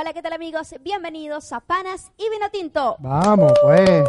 Hola, 0.00 0.12
¿qué 0.12 0.22
tal 0.22 0.32
amigos? 0.32 0.76
Bienvenidos 0.84 1.52
a 1.52 1.58
Panas 1.58 2.12
y 2.16 2.30
Vino 2.30 2.48
Tinto. 2.52 2.94
Vamos, 3.00 3.52
pues. 3.64 4.04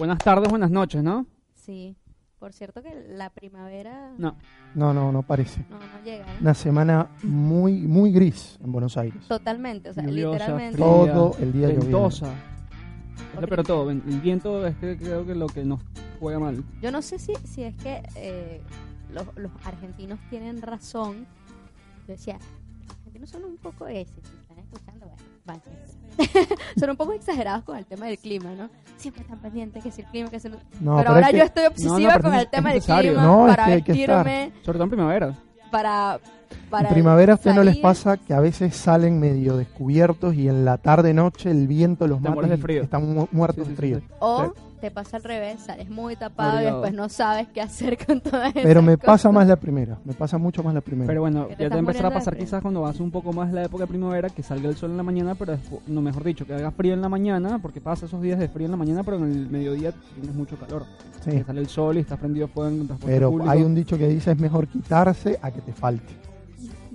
Buenas 0.00 0.18
tardes, 0.18 0.48
buenas 0.50 0.72
noches, 0.72 1.00
¿no? 1.00 1.26
Sí, 1.54 1.94
por 2.40 2.52
cierto 2.52 2.82
que 2.82 2.92
la 3.06 3.30
primavera 3.30 4.10
No. 4.18 4.36
No, 4.74 4.92
no, 4.92 5.12
no 5.12 5.22
parece. 5.22 5.64
no, 5.70 5.78
no 5.78 6.02
llega. 6.04 6.24
¿eh? 6.24 6.38
Una 6.40 6.54
semana 6.54 7.08
muy, 7.22 7.74
muy 7.82 8.10
gris 8.10 8.58
en 8.64 8.72
Buenos 8.72 8.96
Aires. 8.96 9.28
Totalmente, 9.28 9.90
o 9.90 9.94
sea, 9.94 10.02
Lluviosa, 10.02 10.32
literalmente. 10.38 10.72
fría, 10.76 11.12
Todo 11.14 11.36
el 11.38 11.52
día 11.52 11.68
ventosa. 11.68 12.34
Horrible. 13.36 13.46
Pero 13.48 13.62
todo, 13.62 13.90
el 13.92 14.00
viento 14.00 14.66
es 14.66 14.74
que 14.78 14.96
creo 14.96 15.24
que 15.24 15.36
lo 15.36 15.46
que 15.46 15.64
nos 15.64 15.82
juega 16.18 16.40
mal. 16.40 16.64
Yo 16.82 16.90
no 16.90 17.00
sé 17.00 17.20
si, 17.20 17.36
si 17.44 17.62
es 17.62 17.76
que 17.76 18.02
eh, 18.16 18.60
los, 19.12 19.24
los 19.36 19.52
argentinos 19.64 20.18
tienen 20.30 20.62
razón. 20.62 21.28
Yo 22.08 22.14
decía, 22.14 22.40
argentinos 23.20 23.30
son 23.30 23.44
un 23.44 23.56
poco 23.58 23.86
ese, 23.86 24.12
si 24.14 24.36
están 24.36 24.58
escuchando, 24.58 25.06
bueno, 25.06 25.22
vayan. 25.44 25.62
son 26.78 26.90
un 26.90 26.96
poco 26.96 27.12
exagerados 27.12 27.64
con 27.64 27.76
el 27.76 27.86
tema 27.86 28.06
del 28.06 28.18
clima, 28.18 28.50
¿no? 28.54 28.68
Siempre 28.96 29.22
están 29.22 29.38
pendientes 29.38 29.82
que 29.82 29.90
si 29.90 30.02
el 30.02 30.08
clima, 30.08 30.30
que 30.30 30.40
si 30.40 30.48
el... 30.48 30.54
No, 30.80 30.96
pero 30.96 31.10
ahora 31.10 31.20
es 31.26 31.30
que- 31.32 31.38
yo 31.38 31.44
estoy 31.44 31.64
obsesiva 31.66 32.18
con 32.20 32.34
es 32.34 32.40
el 32.42 32.48
tema 32.50 32.72
del 32.72 32.82
clima 32.82 33.46
para 33.46 33.66
vestirme, 33.68 34.52
Sobre 34.64 34.78
todo 34.78 34.84
en 34.84 34.90
primavera. 34.90 35.34
para, 35.70 36.20
para 36.70 36.88
en 36.88 36.94
primavera 36.94 37.32
a 37.32 37.36
usted 37.36 37.54
no 37.54 37.62
les 37.62 37.76
pasa 37.78 38.16
que 38.16 38.34
a 38.34 38.40
veces 38.40 38.74
salen 38.76 39.18
medio 39.20 39.56
descubiertos 39.56 40.34
y 40.34 40.48
en 40.48 40.64
la 40.64 40.78
tarde 40.78 41.14
noche 41.14 41.50
el 41.50 41.66
viento 41.66 42.06
los 42.06 42.20
mata 42.20 42.42
de 42.46 42.54
y 42.54 42.58
frío. 42.58 42.82
están 42.82 43.12
mu- 43.14 43.28
muertos 43.32 43.64
Sí, 43.64 43.70
de 43.70 43.76
sí, 43.76 43.76
frío. 43.76 43.98
sí, 43.98 44.04
sí. 44.08 44.14
O 44.20 44.52
te 44.80 44.90
pasa 44.90 45.18
al 45.18 45.24
revés, 45.24 45.60
sales 45.60 45.90
muy 45.90 46.16
tapado 46.16 46.52
y 46.52 46.54
Abrigado. 46.54 46.80
después 46.80 46.94
no 46.96 47.08
sabes 47.10 47.48
qué 47.52 47.60
hacer 47.60 47.98
con 48.06 48.22
todas 48.22 48.48
esas 48.50 48.62
Pero 48.62 48.80
me 48.80 48.96
pasa 48.96 49.28
cosas. 49.28 49.32
más 49.34 49.46
la 49.46 49.56
primera, 49.56 49.98
me 50.06 50.14
pasa 50.14 50.38
mucho 50.38 50.62
más 50.62 50.72
la 50.72 50.80
primera. 50.80 51.06
Pero 51.06 51.20
bueno, 51.20 51.48
ya 51.50 51.68
te 51.68 51.76
empezará 51.76 52.08
a 52.08 52.10
de 52.12 52.14
pasar 52.16 52.36
quizás 52.38 52.62
cuando 52.62 52.80
va 52.80 52.88
a 52.88 52.92
ser 52.94 53.02
un 53.02 53.10
poco 53.10 53.30
más 53.34 53.52
la 53.52 53.64
época 53.64 53.84
de 53.84 53.88
primavera, 53.88 54.30
que 54.30 54.42
salga 54.42 54.70
el 54.70 54.76
sol 54.76 54.90
en 54.92 54.96
la 54.96 55.02
mañana, 55.02 55.34
pero 55.34 55.52
despu- 55.54 55.80
no 55.86 56.00
mejor 56.00 56.24
dicho, 56.24 56.46
que 56.46 56.54
haga 56.54 56.70
frío 56.70 56.94
en 56.94 57.02
la 57.02 57.10
mañana, 57.10 57.58
porque 57.60 57.82
pasa 57.82 58.06
esos 58.06 58.22
días 58.22 58.38
de 58.38 58.48
frío 58.48 58.64
en 58.64 58.70
la 58.70 58.78
mañana, 58.78 59.02
pero 59.04 59.18
en 59.18 59.24
el 59.30 59.50
mediodía 59.50 59.92
tienes 60.14 60.34
mucho 60.34 60.56
calor. 60.56 60.84
Sí, 61.22 61.32
Que 61.32 61.44
sale 61.44 61.60
el 61.60 61.68
sol 61.68 61.98
y 61.98 62.00
estás 62.00 62.18
prendido 62.18 62.48
fuego 62.48 62.70
en 62.70 62.86
transporte 62.86 63.14
pero 63.14 63.30
público. 63.30 63.50
hay 63.50 63.62
un 63.62 63.74
dicho 63.74 63.98
que 63.98 64.08
dice 64.08 64.30
es 64.32 64.38
mejor 64.38 64.66
quitarse 64.66 65.38
a 65.42 65.50
que 65.50 65.60
te 65.60 65.74
falte. 65.74 66.14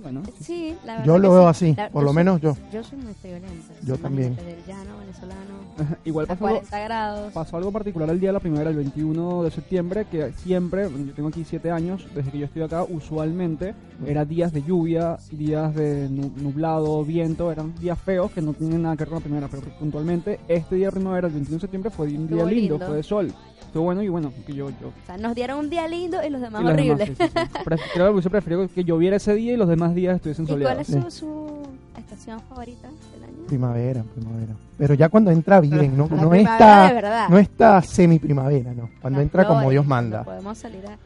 Bueno, 0.06 0.22
sí. 0.38 0.44
Sí, 0.44 0.74
la 0.84 0.92
verdad 0.92 1.04
Yo 1.06 1.18
lo 1.18 1.32
veo 1.32 1.42
sí. 1.52 1.66
así, 1.70 1.74
La- 1.76 1.90
por 1.90 2.04
lo 2.04 2.10
soy- 2.10 2.16
menos 2.16 2.40
yo. 2.40 2.56
Yo 2.72 2.84
soy 2.84 2.96
muy 2.98 3.12
friolenta. 3.14 3.74
Yo 3.82 3.96
también. 3.98 4.36
Del 4.36 4.64
llano 4.64 4.98
venezolano 5.00 5.56
Igual 6.04 6.26
a 6.26 6.28
pasó 6.28 6.46
algo, 6.46 6.58
40 6.60 6.78
grados. 6.84 7.32
pasó 7.32 7.56
algo 7.56 7.72
particular 7.72 8.08
el 8.10 8.20
día 8.20 8.28
de 8.28 8.34
la 8.34 8.38
primavera, 8.40 8.70
el 8.70 8.76
21 8.76 9.42
de 9.42 9.50
septiembre, 9.50 10.06
que 10.08 10.32
siempre, 10.34 10.84
yo 10.88 11.12
tengo 11.12 11.28
aquí 11.28 11.42
7 11.44 11.72
años, 11.72 12.06
desde 12.14 12.30
que 12.30 12.38
yo 12.38 12.44
estoy 12.44 12.62
acá, 12.62 12.84
usualmente 12.84 13.74
era 14.06 14.24
días 14.24 14.52
de 14.52 14.62
lluvia, 14.62 15.18
días 15.32 15.74
de 15.74 16.08
nu- 16.08 16.30
nublado, 16.36 17.04
viento, 17.04 17.50
eran 17.50 17.74
días 17.80 17.98
feos 17.98 18.30
que 18.30 18.42
no 18.42 18.52
tienen 18.52 18.82
nada 18.82 18.94
que 18.96 19.00
ver 19.02 19.08
con 19.08 19.16
la 19.18 19.24
primavera, 19.24 19.48
pero 19.50 19.62
puntualmente 19.76 20.38
este 20.46 20.76
día 20.76 20.86
de 20.86 20.92
primavera, 20.92 21.26
el 21.26 21.32
21 21.32 21.56
de 21.56 21.60
septiembre, 21.62 21.90
fue 21.90 22.06
un 22.06 22.28
día 22.28 22.44
lindo. 22.44 22.78
fue 22.78 22.94
de 22.94 23.02
sol. 23.02 23.32
Estuvo 23.66 23.84
bueno 23.84 24.02
y 24.02 24.08
bueno, 24.08 24.32
que 24.46 24.54
yo... 24.54 24.70
yo 24.70 24.88
O 24.88 25.06
sea, 25.06 25.16
nos 25.18 25.34
dieron 25.34 25.58
un 25.58 25.70
día 25.70 25.86
lindo 25.88 26.18
y 26.26 26.30
los 26.30 26.40
demás 26.40 26.62
y 26.62 26.64
los 26.64 26.76
demás, 26.76 26.90
horribles. 27.00 27.08
sí, 27.18 27.24
sí, 27.24 27.30
sí. 27.52 27.58
Pref- 27.64 27.80
Creo 27.92 28.06
que 28.06 28.12
hubiese 28.12 28.30
preferido 28.30 28.68
que 28.68 28.84
lloviera 28.84 29.16
ese 29.16 29.34
día 29.34 29.52
y 29.52 29.56
los 29.56 29.68
demás 29.68 29.94
días 29.94 30.16
estuviesen 30.16 30.44
¿Y 30.44 30.48
cuál 30.48 30.60
soleados. 30.62 30.88
es 30.88 31.14
su, 31.14 31.26
su 31.26 31.66
estación 31.98 32.40
favorita 32.48 32.88
del 33.12 33.24
año? 33.24 33.46
Primavera, 33.46 34.02
primavera. 34.14 34.52
Pero 34.78 34.94
ya 34.94 35.08
cuando 35.08 35.30
entra 35.30 35.60
bien, 35.60 35.96
no, 35.96 36.08
La 36.10 36.16
no 36.22 36.34
está 36.34 37.26
no 37.28 37.38
está 37.38 37.82
semi 37.82 38.18
primavera, 38.18 38.72
no. 38.72 38.88
Cuando 39.00 39.18
Las 39.18 39.24
entra 39.24 39.46
como 39.46 39.68
Dios 39.70 39.86
manda. 39.86 40.22
Podemos 40.24 40.56
salir 40.58 40.84
a, 40.86 40.96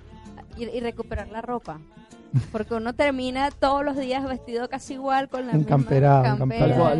y, 0.58 0.64
y 0.64 0.80
recuperar 0.80 1.28
la 1.28 1.40
ropa. 1.42 1.78
Porque 2.52 2.74
uno 2.74 2.92
termina 2.92 3.50
todos 3.50 3.84
los 3.84 3.96
días 3.96 4.24
vestido 4.24 4.68
casi 4.68 4.94
igual 4.94 5.28
con 5.28 5.46
la 5.48 5.52
Encamperado, 5.52 6.22
misma 6.22 6.38
campera. 6.38 6.64
encamperado. 6.66 6.96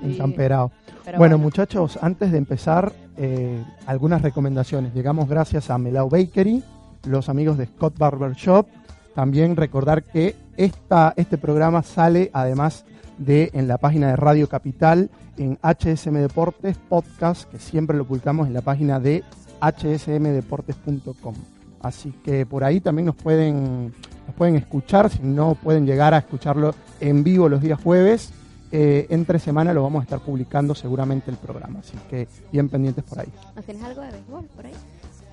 Sí. 0.00 0.12
Encamperado. 0.12 0.72
Pero 1.08 1.20
Bueno, 1.20 1.38
muchachos, 1.38 1.98
antes 2.02 2.32
de 2.32 2.36
empezar, 2.36 2.92
eh, 3.16 3.64
algunas 3.86 4.20
recomendaciones. 4.20 4.92
Llegamos 4.92 5.26
gracias 5.26 5.70
a 5.70 5.78
Melao 5.78 6.10
Bakery, 6.10 6.62
los 7.06 7.30
amigos 7.30 7.56
de 7.56 7.64
Scott 7.64 7.96
Barber 7.96 8.34
Shop. 8.34 8.66
También 9.14 9.56
recordar 9.56 10.02
que 10.04 10.36
esta, 10.58 11.14
este 11.16 11.38
programa 11.38 11.82
sale 11.82 12.30
además 12.34 12.84
de 13.16 13.48
en 13.54 13.68
la 13.68 13.78
página 13.78 14.08
de 14.08 14.16
Radio 14.16 14.50
Capital, 14.50 15.08
en 15.38 15.58
HSM 15.62 16.12
Deportes 16.12 16.76
Podcast, 16.76 17.50
que 17.50 17.58
siempre 17.58 17.96
lo 17.96 18.04
publicamos 18.04 18.46
en 18.46 18.52
la 18.52 18.60
página 18.60 19.00
de 19.00 19.24
hsmdeportes.com. 19.62 21.34
Así 21.80 22.12
que 22.22 22.44
por 22.44 22.64
ahí 22.64 22.80
también 22.80 23.06
nos 23.06 23.16
pueden, 23.16 23.94
nos 24.26 24.36
pueden 24.36 24.56
escuchar, 24.56 25.08
si 25.08 25.22
no 25.22 25.54
pueden 25.54 25.86
llegar 25.86 26.12
a 26.12 26.18
escucharlo 26.18 26.74
en 27.00 27.24
vivo 27.24 27.48
los 27.48 27.62
días 27.62 27.82
jueves. 27.82 28.34
Eh, 28.70 29.06
entre 29.10 29.38
semana 29.38 29.72
lo 29.72 29.82
vamos 29.82 30.00
a 30.00 30.04
estar 30.04 30.20
publicando 30.20 30.74
seguramente 30.74 31.30
el 31.30 31.38
programa, 31.38 31.80
así 31.80 31.94
que 32.10 32.28
bien 32.52 32.68
pendientes 32.68 33.04
por 33.04 33.20
ahí. 33.20 33.28
¿No 33.56 33.62
tienes 33.62 33.82
algo 33.82 34.02
de 34.02 34.10
béisbol 34.10 34.44
por 34.54 34.66
ahí? 34.66 34.72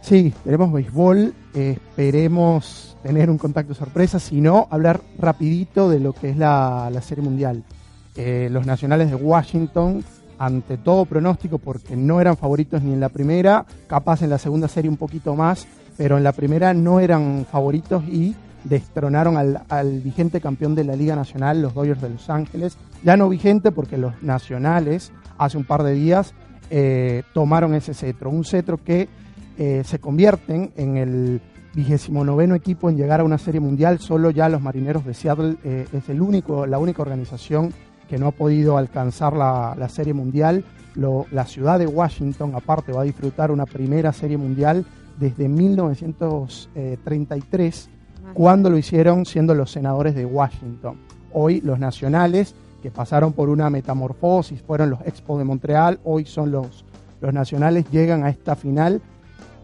Sí, 0.01 0.33
tenemos 0.43 0.71
béisbol, 0.71 1.33
eh, 1.55 1.77
esperemos 1.79 2.95
tener 3.01 3.29
un 3.29 3.37
contacto 3.37 3.73
sorpresa, 3.73 4.19
si 4.19 4.39
no, 4.39 4.67
hablar 4.69 5.01
rapidito 5.17 5.89
de 5.89 5.99
lo 5.99 6.13
que 6.13 6.29
es 6.29 6.37
la, 6.37 6.89
la 6.93 7.01
Serie 7.01 7.23
Mundial. 7.23 7.63
Eh, 8.15 8.47
los 8.51 8.65
nacionales 8.65 9.09
de 9.09 9.15
Washington, 9.15 10.03
ante 10.37 10.77
todo 10.77 11.05
pronóstico, 11.05 11.57
porque 11.57 11.95
no 11.95 12.21
eran 12.21 12.37
favoritos 12.37 12.81
ni 12.81 12.93
en 12.93 12.99
la 12.99 13.09
primera, 13.09 13.65
capaz 13.87 14.21
en 14.21 14.29
la 14.29 14.37
segunda 14.37 14.67
serie 14.67 14.89
un 14.89 14.97
poquito 14.97 15.35
más, 15.35 15.67
pero 15.97 16.17
en 16.17 16.23
la 16.23 16.31
primera 16.31 16.73
no 16.73 16.99
eran 16.99 17.45
favoritos 17.51 18.03
y 18.05 18.35
destronaron 18.65 19.37
al, 19.37 19.61
al 19.69 20.01
vigente 20.01 20.41
campeón 20.41 20.75
de 20.75 20.83
la 20.83 20.95
Liga 20.95 21.15
Nacional, 21.15 21.61
los 21.61 21.73
Dodgers 21.73 22.01
de 22.01 22.09
Los 22.09 22.29
Ángeles. 22.29 22.77
Ya 23.03 23.15
no 23.15 23.29
vigente 23.29 23.71
porque 23.71 23.97
los 23.97 24.21
nacionales 24.21 25.13
hace 25.37 25.57
un 25.57 25.63
par 25.63 25.83
de 25.83 25.93
días 25.93 26.33
eh, 26.69 27.23
tomaron 27.33 27.73
ese 27.75 27.93
cetro, 27.93 28.29
un 28.29 28.43
cetro 28.43 28.83
que 28.83 29.07
eh, 29.57 29.83
se 29.85 29.99
convierten 29.99 30.73
en 30.75 30.97
el 30.97 31.39
vigésimo 31.73 32.25
noveno 32.25 32.55
equipo 32.55 32.89
en 32.89 32.97
llegar 32.97 33.21
a 33.21 33.23
una 33.23 33.37
serie 33.37 33.59
mundial. 33.59 33.99
Solo 33.99 34.31
ya 34.31 34.49
los 34.49 34.61
marineros 34.61 35.05
de 35.05 35.13
Seattle 35.13 35.57
eh, 35.63 35.85
es 35.93 36.09
el 36.09 36.21
único, 36.21 36.65
la 36.65 36.79
única 36.79 37.03
organización 37.03 37.71
que 38.09 38.17
no 38.17 38.27
ha 38.27 38.31
podido 38.31 38.77
alcanzar 38.77 39.35
la, 39.35 39.75
la 39.77 39.89
serie 39.89 40.13
mundial. 40.13 40.63
La 40.95 41.45
ciudad 41.45 41.77
de 41.77 41.87
Washington, 41.87 42.53
aparte, 42.55 42.93
va 42.93 43.01
a 43.01 43.05
disfrutar 43.05 43.51
una 43.51 43.65
primera 43.65 44.13
serie 44.13 44.37
mundial 44.37 44.85
desde 45.19 45.49
1933 45.49 47.89
cuando 48.33 48.69
lo 48.69 48.77
hicieron 48.77 49.25
siendo 49.25 49.53
los 49.53 49.71
senadores 49.71 50.15
de 50.15 50.25
Washington. 50.25 50.97
Hoy 51.33 51.61
los 51.61 51.79
nacionales 51.79 52.55
que 52.81 52.91
pasaron 52.91 53.33
por 53.33 53.49
una 53.49 53.69
metamorfosis 53.69 54.61
fueron 54.61 54.89
los 54.89 55.01
Expos 55.01 55.39
de 55.39 55.43
Montreal, 55.43 55.99
hoy 56.03 56.25
son 56.25 56.51
los, 56.51 56.85
los 57.21 57.33
nacionales, 57.33 57.89
llegan 57.89 58.23
a 58.23 58.29
esta 58.29 58.55
final 58.55 59.01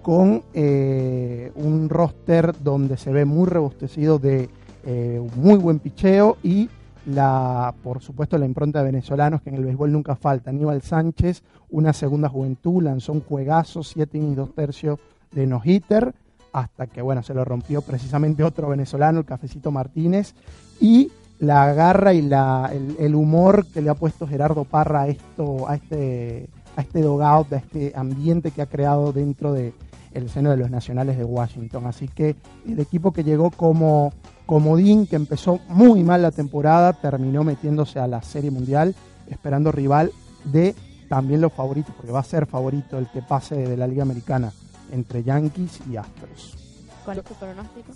con 0.01 0.43
eh, 0.53 1.51
un 1.55 1.89
roster 1.89 2.55
donde 2.63 2.97
se 2.97 3.11
ve 3.11 3.25
muy 3.25 3.45
robustecido 3.45 4.17
de 4.17 4.49
eh, 4.85 5.21
muy 5.35 5.59
buen 5.59 5.79
picheo 5.79 6.37
y 6.41 6.69
la, 7.05 7.73
por 7.83 8.01
supuesto 8.01 8.37
la 8.37 8.45
impronta 8.45 8.79
de 8.79 8.85
venezolanos 8.85 9.41
que 9.41 9.49
en 9.49 9.55
el 9.55 9.65
béisbol 9.65 9.91
nunca 9.91 10.15
falta. 10.15 10.49
Aníbal 10.49 10.81
Sánchez, 10.81 11.43
una 11.69 11.93
segunda 11.93 12.29
juventud, 12.29 12.83
lanzó 12.83 13.13
un 13.13 13.21
juegazo, 13.21 13.83
siete 13.83 14.17
innings, 14.17 14.37
dos 14.37 14.53
tercios 14.53 14.99
de 15.31 15.47
no-hitter, 15.47 16.13
hasta 16.53 16.87
que 16.87 17.01
bueno, 17.01 17.23
se 17.23 17.33
lo 17.33 17.45
rompió 17.45 17.81
precisamente 17.81 18.43
otro 18.43 18.69
venezolano, 18.69 19.19
el 19.19 19.25
Cafecito 19.25 19.71
Martínez, 19.71 20.33
y 20.79 21.11
la 21.39 21.73
garra 21.73 22.13
y 22.13 22.21
la, 22.21 22.71
el, 22.71 23.15
humor 23.15 23.65
que 23.65 23.81
le 23.81 23.89
ha 23.89 23.95
puesto 23.95 24.27
Gerardo 24.27 24.63
Parra 24.63 25.01
a 25.01 25.07
esto, 25.07 25.67
a 25.67 25.75
este, 25.75 26.49
a 26.75 26.81
este 26.81 27.01
dogout, 27.01 27.51
a 27.53 27.57
este 27.57 27.93
ambiente 27.95 28.51
que 28.51 28.61
ha 28.61 28.67
creado 28.67 29.11
dentro 29.11 29.53
de 29.53 29.73
el 30.13 30.29
seno 30.29 30.51
de 30.51 30.57
los 30.57 30.69
nacionales 30.69 31.17
de 31.17 31.23
Washington. 31.23 31.87
Así 31.87 32.07
que 32.07 32.35
el 32.67 32.79
equipo 32.79 33.11
que 33.11 33.23
llegó 33.23 33.49
como 33.49 34.13
comodín, 34.45 35.07
que 35.07 35.15
empezó 35.15 35.59
muy 35.69 36.03
mal 36.03 36.21
la 36.21 36.31
temporada, 36.31 36.93
terminó 36.93 37.43
metiéndose 37.43 37.97
a 37.99 38.07
la 38.07 38.21
Serie 38.21 38.51
Mundial, 38.51 38.93
esperando 39.27 39.71
rival 39.71 40.11
de 40.43 40.75
también 41.09 41.41
los 41.41 41.53
favoritos, 41.53 41.95
porque 41.95 42.11
va 42.11 42.19
a 42.19 42.23
ser 42.23 42.45
favorito 42.45 42.97
el 42.97 43.09
que 43.09 43.21
pase 43.21 43.55
de 43.55 43.77
la 43.77 43.87
Liga 43.87 44.03
Americana 44.03 44.51
entre 44.91 45.23
Yankees 45.23 45.79
y 45.89 45.95
Astros. 45.97 46.57
¿Cuál 47.05 47.19
es 47.19 47.23
tu 47.25 47.33
pronóstico? 47.35 47.91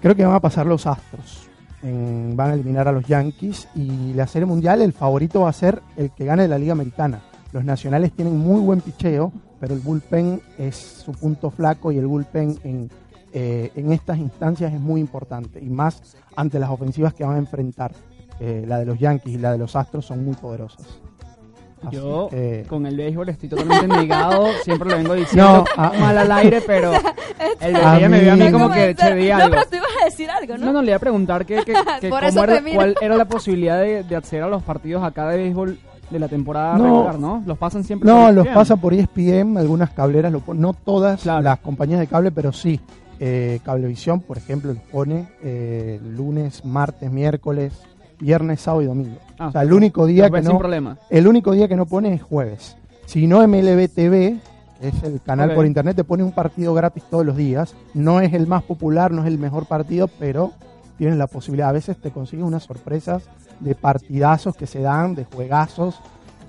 Creo 0.00 0.14
que 0.14 0.24
van 0.24 0.34
a 0.34 0.40
pasar 0.40 0.66
los 0.66 0.86
Astros. 0.86 1.48
En- 1.82 2.34
van 2.36 2.50
a 2.50 2.54
eliminar 2.54 2.88
a 2.88 2.92
los 2.92 3.06
Yankees 3.06 3.68
y 3.74 4.12
la 4.14 4.26
Serie 4.26 4.46
Mundial 4.46 4.80
el 4.82 4.92
favorito 4.92 5.42
va 5.42 5.50
a 5.50 5.52
ser 5.52 5.82
el 5.96 6.10
que 6.10 6.24
gane 6.24 6.48
la 6.48 6.58
Liga 6.58 6.72
Americana. 6.72 7.20
Los 7.52 7.64
nacionales 7.64 8.12
tienen 8.12 8.36
muy 8.38 8.60
buen 8.60 8.80
picheo, 8.80 9.32
pero 9.60 9.74
el 9.74 9.80
bullpen 9.80 10.40
es 10.58 10.76
su 10.76 11.12
punto 11.12 11.50
flaco 11.50 11.92
y 11.92 11.98
el 11.98 12.06
bullpen 12.06 12.58
en, 12.64 12.90
eh, 13.32 13.70
en 13.76 13.92
estas 13.92 14.18
instancias 14.18 14.72
es 14.72 14.80
muy 14.80 15.00
importante 15.00 15.60
y 15.60 15.68
más 15.68 16.16
ante 16.36 16.58
las 16.58 16.70
ofensivas 16.70 17.14
que 17.14 17.24
van 17.24 17.36
a 17.36 17.38
enfrentar. 17.38 17.92
Eh, 18.40 18.64
la 18.66 18.78
de 18.78 18.86
los 18.86 18.98
Yankees 18.98 19.34
y 19.34 19.38
la 19.38 19.52
de 19.52 19.58
los 19.58 19.76
Astros 19.76 20.06
son 20.06 20.24
muy 20.24 20.34
poderosas. 20.34 20.86
Yo 21.90 22.28
con 22.68 22.86
el 22.86 22.96
béisbol 22.96 23.28
estoy 23.28 23.48
totalmente 23.48 23.86
negado, 23.88 24.46
siempre 24.62 24.90
lo 24.90 24.96
vengo 24.96 25.14
diciendo 25.14 25.58
No, 25.58 25.64
ah. 25.76 25.92
mal 25.98 26.18
al 26.18 26.32
aire, 26.32 26.62
pero 26.66 26.92
el, 27.60 27.76
A 27.76 27.98
ella 27.98 28.08
me 28.08 28.20
vio 28.20 28.32
a 28.32 28.36
mí 28.36 28.44
mí- 28.44 28.52
como 28.52 28.70
que 28.70 28.94
che, 28.94 29.14
di 29.14 29.28
No, 29.28 29.36
algo. 29.36 29.50
pero 29.50 29.62
tú 29.70 29.76
ibas 29.76 29.88
a 30.00 30.04
decir 30.06 30.30
algo, 30.30 30.56
¿no? 30.58 30.66
No, 30.66 30.72
no, 30.72 30.82
le 30.82 30.88
iba 30.88 30.96
a 30.96 31.00
preguntar 31.00 31.44
que, 31.46 31.62
que, 31.64 31.72
cómo 32.10 32.18
era- 32.18 32.62
cuál 32.74 32.94
era 33.00 33.16
la 33.16 33.24
posibilidad 33.26 33.80
de, 33.80 34.02
de 34.04 34.16
acceder 34.16 34.44
a 34.44 34.48
los 34.48 34.62
partidos 34.62 35.02
acá 35.04 35.28
de 35.28 35.38
béisbol 35.38 35.78
de 36.10 36.18
la 36.18 36.28
temporada 36.28 36.76
No. 36.76 36.84
regular, 36.84 37.18
¿no? 37.18 37.42
Los 37.46 37.56
pasan 37.58 37.82
siempre 37.82 38.08
No, 38.10 38.26
por 38.26 38.34
los 38.34 38.44
ESPN. 38.46 38.54
pasa 38.54 38.76
por 38.76 38.92
E 38.94 39.00
ESPN, 39.00 39.56
algunas 39.56 39.90
cableras, 39.90 40.30
lo 40.30 40.40
pon- 40.40 40.60
no 40.60 40.72
todas 40.74 41.22
Claro. 41.22 41.42
las 41.42 41.58
compañías 41.60 41.98
de 42.00 42.06
cable, 42.06 42.30
pero 42.30 42.52
sí. 42.52 42.78
Eh, 43.20 43.60
Cablevisión, 43.64 44.20
por 44.20 44.36
ejemplo, 44.36 44.72
los 44.72 44.82
pone 44.82 45.26
eh, 45.42 46.00
lunes, 46.04 46.64
martes, 46.64 47.10
miércoles, 47.12 47.72
viernes, 48.24 48.60
sábado 48.60 48.82
y 48.82 48.86
domingo. 48.86 49.16
Ah, 49.38 49.48
o 49.48 49.52
sea, 49.52 49.62
el 49.62 49.72
único 49.72 50.06
día 50.06 50.30
que 50.30 50.42
sin 50.42 50.52
no, 50.52 50.58
problema. 50.58 50.96
el 51.10 51.26
único 51.28 51.52
día 51.52 51.68
que 51.68 51.76
no 51.76 51.86
pone 51.86 52.14
es 52.14 52.22
jueves. 52.22 52.76
Si 53.06 53.26
no 53.26 53.46
MLB 53.46 53.88
TV, 53.94 54.38
que 54.80 54.88
es 54.88 55.02
el 55.02 55.20
canal 55.20 55.54
por 55.54 55.66
internet, 55.66 55.96
te 55.96 56.04
pone 56.04 56.22
un 56.22 56.32
partido 56.32 56.72
gratis 56.74 57.02
todos 57.10 57.24
los 57.26 57.36
días. 57.36 57.74
No 57.92 58.20
es 58.20 58.32
el 58.32 58.46
más 58.46 58.62
popular, 58.62 59.10
no 59.12 59.22
es 59.22 59.28
el 59.28 59.38
mejor 59.38 59.66
partido, 59.66 60.08
pero 60.18 60.52
tienes 60.96 61.16
la 61.18 61.26
posibilidad. 61.26 61.68
A 61.68 61.72
veces 61.72 61.96
te 61.98 62.10
consigues 62.10 62.44
unas 62.46 62.62
sorpresas 62.62 63.24
de 63.60 63.74
partidazos 63.74 64.56
que 64.56 64.66
se 64.66 64.80
dan, 64.80 65.14
de 65.14 65.24
juegazos, 65.24 66.00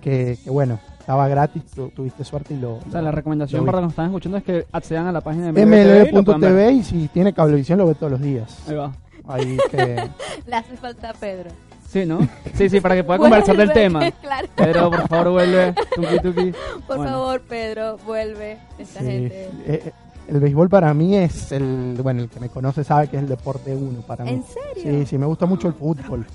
que, 0.01 0.37
que 0.43 0.49
bueno, 0.49 0.79
estaba 0.99 1.27
gratis, 1.27 1.63
tu- 1.65 1.89
tuviste 1.89 2.23
suerte 2.23 2.53
y 2.53 2.57
lo... 2.59 2.75
O 2.75 2.91
sea, 2.91 3.01
la 3.01 3.11
recomendación 3.11 3.61
lo 3.61 3.65
para 3.71 3.81
los 3.81 3.89
que 3.89 3.93
están 3.93 4.05
escuchando 4.07 4.37
es 4.37 4.43
que 4.43 4.65
accedan 4.71 5.07
a 5.07 5.11
la 5.11 5.21
página 5.21 5.51
de 5.51 5.65
MLB 5.65 6.09
y. 6.09 6.13
MLB.tv 6.13 6.71
y 6.71 6.83
si 6.83 7.07
tiene 7.09 7.33
cablevisión 7.33 7.77
lo 7.79 7.85
ve 7.87 7.95
todos 7.95 8.11
los 8.13 8.21
días. 8.21 8.57
Ahí 8.67 8.75
va. 8.75 8.91
Ahí 9.27 9.57
que... 9.71 10.03
Le 10.47 10.55
hace 10.55 10.77
falta 10.77 11.09
a 11.09 11.13
Pedro. 11.13 11.49
Sí, 11.87 12.05
¿no? 12.05 12.19
Sí, 12.55 12.69
sí, 12.69 12.81
para 12.81 12.95
que 12.95 13.03
pueda 13.03 13.19
conversar 13.19 13.55
del 13.55 13.71
tema. 13.71 14.11
claro. 14.21 14.47
Pedro, 14.55 14.89
por 14.91 15.07
favor, 15.07 15.31
vuelve. 15.31 15.73
Tuki, 15.95 16.19
tuki. 16.21 16.51
Por 16.87 16.97
Bueno. 16.97 17.11
favor, 17.11 17.41
Pedro, 17.41 17.97
vuelve. 18.05 18.57
Esta 18.77 18.99
Sí, 18.99 19.05
gente. 19.05 19.49
eh, 19.65 19.91
el 20.27 20.39
béisbol 20.39 20.67
para 20.69 20.93
mí 20.93 21.15
es 21.15 21.51
el, 21.51 21.97
bueno, 22.01 22.23
el 22.23 22.29
que 22.29 22.39
me 22.39 22.49
conoce 22.49 22.83
sabe 22.83 23.07
que 23.07 23.15
es 23.17 23.23
el 23.23 23.29
deporte 23.29 23.73
uno 23.75 24.01
para 24.01 24.25
mí. 24.25 24.31
¿En 24.31 24.43
serio? 24.43 24.99
Sí, 25.01 25.05
sí, 25.05 25.17
me 25.17 25.25
gusta 25.25 25.45
mucho 25.45 25.67
el 25.67 25.73
fútbol. 25.73 26.25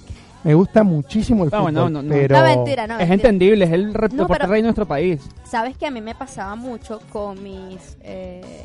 Me 0.44 0.54
gusta 0.54 0.82
muchísimo 0.82 1.44
el 1.44 1.50
fútbol, 1.50 1.74
no, 1.74 1.90
no. 1.90 2.02
pero 2.08 2.38
No, 2.38 2.44
mentira, 2.44 2.86
no. 2.86 2.94
es 2.94 3.00
mentira. 3.08 3.14
entendible, 3.28 3.64
es 3.66 3.72
el 3.72 3.92
deporte 3.92 4.16
pero- 4.28 4.46
rey 4.46 4.62
de 4.62 4.66
nuestro 4.68 4.86
país. 4.86 5.20
Sabes 5.44 5.76
que 5.76 5.86
a 5.86 5.90
mí 5.90 6.00
me 6.00 6.14
pasaba 6.14 6.54
mucho 6.56 7.00
con 7.12 7.42
mis 7.42 7.98
eh, 8.02 8.64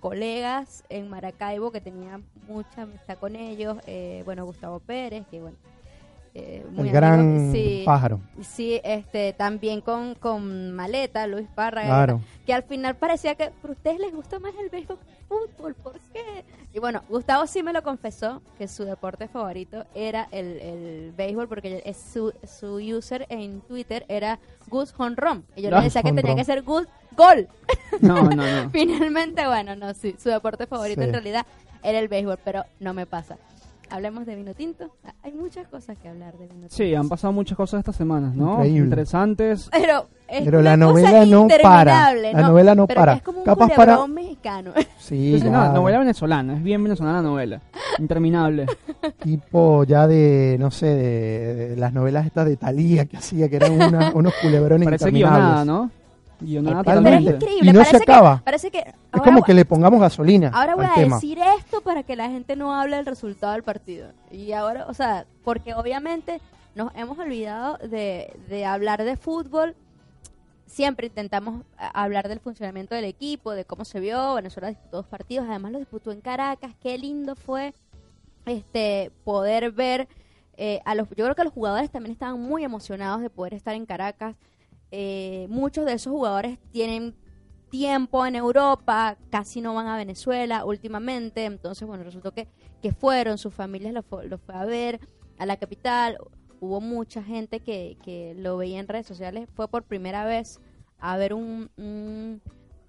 colegas 0.00 0.84
en 0.90 1.08
Maracaibo, 1.08 1.70
que 1.72 1.80
tenía 1.80 2.20
mucha 2.46 2.82
amistad 2.82 3.16
con 3.18 3.36
ellos. 3.36 3.78
eh, 3.86 4.22
bueno, 4.26 4.44
Gustavo 4.44 4.80
Pérez, 4.80 5.24
que 5.30 5.40
bueno. 5.40 5.56
Eh, 6.34 6.64
muy 6.70 6.88
el 6.88 6.94
gran 6.94 7.52
sí, 7.52 7.82
pájaro. 7.84 8.20
Sí, 8.42 8.80
este, 8.84 9.32
también 9.32 9.80
con, 9.80 10.14
con 10.14 10.72
Maleta, 10.72 11.26
Luis 11.26 11.46
Parra, 11.54 11.84
Claro. 11.84 12.20
que 12.46 12.52
al 12.54 12.62
final 12.62 12.96
parecía 12.96 13.34
que 13.34 13.50
¿pero 13.62 13.72
a 13.72 13.76
ustedes 13.76 13.98
les 14.00 14.14
gusta 14.14 14.38
más 14.38 14.52
el 14.62 14.68
béisbol 14.70 14.98
que 14.98 15.10
el 15.10 15.16
fútbol, 15.28 15.74
¿por 15.74 15.98
qué? 16.12 16.44
Y 16.72 16.78
bueno, 16.78 17.02
Gustavo 17.08 17.46
sí 17.46 17.62
me 17.62 17.72
lo 17.72 17.82
confesó, 17.82 18.42
que 18.58 18.68
su 18.68 18.84
deporte 18.84 19.28
favorito 19.28 19.84
era 19.94 20.28
el, 20.30 20.60
el 20.60 21.12
béisbol, 21.16 21.48
porque 21.48 21.82
es 21.84 21.96
su, 21.96 22.32
su 22.46 22.76
user 22.76 23.26
en 23.28 23.60
Twitter 23.62 24.04
era 24.08 24.38
Gus 24.68 24.94
Honron. 24.98 25.44
Y 25.56 25.62
yo 25.62 25.70
Ah, 25.72 25.78
le 25.78 25.84
decía 25.84 26.02
que 26.02 26.12
tenía 26.12 26.34
que 26.36 26.44
ser 26.44 26.62
Gus 26.62 26.86
Gol. 27.16 27.48
No, 28.00 28.22
no, 28.22 28.30
no. 28.64 28.70
Finalmente, 28.72 29.46
bueno, 29.46 29.74
no, 29.76 29.92
sí, 29.94 30.14
su 30.22 30.28
deporte 30.28 30.66
favorito 30.66 31.00
Sí. 31.00 31.06
en 31.08 31.12
realidad 31.14 31.46
era 31.82 31.98
el 31.98 32.08
béisbol, 32.08 32.38
pero 32.44 32.64
no 32.80 32.92
me 32.94 33.06
pasa. 33.06 33.36
Hablemos 33.90 34.26
de 34.26 34.34
vino 34.36 34.52
tinto. 34.54 34.90
Ah, 35.04 35.14
Hay 35.22 35.32
muchas 35.32 35.66
cosas 35.68 35.96
que 35.98 36.08
hablar 36.08 36.32
de 36.38 36.46
vino 36.46 36.60
tinto. 36.68 36.74
Sí, 36.74 36.94
han 36.94 37.08
pasado 37.08 37.32
muchas 37.32 37.56
cosas 37.56 37.78
estas 37.80 37.96
semanas, 37.96 38.34
¿no? 38.34 38.54
Increíble. 38.56 38.80
Interesantes. 38.84 39.68
Pero, 39.72 40.06
es 40.28 40.44
Pero 40.44 40.60
una 40.60 40.76
la 40.76 40.86
cosa 40.86 40.92
novela 41.10 41.26
no 41.26 41.48
para. 41.62 42.12
La 42.14 42.42
novela 42.42 42.74
no 42.74 42.86
Pero 42.86 43.00
para. 43.00 43.12
Es 43.14 43.22
como 43.22 43.38
un 43.38 43.44
Capaz 43.44 43.68
para- 43.74 44.06
mexicano. 44.06 44.72
Sí, 44.98 45.32
Sí, 45.36 45.40
sí, 45.40 45.48
no, 45.50 45.72
novela 45.72 46.00
venezolana, 46.00 46.54
es 46.56 46.62
bien 46.62 46.82
venezolana 46.84 47.16
la 47.18 47.22
novela. 47.22 47.62
Interminable. 47.98 48.66
tipo 49.22 49.84
ya 49.84 50.06
de, 50.06 50.56
no 50.60 50.70
sé, 50.70 50.86
de, 50.86 51.54
de 51.70 51.76
las 51.76 51.94
novelas 51.94 52.26
estas 52.26 52.46
de 52.46 52.56
Talía 52.58 53.06
que 53.06 53.16
hacía, 53.16 53.48
que 53.48 53.56
eran 53.56 53.72
una- 53.72 54.10
unos 54.14 54.34
culebrones 54.42 54.84
Parece 54.84 55.08
interminables. 55.08 55.40
guionada, 55.44 55.64
¿no? 55.64 55.90
Guionada 56.40 56.78
Totalmente. 56.84 57.18
Pero 57.24 57.36
es 57.36 57.42
increíble. 57.42 57.70
Y 57.70 57.72
no 57.72 57.84
se 57.84 57.90
que- 57.96 58.02
acaba. 58.02 58.42
parece 58.44 58.70
que 58.70 58.78
Es 58.78 58.94
ahora 59.12 59.24
como 59.24 59.42
que 59.42 59.54
le 59.54 59.64
pongamos 59.64 60.00
gasolina 60.00 60.50
Ahora 60.54 60.76
voy 60.76 60.84
al 60.84 60.90
a 60.92 60.94
tema. 60.94 61.16
decir 61.16 61.38
esto 61.58 61.80
para 61.80 62.02
que 62.02 62.14
la 62.16 62.28
gente 62.30 62.54
no 62.56 62.74
hable 62.74 62.96
del 62.96 63.06
resultado 63.06 63.52
del 63.54 63.62
partido. 63.62 64.12
Y 64.30 64.52
ahora, 64.52 64.86
o 64.88 64.94
sea, 64.94 65.26
porque 65.44 65.74
obviamente 65.74 66.40
nos 66.74 66.94
hemos 66.94 67.18
olvidado 67.18 67.78
de, 67.78 68.32
de 68.48 68.64
hablar 68.64 69.02
de 69.04 69.16
fútbol. 69.16 69.74
Siempre 70.66 71.06
intentamos 71.06 71.64
hablar 71.78 72.28
del 72.28 72.40
funcionamiento 72.40 72.94
del 72.94 73.06
equipo, 73.06 73.52
de 73.52 73.64
cómo 73.64 73.84
se 73.84 74.00
vio. 74.00 74.34
Venezuela 74.34 74.68
disputó 74.68 74.98
dos 74.98 75.06
partidos, 75.06 75.46
además 75.48 75.72
lo 75.72 75.78
disputó 75.78 76.12
en 76.12 76.20
Caracas. 76.20 76.72
Qué 76.80 76.98
lindo 76.98 77.34
fue 77.36 77.72
este 78.46 79.10
poder 79.24 79.72
ver 79.72 80.08
eh, 80.56 80.80
a 80.84 80.94
los. 80.94 81.08
Yo 81.10 81.24
creo 81.24 81.34
que 81.34 81.44
los 81.44 81.52
jugadores 81.52 81.90
también 81.90 82.12
estaban 82.12 82.40
muy 82.40 82.64
emocionados 82.64 83.20
de 83.22 83.30
poder 83.30 83.54
estar 83.54 83.74
en 83.74 83.86
Caracas. 83.86 84.36
Eh, 84.90 85.46
muchos 85.50 85.84
de 85.84 85.92
esos 85.92 86.12
jugadores 86.12 86.58
tienen 86.70 87.14
tiempo 87.68 88.24
en 88.24 88.34
Europa, 88.34 89.18
casi 89.30 89.60
no 89.60 89.74
van 89.74 89.86
a 89.86 89.96
Venezuela 89.96 90.64
últimamente, 90.64 91.44
entonces 91.44 91.86
bueno, 91.86 92.04
resultó 92.04 92.32
que, 92.32 92.48
que 92.80 92.92
fueron, 92.92 93.36
sus 93.38 93.52
familias 93.52 93.92
lo 93.92 94.02
fue, 94.02 94.26
lo 94.26 94.38
fue 94.38 94.54
a 94.54 94.64
ver 94.64 95.00
a 95.38 95.46
la 95.46 95.58
capital, 95.58 96.18
hubo 96.60 96.80
mucha 96.80 97.22
gente 97.22 97.60
que, 97.60 97.98
que 98.02 98.34
lo 98.34 98.56
veía 98.56 98.80
en 98.80 98.88
redes 98.88 99.06
sociales, 99.06 99.48
fue 99.54 99.68
por 99.68 99.84
primera 99.84 100.24
vez 100.24 100.60
a 100.98 101.16
ver 101.16 101.34
un, 101.34 101.70
un 101.76 102.40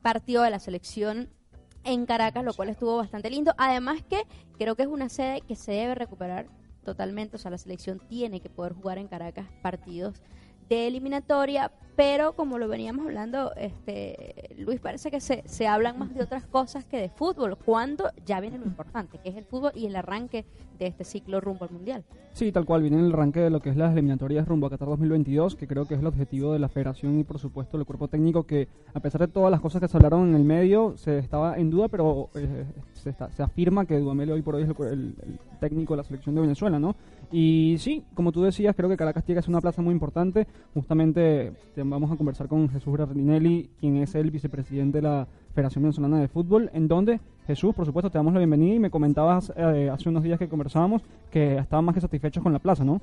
partido 0.02 0.44
de 0.44 0.50
la 0.50 0.60
selección 0.60 1.30
en 1.84 2.06
Caracas, 2.06 2.44
lo 2.44 2.54
cual 2.54 2.70
estuvo 2.70 2.98
bastante 2.98 3.30
lindo, 3.30 3.54
además 3.58 4.02
que 4.10 4.24
creo 4.58 4.76
que 4.76 4.84
es 4.84 4.90
una 4.90 5.10
sede 5.10 5.42
que 5.42 5.56
se 5.56 5.74
debe 5.74 5.96
recuperar 5.96 6.48
totalmente, 6.84 7.36
o 7.36 7.40
sea, 7.40 7.52
la 7.52 7.58
selección 7.58 8.00
tiene 8.08 8.40
que 8.40 8.50
poder 8.50 8.74
jugar 8.74 8.98
en 8.98 9.08
Caracas 9.08 9.48
partidos 9.62 10.22
de 10.70 10.88
eliminatoria, 10.88 11.72
pero 11.96 12.32
como 12.32 12.58
lo 12.58 12.70
veníamos 12.70 13.06
hablando, 13.06 13.54
este 13.56 14.56
Luis, 14.58 14.80
parece 14.80 15.12
que 15.12 15.20
se, 15.20 15.44
se 15.46 15.68
hablan 15.68 16.00
más 16.00 16.14
de 16.14 16.24
otras 16.24 16.46
cosas 16.46 16.86
que 16.86 16.98
de 16.98 17.10
fútbol, 17.10 17.58
cuando 17.58 18.10
ya 18.26 18.40
viene 18.40 18.58
lo 18.58 18.66
importante, 18.66 19.18
que 19.18 19.30
es 19.30 19.36
el 19.36 19.44
fútbol 19.44 19.72
y 19.76 19.86
el 19.86 19.96
arranque 19.98 20.46
de 20.78 20.88
este 20.88 21.04
ciclo 21.04 21.42
rumbo 21.42 21.66
al 21.66 21.72
Mundial. 21.72 22.06
Sí, 22.32 22.54
tal 22.54 22.66
cual, 22.66 22.84
viene 22.84 23.00
el 23.00 23.12
arranque 23.12 23.42
de 23.42 23.50
lo 23.50 23.60
que 23.60 23.70
es 23.70 23.76
las 23.76 23.92
eliminatorias 23.92 24.48
rumbo 24.48 24.68
a 24.68 24.70
Qatar 24.70 24.88
2022, 24.88 25.56
que 25.56 25.68
creo 25.68 25.86
que 25.86 25.96
es 25.96 26.00
el 26.00 26.08
objetivo 26.08 26.54
de 26.54 26.60
la 26.60 26.70
federación 26.70 27.20
y 27.20 27.26
por 27.26 27.38
supuesto 27.38 27.78
el 27.78 27.86
cuerpo 27.86 28.08
técnico 28.08 28.44
que 28.44 28.70
a 28.94 29.02
pesar 29.02 29.20
de 29.20 29.28
todas 29.28 29.52
las 29.52 29.60
cosas 29.60 29.82
que 29.82 29.90
se 29.90 29.98
hablaron 29.98 30.30
en 30.30 30.36
el 30.36 30.46
medio, 30.46 30.96
se 30.96 31.18
estaba 31.18 31.58
en 31.58 31.70
duda, 31.70 31.90
pero 31.90 32.30
eh, 32.36 32.66
se, 33.00 33.10
está- 33.10 33.30
se 33.32 33.42
afirma 33.44 33.86
que 33.86 33.98
Dudamel 34.00 34.32
hoy 34.32 34.42
por 34.42 34.56
hoy 34.56 34.64
es 34.64 34.70
el, 34.70 34.76
el- 34.88 35.16
el 35.24 35.40
técnico 35.60 35.94
de 35.94 35.98
la 35.98 36.04
selección 36.04 36.36
de 36.36 36.42
Venezuela, 36.42 36.80
¿no? 36.80 36.96
Y 37.32 37.76
sí, 37.80 38.04
como 38.16 38.32
tú 38.32 38.42
decías, 38.44 38.76
creo 38.76 38.90
que 38.90 38.98
Caracas 38.98 39.24
que 39.24 39.42
ser 39.42 39.50
una 39.50 39.62
plaza 39.62 39.82
muy 39.82 39.94
importante. 39.94 40.48
Justamente 40.74 41.54
te- 41.76 41.84
vamos 41.84 42.12
a 42.12 42.16
conversar 42.18 42.48
con 42.48 42.70
Jesús 42.70 42.98
Rardinelli, 42.98 43.70
quien 43.80 43.98
es 43.98 44.16
el 44.16 44.32
vicepresidente 44.32 45.00
de 45.00 45.02
la 45.04 45.28
Federación 45.54 45.84
Venezolana 45.84 46.20
de 46.20 46.28
Fútbol, 46.28 46.70
en 46.74 46.88
donde, 46.88 47.20
Jesús, 47.48 47.74
por 47.76 47.86
supuesto, 47.86 48.10
te 48.10 48.18
damos 48.18 48.34
la 48.34 48.40
bienvenida 48.40 48.76
y 48.76 48.80
me 48.80 48.90
comentabas 48.92 49.52
eh, 49.56 49.90
hace 49.92 50.10
unos 50.10 50.24
días 50.24 50.40
que 50.40 50.48
conversábamos 50.50 51.02
que 51.32 51.58
estaban 51.58 51.86
más 51.86 51.96
que 51.96 52.02
satisfechos 52.02 52.42
con 52.44 52.54
la 52.54 52.60
plaza, 52.60 52.84
¿no? 52.84 53.02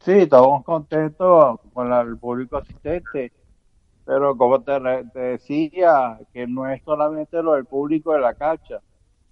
Sí, 0.00 0.12
estamos 0.12 0.64
contentos 0.64 1.58
con 1.72 1.92
el 1.92 2.16
público 2.18 2.56
asistente, 2.56 3.32
pero 4.08 4.34
como 4.38 4.62
te, 4.62 4.72
te 5.12 5.18
decía, 5.20 6.18
que 6.32 6.46
no 6.46 6.66
es 6.66 6.82
solamente 6.82 7.42
lo 7.42 7.52
del 7.52 7.66
público 7.66 8.14
de 8.14 8.20
la 8.20 8.32
cancha. 8.32 8.80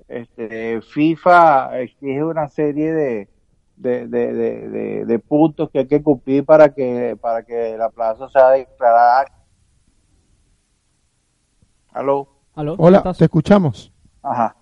Este, 0.07 0.83
FIFA 0.83 1.79
exige 1.81 2.23
una 2.23 2.47
serie 2.49 2.93
de, 2.93 3.29
de, 3.77 4.07
de, 4.07 4.33
de, 4.35 4.69
de- 4.69 5.05
de 5.07 5.19
puntos 5.19 5.71
que 5.71 5.79
hay 5.79 5.87
que 5.87 6.03
cumplir 6.03 6.45
para 6.45 6.69
que, 6.75 7.17
para 7.19 7.43
que 7.43 7.75
la 7.79 7.89
plaza 7.89 8.29
sea 8.29 8.51
declarada. 8.51 9.25
¿Aló? 11.93 12.29
¿Aló? 12.55 12.75
Hola, 12.79 12.99
¿Estás? 12.99 13.17
te 13.17 13.25
escuchamos. 13.25 13.91
Ajá. 14.23 14.55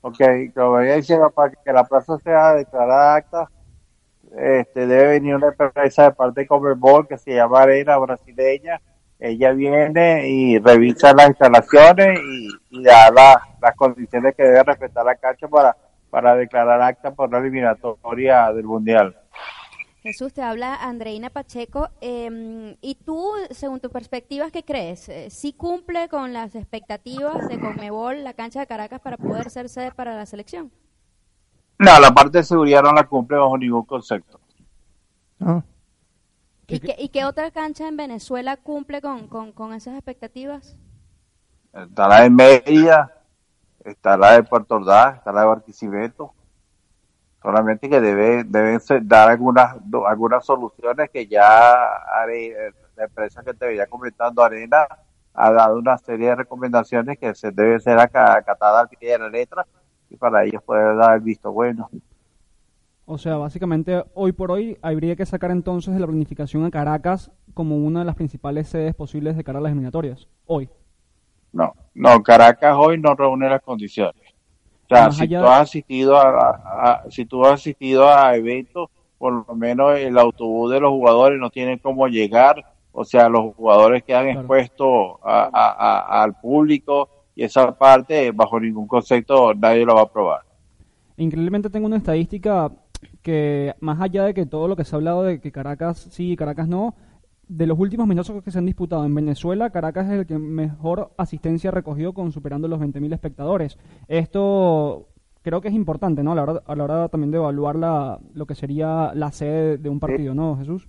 Ok, 0.00 0.18
como 0.52 0.72
venía 0.72 0.96
diciendo, 0.96 1.30
para 1.30 1.52
que 1.52 1.72
la 1.72 1.84
plaza 1.84 2.18
sea 2.18 2.54
declarada 2.54 3.14
acta, 3.14 3.48
este, 4.36 4.88
debe 4.88 5.10
venir 5.12 5.36
una 5.36 5.54
empresa 5.56 6.02
de 6.02 6.10
parte 6.10 6.40
de 6.40 6.46
Conmebol 6.48 7.06
que 7.06 7.16
se 7.18 7.34
llama 7.36 7.62
Arena 7.62 7.96
Brasileña. 7.98 8.80
Ella 9.26 9.52
viene 9.52 10.28
y 10.28 10.58
revisa 10.58 11.14
las 11.14 11.28
instalaciones 11.28 12.18
y, 12.20 12.48
y 12.78 12.82
da 12.82 13.10
la- 13.10 13.40
las 13.62 13.74
condiciones 13.76 14.34
que 14.36 14.42
debe 14.42 14.62
respetar 14.62 15.04
la 15.04 15.14
cancha 15.16 15.48
para, 15.48 15.74
para 16.10 16.34
declarar 16.36 16.82
acta 16.82 17.10
por 17.12 17.30
la 17.32 17.38
eliminatoria 17.38 18.52
del 18.52 18.64
Mundial. 18.64 19.16
Jesús, 20.02 20.34
te 20.34 20.42
habla 20.42 20.74
Andreina 20.74 21.30
Pacheco. 21.30 21.88
eh, 22.02 22.76
y 22.82 22.94
tú, 22.96 23.30
según 23.50 23.80
tu 23.80 23.88
perspectiva, 23.88 24.50
¿qué 24.50 24.62
crees? 24.62 25.08
Eh, 25.08 25.30
¿Sí 25.30 25.54
cumple 25.54 26.10
con 26.10 26.34
las 26.34 26.54
expectativas 26.54 27.48
de 27.48 27.58
Conmebol 27.58 28.22
la 28.22 28.34
cancha 28.34 28.60
de 28.60 28.66
Caracas 28.66 29.00
para 29.00 29.16
poder 29.16 29.48
ser 29.48 29.70
sede 29.70 29.92
para 29.92 30.14
la 30.14 30.26
selección? 30.26 30.70
No, 31.78 31.98
la 31.98 32.10
parte 32.10 32.38
de 32.38 32.44
seguridad 32.44 32.82
no 32.82 32.92
la 32.92 33.04
cumple 33.04 33.38
bajo 33.38 33.56
ningún 33.56 33.86
concepto. 33.86 34.38
Ah, 35.40 35.62
¿Y 36.66 36.80
qué, 36.80 36.96
¿Y 36.98 37.08
qué 37.10 37.24
otra 37.24 37.50
cancha 37.50 37.86
en 37.88 37.96
Venezuela 37.96 38.56
cumple 38.56 39.00
con, 39.02 39.28
con, 39.28 39.52
con 39.52 39.74
esas 39.74 39.94
expectativas? 39.94 40.76
Está 41.72 42.08
la 42.08 42.20
de 42.22 42.30
Mérida, 42.30 43.12
está 43.84 44.16
la 44.16 44.32
de 44.32 44.42
Puerto 44.44 44.76
Ordaz, 44.76 45.16
está 45.16 45.32
la 45.32 45.40
de 45.42 45.46
Barquisimeto. 45.46 46.32
Solamente 47.42 47.90
que 47.90 48.00
debe, 48.00 48.44
deben 48.44 48.80
ser- 48.80 49.06
dar 49.06 49.28
algunas 49.28 49.76
algunas 50.06 50.44
soluciones 50.46 51.10
que 51.10 51.26
ya 51.26 51.74
Are- 52.22 52.72
la 52.96 53.04
empresa 53.04 53.42
que 53.42 53.52
te 53.52 53.66
veía 53.66 53.86
comentando, 53.86 54.42
Arena, 54.42 54.86
ha 55.34 55.52
dado 55.52 55.78
una 55.78 55.98
serie 55.98 56.28
de 56.28 56.36
recomendaciones 56.36 57.18
que 57.18 57.34
se 57.34 57.50
deben 57.50 57.80
ser 57.80 57.98
aca- 57.98 58.36
acatadas 58.36 58.82
al 58.82 58.88
pie 58.88 59.10
de 59.12 59.18
la 59.18 59.28
letra 59.28 59.66
y 60.08 60.16
para 60.16 60.44
ellos 60.44 60.62
poder 60.62 60.96
dar 60.96 61.14
el 61.16 61.20
visto 61.20 61.52
bueno. 61.52 61.90
O 63.06 63.18
sea, 63.18 63.36
básicamente 63.36 64.02
hoy 64.14 64.32
por 64.32 64.50
hoy 64.50 64.78
habría 64.80 65.14
que 65.14 65.26
sacar 65.26 65.50
entonces 65.50 65.92
de 65.92 66.00
la 66.00 66.06
planificación 66.06 66.64
a 66.64 66.70
Caracas 66.70 67.30
como 67.52 67.76
una 67.76 68.00
de 68.00 68.06
las 68.06 68.14
principales 68.14 68.68
sedes 68.68 68.94
posibles 68.94 69.36
de 69.36 69.44
cara 69.44 69.58
a 69.58 69.62
las 69.62 69.70
eliminatorias. 69.72 70.26
Hoy. 70.46 70.70
No, 71.52 71.74
no, 71.94 72.22
Caracas 72.22 72.74
hoy 72.78 72.98
no 72.98 73.14
reúne 73.14 73.48
las 73.48 73.60
condiciones. 73.62 74.14
O 74.84 74.88
sea, 74.88 75.10
si 75.12 75.28
tú 75.28 75.36
has 75.46 75.60
asistido 75.60 76.16
a, 76.16 76.28
a- 76.30 76.90
a- 77.04 77.10
si 77.10 77.24
tú 77.26 77.44
has 77.44 77.54
asistido 77.54 78.08
a 78.08 78.34
eventos, 78.36 78.88
por 79.18 79.46
lo 79.46 79.54
menos 79.54 79.98
el 79.98 80.16
autobús 80.18 80.70
de 80.72 80.80
los 80.80 80.90
jugadores 80.90 81.38
no 81.38 81.50
tiene 81.50 81.78
cómo 81.78 82.06
llegar, 82.08 82.64
o 82.92 83.04
sea, 83.04 83.28
los 83.28 83.54
jugadores 83.54 84.02
quedan 84.02 84.24
Claro. 84.24 84.40
expuestos 84.40 85.16
a- 85.22 86.22
al 86.22 86.34
público 86.40 87.08
y 87.34 87.44
esa 87.44 87.70
parte, 87.76 88.30
bajo 88.32 88.58
ningún 88.60 88.86
concepto, 88.86 89.52
nadie 89.54 89.84
lo 89.84 89.94
va 89.94 90.02
a 90.02 90.12
probar. 90.12 90.40
Increíblemente 91.16 91.70
tengo 91.70 91.86
una 91.86 91.96
estadística 91.96 92.70
que 93.22 93.74
más 93.80 94.00
allá 94.00 94.24
de 94.24 94.34
que 94.34 94.46
todo 94.46 94.68
lo 94.68 94.76
que 94.76 94.84
se 94.84 94.94
ha 94.94 94.98
hablado 94.98 95.22
de 95.22 95.40
que 95.40 95.52
Caracas 95.52 96.08
sí 96.10 96.32
y 96.32 96.36
Caracas 96.36 96.68
no, 96.68 96.94
de 97.48 97.66
los 97.66 97.78
últimos 97.78 98.06
minutos 98.06 98.42
que 98.42 98.50
se 98.50 98.58
han 98.58 98.66
disputado 98.66 99.04
en 99.04 99.14
Venezuela, 99.14 99.70
Caracas 99.70 100.06
es 100.06 100.12
el 100.12 100.26
que 100.26 100.38
mejor 100.38 101.12
asistencia 101.16 101.70
ha 101.70 101.72
recogido 101.72 102.14
con 102.14 102.32
superando 102.32 102.68
los 102.68 102.80
20.000 102.80 103.12
espectadores. 103.12 103.78
Esto 104.08 105.08
creo 105.42 105.60
que 105.60 105.68
es 105.68 105.74
importante, 105.74 106.22
¿no? 106.22 106.32
A 106.32 106.34
la 106.34 106.42
hora, 106.42 106.62
a 106.66 106.74
la 106.74 106.84
hora 106.84 107.08
también 107.08 107.30
de 107.30 107.38
evaluar 107.38 107.76
la, 107.76 108.18
lo 108.32 108.46
que 108.46 108.54
sería 108.54 109.12
la 109.14 109.30
sede 109.30 109.78
de 109.78 109.88
un 109.88 110.00
partido, 110.00 110.34
¿no, 110.34 110.56
Jesús? 110.56 110.88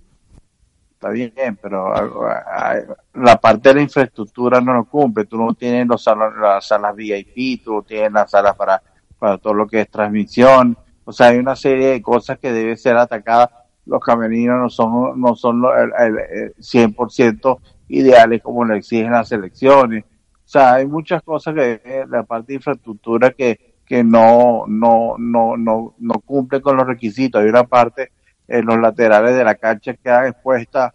Está 0.96 1.10
bien, 1.10 1.58
pero 1.60 1.94
ah, 1.94 2.42
ah, 2.46 2.74
la 3.12 3.36
parte 3.36 3.68
de 3.68 3.74
la 3.74 3.82
infraestructura 3.82 4.62
no 4.62 4.72
lo 4.72 4.86
cumple. 4.86 5.26
Tú 5.26 5.36
no 5.36 5.52
tienes 5.52 5.86
los 5.86 6.02
salas, 6.02 6.32
las 6.40 6.66
salas 6.66 6.96
VIP, 6.96 7.62
tú 7.62 7.74
no 7.74 7.82
tienes 7.82 8.12
las 8.12 8.30
salas 8.30 8.56
para, 8.56 8.82
para 9.18 9.36
todo 9.36 9.52
lo 9.52 9.66
que 9.66 9.82
es 9.82 9.90
transmisión. 9.90 10.74
O 11.06 11.12
sea, 11.12 11.28
hay 11.28 11.38
una 11.38 11.56
serie 11.56 11.88
de 11.92 12.02
cosas 12.02 12.38
que 12.38 12.52
deben 12.52 12.76
ser 12.76 12.96
atacadas. 12.98 13.50
Los 13.86 14.00
camerinos 14.02 14.58
no 14.60 14.68
son, 14.68 15.20
no 15.20 15.34
son 15.36 15.62
el, 15.64 15.92
el- 16.06 16.18
el 16.42 16.54
100% 16.58 17.60
ideales 17.88 18.42
como 18.42 18.64
lo 18.64 18.74
exigen 18.76 19.12
las 19.12 19.32
elecciones. 19.32 20.04
O 20.04 20.48
sea, 20.48 20.74
hay 20.74 20.86
muchas 20.86 21.22
cosas 21.22 21.54
que 21.54 21.80
eh, 21.84 22.04
la 22.08 22.24
parte 22.24 22.48
de 22.52 22.56
infraestructura 22.56 23.30
que, 23.30 23.76
que 23.86 24.04
no, 24.04 24.64
no, 24.68 25.14
no, 25.18 25.56
no, 25.56 25.94
no 25.98 26.14
cumple 26.24 26.60
con 26.60 26.76
los 26.76 26.86
requisitos. 26.86 27.42
Hay 27.42 27.48
una 27.48 27.64
parte 27.64 28.12
en 28.48 28.66
los 28.66 28.78
laterales 28.78 29.36
de 29.36 29.44
la 29.44 29.54
cancha 29.56 29.94
quedan 29.94 30.26
expuestas 30.26 30.92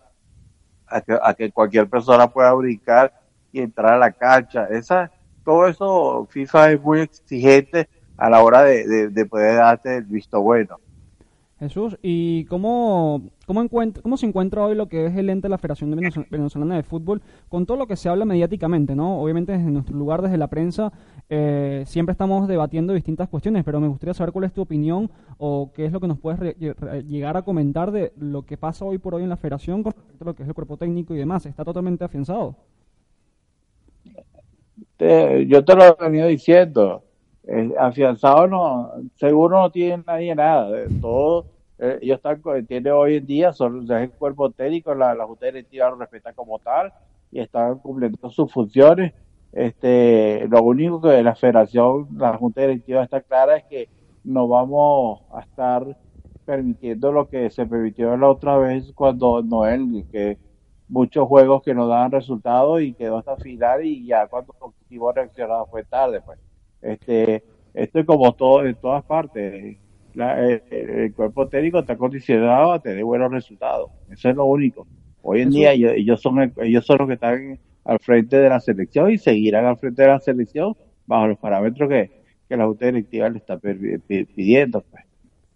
a 0.87 1.01
que, 1.01 1.17
a 1.21 1.33
que 1.33 1.51
cualquier 1.51 1.89
persona 1.89 2.27
pueda 2.27 2.53
brincar 2.53 3.13
y 3.51 3.61
entrar 3.61 3.93
a 3.93 3.97
la 3.97 4.11
cancha. 4.11 4.65
Esa, 4.69 5.11
todo 5.43 5.67
eso 5.67 6.27
FIFA 6.29 6.71
es 6.73 6.81
muy 6.81 7.01
exigente 7.01 7.89
a 8.21 8.29
la 8.29 8.43
hora 8.43 8.61
de, 8.63 8.87
de- 8.87 9.09
de 9.09 9.25
poder 9.25 9.55
darte 9.55 9.97
el 9.97 10.03
visto 10.03 10.39
bueno. 10.41 10.77
Jesús, 11.59 11.95
¿y 12.01 12.45
cómo, 12.45 13.21
cómo, 13.45 13.63
encuent- 13.63 14.01
cómo 14.01 14.17
se 14.17 14.25
encuentra 14.25 14.63
hoy 14.65 14.73
lo 14.75 14.87
que 14.89 15.05
es 15.05 15.15
el 15.15 15.29
ente 15.29 15.45
de 15.45 15.49
la 15.49 15.59
Federación 15.59 15.91
de 15.91 15.97
Venezol- 15.97 16.27
Venezolana 16.29 16.75
de 16.75 16.81
Fútbol 16.83 17.21
con 17.49 17.65
todo 17.67 17.77
lo 17.77 17.85
que 17.85 17.95
se 17.95 18.09
habla 18.09 18.25
mediáticamente, 18.25 18.95
¿no? 18.95 19.21
Obviamente 19.21 19.51
desde 19.51 19.69
nuestro 19.69 19.95
lugar, 19.95 20.21
desde 20.23 20.37
la 20.37 20.47
prensa, 20.47 20.91
eh, 21.29 21.83
siempre 21.85 22.11
estamos 22.13 22.47
debatiendo 22.47 22.93
distintas 22.93 23.29
cuestiones, 23.29 23.63
pero 23.63 23.79
me 23.79 23.87
gustaría 23.87 24.13
saber 24.15 24.33
cuál 24.33 24.45
es 24.45 24.53
tu 24.53 24.61
opinión 24.61 25.09
o 25.37 25.71
qué 25.73 25.85
es 25.85 25.91
lo 25.91 25.99
que 25.99 26.07
nos 26.07 26.17
puedes 26.19 26.39
re- 26.39 26.55
re- 26.59 27.03
llegar 27.03 27.37
a 27.37 27.43
comentar 27.43 27.91
de 27.91 28.11
lo 28.17 28.43
que 28.43 28.57
pasa 28.57 28.85
hoy 28.85 28.97
por 28.97 29.13
hoy 29.15 29.23
en 29.23 29.29
la 29.29 29.37
Federación 29.37 29.83
con 29.83 29.93
respecto 29.93 30.23
a 30.23 30.27
lo 30.27 30.33
que 30.35 30.41
es 30.43 30.49
el 30.49 30.55
cuerpo 30.55 30.77
técnico 30.77 31.13
y 31.13 31.17
demás. 31.19 31.45
¿Está 31.45 31.63
totalmente 31.63 32.03
afianzado? 32.03 32.55
Te- 34.97 35.45
yo 35.47 35.63
te 35.63 35.75
lo 35.75 35.83
he 35.85 35.95
venido 35.99 36.27
diciendo. 36.27 37.03
Eh, 37.43 37.73
afianzado 37.79 38.47
no, 38.47 38.91
seguro 39.15 39.59
no 39.61 39.71
tiene 39.71 40.03
nadie 40.05 40.35
nada. 40.35 40.79
eh, 40.79 40.91
todo, 40.99 41.47
eh, 41.77 41.99
ellos 42.01 42.17
están, 42.17 42.41
co- 42.41 42.63
tiene 42.65 42.91
hoy 42.91 43.15
en 43.17 43.25
día, 43.25 43.53
son 43.53 43.83
es 43.83 43.89
el 43.91 44.11
cuerpo 44.13 44.51
técnico, 44.51 44.93
la, 44.95 45.15
Junta 45.25 45.47
Directiva 45.47 45.89
lo 45.89 45.95
respeta 45.97 46.33
como 46.33 46.59
tal 46.59 46.93
y 47.31 47.39
están 47.39 47.79
cumpliendo 47.79 48.29
sus 48.29 48.51
funciones. 48.51 49.13
Este, 49.51 50.47
lo 50.47 50.63
único 50.63 51.01
que 51.01 51.21
la 51.23 51.35
Federación, 51.35 52.07
la 52.17 52.37
Junta 52.37 52.61
Directiva 52.61 53.03
está 53.03 53.21
clara 53.21 53.57
es 53.57 53.65
que 53.65 53.89
no 54.23 54.47
vamos 54.47 55.21
a 55.31 55.41
estar 55.41 55.97
permitiendo 56.45 57.11
lo 57.11 57.27
que 57.29 57.49
se 57.49 57.65
permitió 57.65 58.15
la 58.17 58.29
otra 58.29 58.57
vez 58.57 58.91
cuando 58.95 59.41
Noel, 59.43 60.05
que 60.11 60.39
muchos 60.87 61.27
juegos 61.27 61.61
que 61.63 61.73
no 61.73 61.87
daban 61.87 62.11
resultados 62.11 62.81
y 62.81 62.93
quedó 62.95 63.17
hasta 63.17 63.37
final 63.37 63.85
y 63.85 64.05
ya 64.07 64.27
cuando 64.27 64.53
quisimos 64.79 65.13
reaccionar 65.15 65.65
fue 65.69 65.83
tarde 65.85 66.21
pues 66.21 66.37
este 66.81 67.43
esto 67.73 67.99
es 67.99 68.05
como 68.05 68.33
todo 68.33 68.65
en 68.65 68.75
todas 68.75 69.03
partes 69.03 69.77
La- 70.13 70.39
el, 70.45 70.61
el 70.71 71.13
cuerpo 71.13 71.47
técnico 71.47 71.79
está 71.79 71.95
condicionado 71.95 72.73
a 72.73 72.79
tener 72.79 73.03
buenos 73.03 73.31
resultados 73.31 73.91
eso 74.09 74.29
es 74.29 74.35
lo 74.35 74.45
único 74.45 74.87
hoy 75.21 75.41
en 75.41 75.49
Eso- 75.49 75.57
día 75.57 75.71
ellos, 75.73 75.91
ellos 75.95 76.21
son 76.21 76.39
el- 76.41 76.53
ellos 76.57 76.85
son 76.85 76.97
los 76.99 77.07
que 77.07 77.13
están 77.15 77.59
al 77.85 77.99
frente 77.99 78.37
de 78.37 78.49
la 78.49 78.59
selección 78.59 79.09
y 79.11 79.17
seguirán 79.17 79.65
al 79.65 79.77
frente 79.77 80.01
de 80.01 80.07
la 80.09 80.19
selección 80.19 80.75
bajo 81.07 81.27
los 81.27 81.37
parámetros 81.37 81.89
que, 81.89 82.11
que 82.47 82.57
la 82.57 82.65
junta 82.65 82.85
directiva 82.87 83.29
le 83.29 83.37
está 83.37 83.57
pidiendo 83.57 84.81
pues 84.89 85.03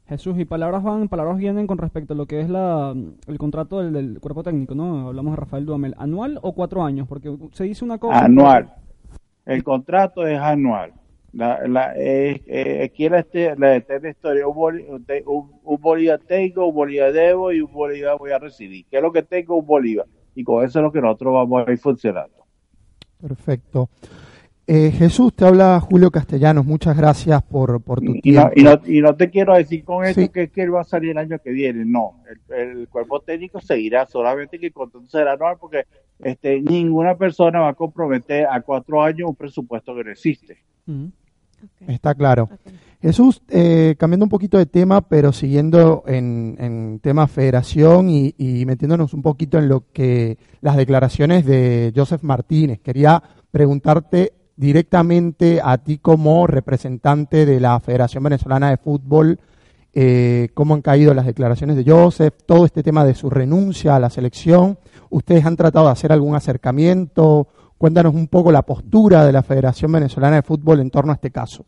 Jesús, 0.08 0.38
y 0.38 0.46
palabras 0.46 0.84
van, 0.84 1.08
palabras 1.08 1.36
vienen 1.38 1.66
con 1.66 1.80
respecto 1.80 2.14
a 2.14 2.16
lo 2.16 2.28
que 2.28 2.40
es 2.40 2.48
la, 2.48 2.94
el 3.28 3.38
contrato 3.40 3.80
del, 3.82 3.92
del 3.94 4.20
cuerpo 4.20 4.44
técnico, 4.44 4.76
¿no? 4.76 5.08
Hablamos 5.08 5.32
de 5.34 5.38
Rafael 5.38 5.66
Duhamel. 5.66 5.96
¿Anual 5.98 6.38
o 6.44 6.54
cuatro 6.54 6.84
años? 6.84 7.08
Porque 7.08 7.36
se 7.54 7.64
dice 7.64 7.84
una 7.84 7.98
cosa... 7.98 8.20
anual. 8.26 8.72
El 9.48 9.64
contrato 9.64 10.28
es 10.28 10.38
anual. 10.40 10.94
La, 11.36 11.68
la, 11.68 11.94
eh, 11.98 12.42
eh, 12.48 12.84
aquí 12.86 13.10
la, 13.10 13.20
este- 13.20 13.56
la 13.58 13.76
eterna 13.76 14.10
historia, 14.10 14.48
un, 14.48 14.56
bolívar 14.56 16.20
tengo, 16.26 16.68
un 16.68 16.74
bolívar 16.76 17.12
debo 17.12 17.52
y 17.52 17.60
un 17.60 17.72
bolívar 17.74 18.18
voy 18.18 18.32
a 18.32 18.40
recibir. 18.40 18.86
¿Qué 18.90 18.98
es 18.98 19.04
lo 19.04 19.12
que 19.12 19.22
tengo? 19.24 19.58
Un 19.58 19.66
bolívar. 19.66 20.06
Y 20.34 20.44
con 20.46 20.64
eso 20.64 20.80
es 20.80 20.84
lo 20.84 20.92
que 20.94 21.02
nosotros 21.02 21.34
vamos 21.34 21.68
a 21.68 21.72
ir 21.72 21.78
funcionando. 21.78 22.46
Perfecto. 23.22 23.90
Eh, 24.68 24.92
Jesús, 24.92 25.34
te 25.36 25.46
habla 25.46 25.80
Julio 25.80 26.10
Castellanos. 26.10 26.66
Muchas 26.66 26.98
gracias 26.98 27.44
por, 27.44 27.82
por 27.82 28.00
tu 28.00 28.16
Y 28.16 28.22
tiempo. 28.22 28.48
no, 28.48 28.52
y, 28.56 28.64
no, 28.64 28.82
y 28.86 29.02
no 29.02 29.16
te 29.16 29.30
quiero 29.30 29.56
decir 29.56 29.84
con 29.84 30.04
esto 30.06 30.22
Sí. 30.22 30.30
que, 30.30 30.48
que 30.50 30.64
él 30.64 30.74
va 30.74 30.82
a 30.82 30.86
salir 30.86 31.12
el 31.12 31.18
año 31.18 31.38
que 31.40 31.52
viene. 31.52 31.84
No, 31.86 32.22
el, 32.50 32.70
el 32.80 32.88
cuerpo 32.88 33.20
técnico 33.20 33.60
seguirá, 33.62 34.06
solamente 34.06 34.58
que 34.58 34.68
el 34.68 34.74
contrato 34.74 35.06
será 35.08 35.34
anual 35.34 35.58
porque 35.60 35.84
este, 36.20 36.62
ninguna 36.62 37.16
persona 37.16 37.60
va 37.60 37.70
a 37.70 37.74
comprometer 37.74 38.48
a 38.50 38.62
cuatro 38.62 39.04
años 39.04 39.30
un 39.30 39.36
presupuesto 39.36 39.94
que 39.96 40.04
no 40.06 40.12
existe. 40.12 40.58
Está 41.88 42.16
claro. 42.16 42.50
Jesús, 43.02 43.42
eh, 43.50 43.96
cambiando 44.00 44.26
un 44.26 44.30
poquito 44.30 44.58
de 44.58 44.66
tema, 44.66 45.02
pero 45.02 45.32
siguiendo 45.32 46.04
en, 46.08 46.56
en 46.60 47.00
tema 47.00 47.28
federación 47.28 48.10
y, 48.10 48.34
y 48.38 48.66
metiéndonos 48.66 49.14
un 49.14 49.22
poquito 49.22 49.60
en 49.60 49.70
lo 49.70 49.84
que 49.94 50.38
las 50.62 50.76
declaraciones 50.76 51.46
de 51.46 51.94
Joseph 51.96 52.24
Martínez. 52.24 52.80
Quería 52.82 53.22
preguntarte 53.52 54.34
directamente 54.56 55.60
a 55.64 55.78
ti 55.78 55.98
como 55.98 56.48
representante 56.48 57.46
de 57.46 57.60
la 57.60 57.80
Federación 57.80 58.24
Venezolana 58.24 58.70
de 58.70 58.78
Fútbol, 58.78 59.40
eh, 59.94 60.50
cómo 60.54 60.74
han 60.74 60.82
caído 60.82 61.14
las 61.14 61.26
declaraciones 61.26 61.76
de 61.76 61.90
Joseph, 61.90 62.34
todo 62.46 62.66
este 62.66 62.84
tema 62.84 63.06
de 63.06 63.16
su 63.16 63.30
renuncia 63.30 63.96
a 63.96 64.00
la 64.00 64.10
selección. 64.10 64.78
¿Ustedes 65.10 65.46
han 65.46 65.56
tratado 65.56 65.86
de 65.86 65.92
hacer 65.92 66.12
algún 66.12 66.36
acercamiento? 66.36 67.48
Cuéntanos 67.78 68.14
un 68.16 68.28
poco 68.28 68.52
la 68.52 68.62
postura 68.62 69.26
de 69.26 69.34
la 69.34 69.44
Federación 69.44 69.92
Venezolana 69.92 70.38
de 70.38 70.42
Fútbol 70.44 70.80
en 70.80 70.90
torno 70.90 71.12
a 71.12 71.16
este 71.16 71.32
caso. 71.32 71.66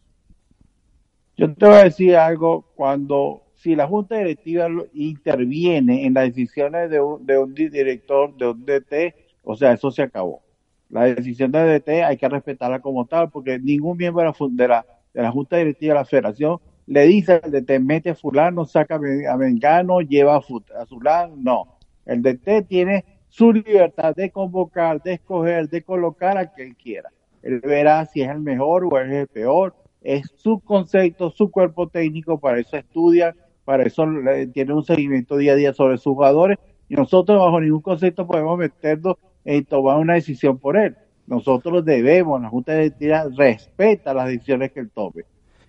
Yo 1.36 1.54
te 1.54 1.66
voy 1.66 1.76
a 1.76 1.84
decir 1.84 2.16
algo, 2.16 2.66
cuando 2.76 3.44
si 3.56 3.76
la 3.76 3.88
Junta 3.88 4.16
Directiva 4.18 4.68
interviene 4.94 6.06
en 6.06 6.14
las 6.14 6.26
decisiones 6.26 6.90
de 6.90 7.00
un, 7.02 7.26
de 7.26 7.38
un 7.38 7.54
di- 7.54 7.70
director, 7.70 8.36
de 8.38 8.48
un 8.50 8.66
DT, 8.66 9.16
o 9.44 9.56
sea, 9.56 9.74
eso 9.74 9.92
se 9.92 10.02
acabó. 10.04 10.42
La 10.90 11.04
decisión 11.04 11.52
de 11.52 11.60
DT 11.80 12.04
hay 12.04 12.18
que 12.18 12.30
respetarla 12.30 12.80
como 12.80 13.06
tal, 13.06 13.30
porque 13.30 13.60
ningún 13.60 13.98
miembro 13.98 14.22
de 14.50 14.68
la, 14.68 14.86
de 15.14 15.22
la, 15.22 15.32
Junta 15.32 15.58
Directiva 15.58 15.94
de 15.94 16.00
la 16.00 16.06
Federación 16.06 16.60
le 16.88 17.06
dice 17.06 17.42
al 17.44 17.52
DT, 17.52 17.80
mete 17.82 18.12
a 18.12 18.16
fulano, 18.16 18.66
saca 18.66 18.96
a 18.96 19.00
Men- 19.00 19.28
a 19.28 19.36
Mengano, 19.38 20.00
lleva 20.02 20.38
a, 20.38 20.42
fu- 20.42 20.64
a 20.80 20.86
Zulán, 20.86 21.44
no. 21.44 21.78
El 22.06 22.22
DT 22.22 22.62
tiene 22.68 23.04
su 23.30 23.52
libertad 23.52 24.16
de 24.16 24.32
convocar, 24.32 25.02
de 25.02 25.14
escoger, 25.14 25.70
de 25.70 25.82
colocar 25.82 26.38
a 26.38 26.48
quien 26.48 26.74
quiera. 26.74 27.10
Él 27.42 27.60
verá 27.62 28.06
si 28.06 28.22
es 28.22 28.30
el 28.30 28.40
mejor 28.40 28.86
o 28.86 29.00
es 29.00 29.12
el 29.12 29.28
peor. 29.28 29.76
Es 30.02 30.32
su 30.36 30.60
concepto, 30.60 31.32
su 31.32 31.52
cuerpo 31.52 31.88
técnico, 31.88 32.40
para 32.40 32.60
eso 32.60 32.78
estudia, 32.78 33.36
para 33.66 33.84
eso 33.84 34.06
tiene 34.54 34.74
un 34.74 34.84
seguimiento 34.84 35.38
día 35.38 35.54
a 35.54 35.56
día 35.56 35.74
sobre 35.74 35.98
sus 35.98 36.14
jugadores 36.14 36.58
y 36.90 36.96
nosotros 36.96 37.40
bajo 37.40 37.60
ningún 37.60 37.82
concepto 37.82 38.26
podemos 38.26 38.58
meternos 38.58 39.16
en 39.44 39.66
tomar 39.66 39.98
una 39.98 40.14
decisión 40.14 40.58
por 40.58 40.78
él. 40.78 40.96
Nosotros 41.26 41.84
debemos, 41.84 42.42
la 42.42 42.50
Junta 42.50 42.74
Directiva 42.76 43.26
respeta 43.36 44.14
las 44.14 44.28
decisiones 44.28 44.72
que 44.72 44.80
él 44.80 44.90
tome. 44.94 45.24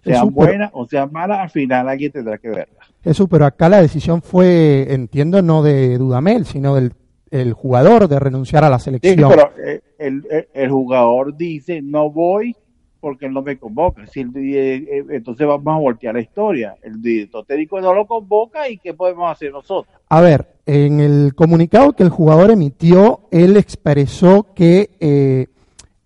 Sean 0.05 0.33
buenas 0.33 0.71
o 0.73 0.87
sean 0.87 1.11
malas, 1.13 1.41
al 1.41 1.51
final 1.51 1.89
alguien 1.89 2.13
tendrá 2.13 2.39
que 2.39 2.49
verlas. 2.49 2.87
Jesús, 3.03 3.27
pero 3.29 3.45
acá 3.45 3.69
la 3.69 3.83
decisión 3.83 4.23
fue, 4.23 4.87
entiendo, 4.93 5.43
no 5.43 5.63
de 5.63 5.99
Dudamel, 5.99 6.45
sino 6.45 6.77
del 6.77 6.93
el 7.31 7.53
jugador 7.53 8.09
de 8.09 8.19
renunciar 8.19 8.65
a 8.65 8.71
la 8.71 8.79
Sí, 8.79 8.85
selección. 8.87 9.29
pero 9.31 9.51
eh, 9.65 9.81
el, 9.99 10.27
el- 10.31 10.49
el 10.55 10.71
jugador 10.71 11.37
dice, 11.37 11.81
no 11.83 12.11
voy 12.11 12.55
porque 13.01 13.27
él 13.27 13.33
no 13.33 13.43
me 13.43 13.57
convoca. 13.57 14.07
Si 14.09 14.21
el 14.21 14.31
eh, 14.37 14.75
eh, 14.77 15.05
entonces 15.11 15.47
vamos 15.47 15.73
a 15.73 15.79
voltear 15.79 16.15
la 16.15 16.21
historia. 16.21 16.75
El 16.83 17.01
director 17.01 17.45
técnico 17.47 17.81
no 17.81 17.95
lo 17.95 18.07
convoca 18.07 18.69
y 18.69 18.77
¿qué 18.79 18.93
podemos 18.93 19.31
hacer 19.31 19.53
nosotros? 19.53 19.95
A 20.09 20.21
ver, 20.21 20.47
en 20.67 20.99
el 20.99 21.33
comunicado 21.37 21.93
que 21.93 22.03
el 22.03 22.09
jugador 22.11 22.51
emitió, 22.51 23.21
él 23.31 23.57
expresó 23.57 24.47
que 24.53 24.91
eh, 24.99 25.47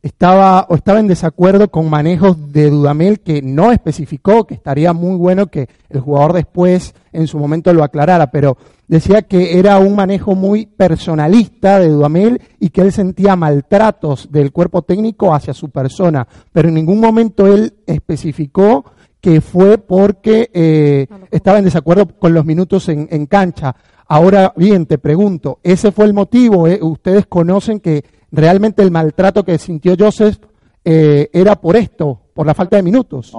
estaba 0.03 0.67
o 0.69 0.75
estaba 0.75 0.99
en 0.99 1.07
desacuerdo 1.07 1.71
con 1.71 1.89
manejos 1.89 2.53
de 2.53 2.71
Dudamel 2.71 3.21
que 3.21 3.41
no 3.41 3.71
especificó, 3.71 4.47
que 4.47 4.55
estaría 4.55 4.93
muy 4.93 5.17
bueno 5.17 5.47
que 5.47 5.69
el 5.89 6.01
jugador 6.01 6.33
después 6.33 6.95
en 7.13 7.29
su 7.29 7.39
momento 7.39 7.73
lo 7.73 7.85
aclarara, 7.85 8.31
pero 8.31 8.57
decía 8.89 9.23
que 9.23 9.59
era 9.59 9.79
un 9.79 9.95
manejo 9.95 10.35
muy 10.35 10.67
personalista 10.67 11.79
de 11.79 11.89
Dudamel 11.89 12.41
y 12.59 12.71
que 12.71 12.81
él 12.81 12.93
sentía 12.93 13.37
maltratos 13.37 14.31
del 14.33 14.51
cuerpo 14.51 14.83
técnico 14.83 15.33
hacia 15.33 15.55
su 15.55 15.71
persona, 15.71 16.27
pero 16.53 16.69
en 16.69 16.75
ningún 16.75 17.01
momento 17.01 17.47
él 17.47 17.75
especificó 17.87 18.85
que 19.21 19.41
fue 19.41 19.79
porque 19.79 20.51
eh, 20.53 21.07
estaba 21.31 21.59
en 21.59 21.65
desacuerdo 21.65 22.09
con 22.09 22.35
los 22.35 22.45
minutos 22.45 22.89
en, 22.89 23.07
en 23.09 23.27
cancha. 23.27 23.77
Ahora 24.09 24.53
bien, 24.57 24.85
te 24.87 24.99
pregunto, 24.99 25.61
¿ese 25.63 25.93
fue 25.93 26.07
el 26.07 26.13
motivo? 26.13 26.67
eh? 26.67 26.81
¿Ustedes 26.83 27.27
conocen 27.27 27.79
que 27.79 28.05
realmente 28.33 28.83
el 28.83 28.91
maltrato 28.91 29.45
que 29.45 29.59
sintió 29.59 29.95
Joseph 29.99 30.39
eh, 30.85 31.29
era 31.33 31.55
por 31.55 31.77
esto, 31.77 32.21
por 32.35 32.47
la 32.47 32.55
falta 32.55 32.77
de 32.77 32.83
minutos? 32.83 33.33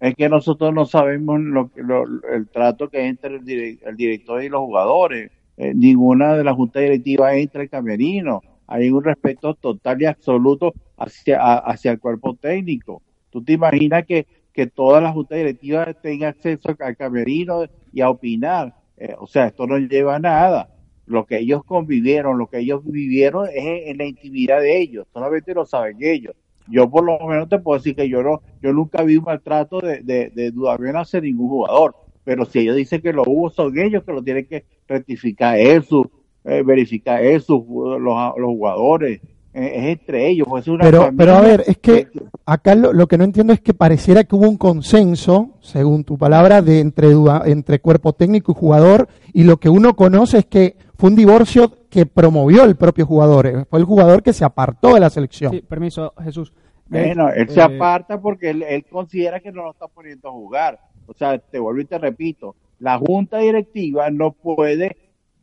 Es 0.00 0.14
que 0.16 0.28
nosotros 0.28 0.74
no 0.74 0.84
sabemos 0.84 1.40
lo, 1.40 1.70
lo- 1.76 2.04
el 2.34 2.48
trato 2.48 2.88
que 2.88 2.98
hay 2.98 3.06
entre 3.06 3.36
el, 3.36 3.44
direc- 3.44 3.78
el 3.86 3.96
director 3.96 4.42
y 4.42 4.48
los 4.48 4.60
jugadores. 4.60 5.30
Eh, 5.56 5.72
ninguna 5.74 6.34
de 6.36 6.42
las 6.44 6.56
juntas 6.56 6.82
directivas 6.82 7.34
entra 7.34 7.62
el 7.62 7.70
camerino. 7.70 8.40
Hay 8.66 8.90
un 8.90 9.04
respeto 9.04 9.54
total 9.54 10.02
y 10.02 10.06
absoluto 10.06 10.72
hacia, 10.98 11.40
a- 11.40 11.58
hacia 11.58 11.92
el 11.92 12.00
cuerpo 12.00 12.34
técnico. 12.40 13.00
¿Tú 13.30 13.42
te 13.44 13.52
imaginas 13.52 14.04
que, 14.04 14.26
que 14.52 14.66
todas 14.66 15.02
las 15.02 15.12
juntas 15.12 15.38
directivas 15.38 15.94
tengan 16.02 16.30
acceso 16.30 16.74
al 16.80 16.96
camerino 16.96 17.62
y 17.92 18.00
a 18.00 18.10
opinar? 18.10 18.74
Eh, 18.96 19.14
o 19.18 19.26
sea, 19.26 19.46
esto 19.46 19.66
no 19.68 19.78
lleva 19.78 20.16
a 20.16 20.18
nada. 20.18 20.68
Lo 21.06 21.26
que 21.26 21.38
ellos 21.38 21.64
convivieron, 21.64 22.38
lo 22.38 22.48
que 22.48 22.58
ellos 22.58 22.82
vivieron 22.84 23.48
es 23.48 23.88
en, 23.88 23.98
la 23.98 24.04
intimidad 24.04 24.60
de 24.60 24.80
ellos. 24.80 25.06
Solamente 25.12 25.54
lo 25.54 25.66
saben 25.66 25.96
ellos. 26.00 26.34
Yo 26.68 26.88
por 26.88 27.04
lo 27.04 27.18
menos 27.26 27.48
te 27.48 27.58
puedo 27.58 27.78
decir 27.78 27.96
que 27.96 28.08
yo 28.08 28.22
no, 28.22 28.40
yo 28.62 28.72
nunca 28.72 29.02
vi 29.02 29.16
un 29.16 29.24
maltrato 29.24 29.80
de, 29.80 30.00
de, 30.02 30.30
de 30.30 30.50
Dudamel 30.52 30.96
hacia 30.96 31.20
ningún 31.20 31.48
jugador. 31.48 31.96
Pero 32.24 32.44
si 32.44 32.60
ellos 32.60 32.76
dicen 32.76 33.00
que 33.00 33.12
lo 33.12 33.22
hubo, 33.26 33.50
son 33.50 33.76
ellos 33.78 34.04
que 34.04 34.12
lo 34.12 34.22
tienen 34.22 34.46
que 34.46 34.64
rectificar 34.86 35.58
eso, 35.58 36.10
eh, 36.44 36.62
verificar 36.64 37.22
eso, 37.24 37.64
los, 37.68 37.98
los 38.36 38.48
jugadores. 38.50 39.20
Eh, 39.54 39.72
es 39.76 39.84
entre 39.98 40.28
ellos. 40.28 40.46
pues 40.48 40.62
es 40.64 40.68
una 40.68 40.84
Pero, 40.84 40.98
familia. 41.02 41.16
pero 41.18 41.36
a 41.36 41.40
ver, 41.42 41.64
es 41.66 41.78
que 41.78 42.08
acá 42.46 42.74
lo, 42.74 42.92
lo 42.92 43.06
que 43.06 43.18
no 43.18 43.24
entiendo 43.24 43.52
es 43.52 43.60
que 43.60 43.74
pareciera 43.74 44.24
que 44.24 44.34
hubo 44.34 44.48
un 44.48 44.56
consenso, 44.56 45.50
según 45.60 46.04
tu 46.04 46.16
palabra, 46.16 46.62
de 46.62 46.80
entre, 46.80 47.08
Duda- 47.10 47.42
entre 47.46 47.80
cuerpo 47.80 48.12
técnico 48.14 48.52
y 48.52 48.54
jugador, 48.54 49.08
y 49.32 49.44
lo 49.44 49.58
que 49.58 49.68
uno 49.68 49.94
conoce 49.94 50.38
es 50.38 50.46
que 50.46 50.76
fue 50.96 51.10
un 51.10 51.16
divorcio 51.16 51.72
que 51.90 52.06
promovió 52.06 52.64
el 52.64 52.76
propio 52.76 53.04
jugador, 53.06 53.46
eh, 53.46 53.64
fue 53.68 53.78
el 53.80 53.84
jugador 53.84 54.22
que 54.22 54.32
se 54.32 54.44
apartó 54.44 54.94
de 54.94 55.00
la 55.00 55.10
selección. 55.10 55.52
Sí, 55.52 55.60
permiso, 55.60 56.14
Jesús. 56.22 56.52
Bueno, 56.88 57.28
él 57.30 57.48
se 57.48 57.60
Eh, 57.60 57.62
aparta 57.62 58.20
porque 58.20 58.50
él, 58.50 58.62
él 58.62 58.84
considera 58.90 59.40
que 59.40 59.52
no 59.52 59.64
lo 59.64 59.72
está 59.72 59.86
poniendo 59.88 60.28
a 60.28 60.32
jugar. 60.32 60.78
O 61.06 61.14
sea, 61.14 61.38
te 61.38 61.58
vuelvo 61.58 61.80
y 61.80 61.84
te 61.86 61.98
repito, 61.98 62.54
la 62.78 62.98
junta 62.98 63.38
directiva 63.38 64.10
no 64.10 64.32
puede 64.32 64.96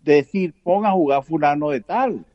decir 0.04 0.54
ponga 0.64 0.90
a 0.90 0.94
jugar 0.94 1.24
fulano 1.24 1.70
de 1.70 1.82
tal, 1.82 2.26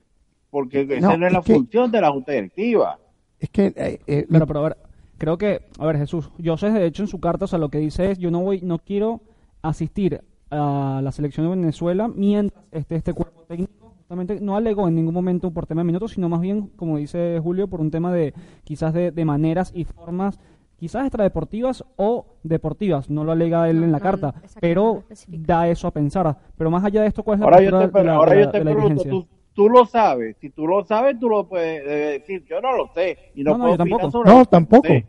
porque 0.54 0.82
esa 0.88 1.16
No, 1.16 1.26
es 1.26 1.32
la 1.32 1.42
que- 1.42 1.52
función 1.54 1.90
de 1.90 2.00
la 2.00 2.10
junta 2.12 2.30
directiva. 2.30 2.96
Es 3.40 3.50
que 3.50 3.72
eh, 3.74 3.98
eh, 4.06 4.26
Claro, 4.28 4.46
pero 4.46 4.60
a 4.60 4.62
ver, 4.62 4.76
creo 5.18 5.36
que, 5.36 5.62
a 5.80 5.84
ver, 5.86 5.96
Jesús, 5.98 6.30
José 6.42 6.70
de 6.70 6.86
hecho 6.86 7.02
en 7.02 7.08
su 7.08 7.18
carta, 7.18 7.46
o 7.46 7.48
sea, 7.48 7.58
lo 7.58 7.68
que 7.68 7.78
dice 7.78 8.12
es, 8.12 8.18
yo 8.18 8.30
no 8.30 8.40
voy, 8.40 8.60
no 8.62 8.78
quiero 8.78 9.20
asistir 9.62 10.22
a 10.50 11.00
la 11.02 11.10
selección 11.10 11.46
de 11.50 11.56
Venezuela 11.56 12.06
mientras 12.06 12.62
esté 12.70 12.94
este 12.94 13.12
cuerpo 13.12 13.42
técnico. 13.48 13.72
Justamente 13.98 14.38
no 14.40 14.56
alegó 14.56 14.86
en 14.86 14.94
ningún 14.94 15.14
momento 15.14 15.50
por 15.50 15.66
tema 15.66 15.80
de 15.80 15.86
minutos, 15.86 16.12
sino 16.12 16.28
más 16.28 16.40
bien, 16.40 16.70
como 16.76 16.98
dice 16.98 17.40
Julio, 17.42 17.66
por 17.66 17.80
un 17.80 17.90
tema 17.90 18.12
de 18.12 18.32
quizás 18.62 18.94
de, 18.94 19.10
de 19.10 19.24
maneras 19.24 19.72
y 19.74 19.84
formas, 19.84 20.38
quizás 20.76 21.02
extradeportivas 21.06 21.82
o 21.96 22.26
deportivas. 22.44 23.10
No 23.10 23.24
lo 23.24 23.32
alega 23.32 23.68
él 23.68 23.78
No, 23.80 23.86
en 23.86 23.92
la 23.92 23.98
no, 23.98 24.02
carta, 24.04 24.34
pero 24.60 25.02
da 25.26 25.68
eso 25.68 25.88
a 25.88 25.90
pensar. 25.90 26.36
Pero 26.56 26.70
más 26.70 26.84
allá 26.84 27.00
de 27.02 27.08
esto, 27.08 27.22
¿cuál 27.24 27.36
es 27.36 27.40
la 27.40 27.44
Ahora 27.46 27.62
yo 27.62 27.78
te, 27.90 27.98
de 27.98 28.04
la- 28.04 28.14
ahora 28.14 28.32
de 28.34 28.40
yo 28.42 28.50
te 28.50 28.58
de 28.58 28.64
la 28.64 28.70
pregunto, 28.72 29.02
tú, 29.04 29.26
tú 29.54 29.68
lo 29.68 29.86
sabes, 29.86 30.36
si 30.40 30.50
tú 30.50 30.66
lo 30.66 30.84
sabes, 30.84 31.18
tú 31.18 31.28
lo 31.28 31.46
puedes 31.48 31.82
eh, 31.86 32.18
decir, 32.20 32.44
yo 32.48 32.60
no 32.60 32.76
lo 32.76 32.88
sé, 32.94 33.16
y 33.34 33.42
no, 33.44 33.52
No, 33.56 33.58
no, 33.58 33.64
puedo 33.64 33.76
yo 33.76 33.82
opinar 33.82 34.00
tampoco. 34.00 34.10
sobre 34.10 34.30
No, 34.30 34.44
tampoco. 34.44 34.88
sé. 34.88 35.06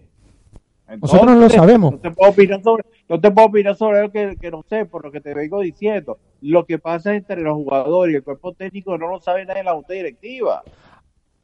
Nosotros 1.01 1.25
no 1.31 1.39
lo 1.39 1.49
sabemos. 1.49 1.91
No 1.93 1.97
te 1.97 2.11
puedo 2.11 2.31
opinar 2.31 2.61
sobre, 2.61 2.85
no 3.09 3.19
te 3.19 3.31
puedo 3.31 3.47
opinar 3.47 3.75
sobre 3.75 4.01
lo 4.03 4.11
que, 4.11 4.35
que 4.39 4.51
no 4.51 4.63
sé, 4.69 4.85
por 4.85 5.03
lo 5.03 5.11
que 5.11 5.19
te 5.19 5.33
vengo 5.33 5.59
diciendo. 5.61 6.19
Lo 6.41 6.65
que 6.65 6.77
pasa 6.77 7.15
entre 7.15 7.41
los 7.41 7.55
jugadores 7.55 8.13
y 8.13 8.17
el 8.17 8.23
cuerpo 8.23 8.53
técnico 8.53 8.95
no 8.97 9.07
lo 9.09 9.19
sabe 9.19 9.45
nadie 9.45 9.61
en 9.61 9.65
la 9.65 9.73
junta 9.73 9.93
directiva. 9.93 10.61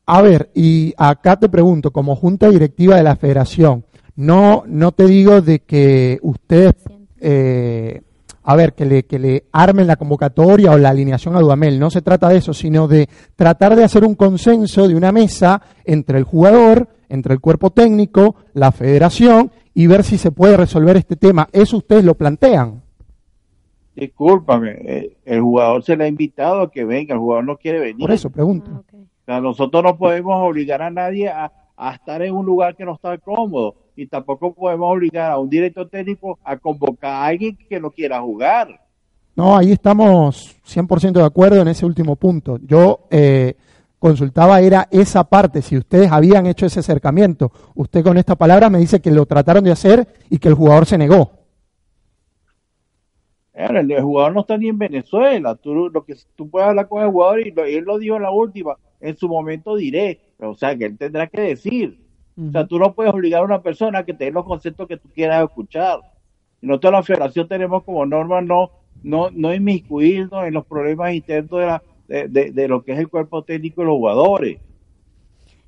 A 0.06 0.22
ver, 0.22 0.52
y 0.54 0.94
acá 0.96 1.38
te 1.38 1.50
pregunto, 1.50 1.92
como 1.92 2.16
junta 2.16 2.50
directiva 2.50 2.98
de 2.98 3.04
la 3.04 3.16
federación, 3.16 3.84
no, 4.16 4.64
no 4.68 4.92
te 4.92 5.06
digo 5.08 5.42
de 5.42 5.60
que 5.60 6.20
ustedes, 6.22 6.76
eh, 7.20 8.02
a 8.44 8.56
ver, 8.56 8.74
que 8.74 8.86
le, 8.86 9.04
que 9.04 9.20
le 9.20 9.44
armen 9.52 9.88
la 9.88 9.96
convocatoria 9.96 10.72
o 10.72 10.78
la 10.78 10.90
alineación 10.90 11.36
a 11.36 11.40
Dudamel, 11.40 11.80
no 11.80 11.90
se 11.90 12.02
trata 12.02 12.30
de 12.30 12.38
eso, 12.38 12.54
sino 12.54 12.88
de 12.88 13.08
tratar 13.36 13.76
de 13.76 13.84
hacer 13.84 14.04
un 14.04 14.16
consenso 14.16 14.88
de 14.88 14.96
una 14.96 15.12
mesa 15.12 15.62
entre 15.86 16.18
el 16.18 16.24
jugador, 16.24 16.88
entre 17.10 17.34
el 17.34 17.40
cuerpo 17.40 17.72
técnico, 17.72 18.36
la 18.54 18.72
federación 18.72 19.52
y 19.74 19.88
ver 19.88 20.04
si 20.04 20.18
se 20.18 20.32
puede 20.32 20.58
resolver 20.58 20.98
este 20.98 21.16
tema. 21.16 21.48
Eso 21.52 21.78
ustedes 21.78 22.04
lo 22.04 22.16
plantean. 22.16 22.82
Discúlpame, 23.96 24.72
eh, 24.72 25.18
el 25.26 25.42
jugador 25.42 25.84
se 25.84 25.96
le 25.96 26.06
ha 26.06 26.08
invitado 26.08 26.62
a 26.62 26.72
que 26.72 26.86
venga, 26.86 27.14
el 27.14 27.20
jugador 27.20 27.46
no 27.46 27.58
quiere 27.58 27.80
venir. 27.80 28.00
Por 28.00 28.12
eso 28.12 28.30
pregunto. 28.30 28.72
Ah, 28.74 28.80
ok. 28.80 28.94
O 28.94 29.26
sea, 29.26 29.42
nosotros 29.42 29.84
no 29.84 29.98
podemos 29.98 30.36
obligar 30.38 30.82
a 30.82 30.90
nadie 30.90 31.30
a, 31.30 31.52
a 31.78 31.94
estar 31.94 32.22
en 32.22 32.34
un 32.34 32.46
lugar 32.46 32.76
que 32.76 32.86
no 32.86 32.94
está 32.94 33.18
cómodo 33.18 33.76
y 33.96 34.08
tampoco 34.08 34.54
podemos 34.54 34.92
obligar 34.92 35.32
a 35.32 35.40
un 35.40 35.50
director 35.50 35.88
técnico 35.90 36.40
a 36.44 36.58
convocar 36.58 37.12
a 37.12 37.26
alguien 37.26 37.58
que 37.70 37.80
no 37.80 37.92
quiera 37.92 38.22
jugar. 38.22 38.82
No, 39.36 39.56
ahí 39.56 39.72
estamos 39.72 40.56
100% 40.66 41.14
de 41.14 41.24
acuerdo 41.26 41.62
en 41.62 41.68
ese 41.68 41.86
último 41.86 42.16
punto. 42.16 42.60
Yo 42.64 43.08
eh, 43.10 43.56
consultaba 44.00 44.60
era 44.62 44.88
esa 44.92 45.24
parte, 45.24 45.62
si 45.62 45.78
ustedes 45.78 46.12
habían 46.12 46.46
hecho 46.48 46.66
ese 46.66 46.82
acercamiento. 46.82 47.52
Usted 47.76 48.04
con 48.04 48.18
esta 48.18 48.36
palabra 48.36 48.70
me 48.70 48.80
dice 48.80 49.00
que 49.00 49.12
lo 49.12 49.26
trataron 49.26 49.64
de 49.64 49.72
hacer 49.72 50.08
y 50.30 50.38
que 50.38 50.50
el 50.50 50.56
jugador 50.56 50.86
se 50.86 50.98
negó. 50.98 51.32
El, 53.54 54.02
jugador 54.02 54.34
no 54.34 54.42
está 54.42 54.58
ni 54.58 54.70
en 54.70 54.78
Venezuela. 54.78 55.56
Tú, 55.56 55.90
lo 55.90 56.04
que, 56.04 56.16
tú 56.36 56.50
puedes 56.50 56.70
hablar 56.70 56.88
con 56.88 57.04
el 57.04 57.12
jugador 57.12 57.46
y, 57.46 57.52
lo- 57.52 57.66
él 57.66 57.84
lo 57.84 58.00
dijo 58.00 58.16
en 58.16 58.24
la 58.24 58.32
última. 58.32 58.78
En 59.00 59.16
su 59.18 59.28
momento 59.28 59.76
diré. 59.76 60.20
O 60.40 60.56
sea, 60.56 60.76
que 60.76 60.86
él 60.86 60.98
tendrá 60.98 61.28
que 61.28 61.42
decir. 61.42 62.01
O 62.50 62.52
sea, 62.52 62.66
tú 62.68 62.80
no 62.80 62.94
puedes 62.94 63.14
obligar 63.14 63.42
a 63.42 63.46
una 63.46 63.62
persona 63.62 64.00
a 64.00 64.06
que 64.06 64.14
te 64.14 64.26
dé 64.26 64.32
los 64.32 64.46
conceptos 64.46 64.88
que 64.88 64.98
tú 64.98 65.10
quieras 65.14 65.44
escuchar. 65.44 66.00
Y 66.62 66.68
nosotros 66.68 66.94
la 66.94 67.04
federación 67.04 67.48
tenemos 67.48 67.84
como 67.84 68.06
norma 68.06 68.42
no, 68.42 68.72
no, 69.04 69.30
no 69.32 69.54
inmiscuirnos 69.54 70.46
en 70.46 70.54
los 70.54 70.66
problemas 70.66 71.14
internos 71.14 71.60
de, 71.60 71.66
la, 71.68 71.84
de, 72.08 72.28
de- 72.28 72.52
de 72.52 72.68
lo 72.68 72.84
que 72.84 72.94
es 72.94 73.00
el 73.00 73.10
cuerpo 73.10 73.44
técnico 73.44 73.82
y 73.82 73.86
los 73.86 73.94
jugadores. 73.96 74.60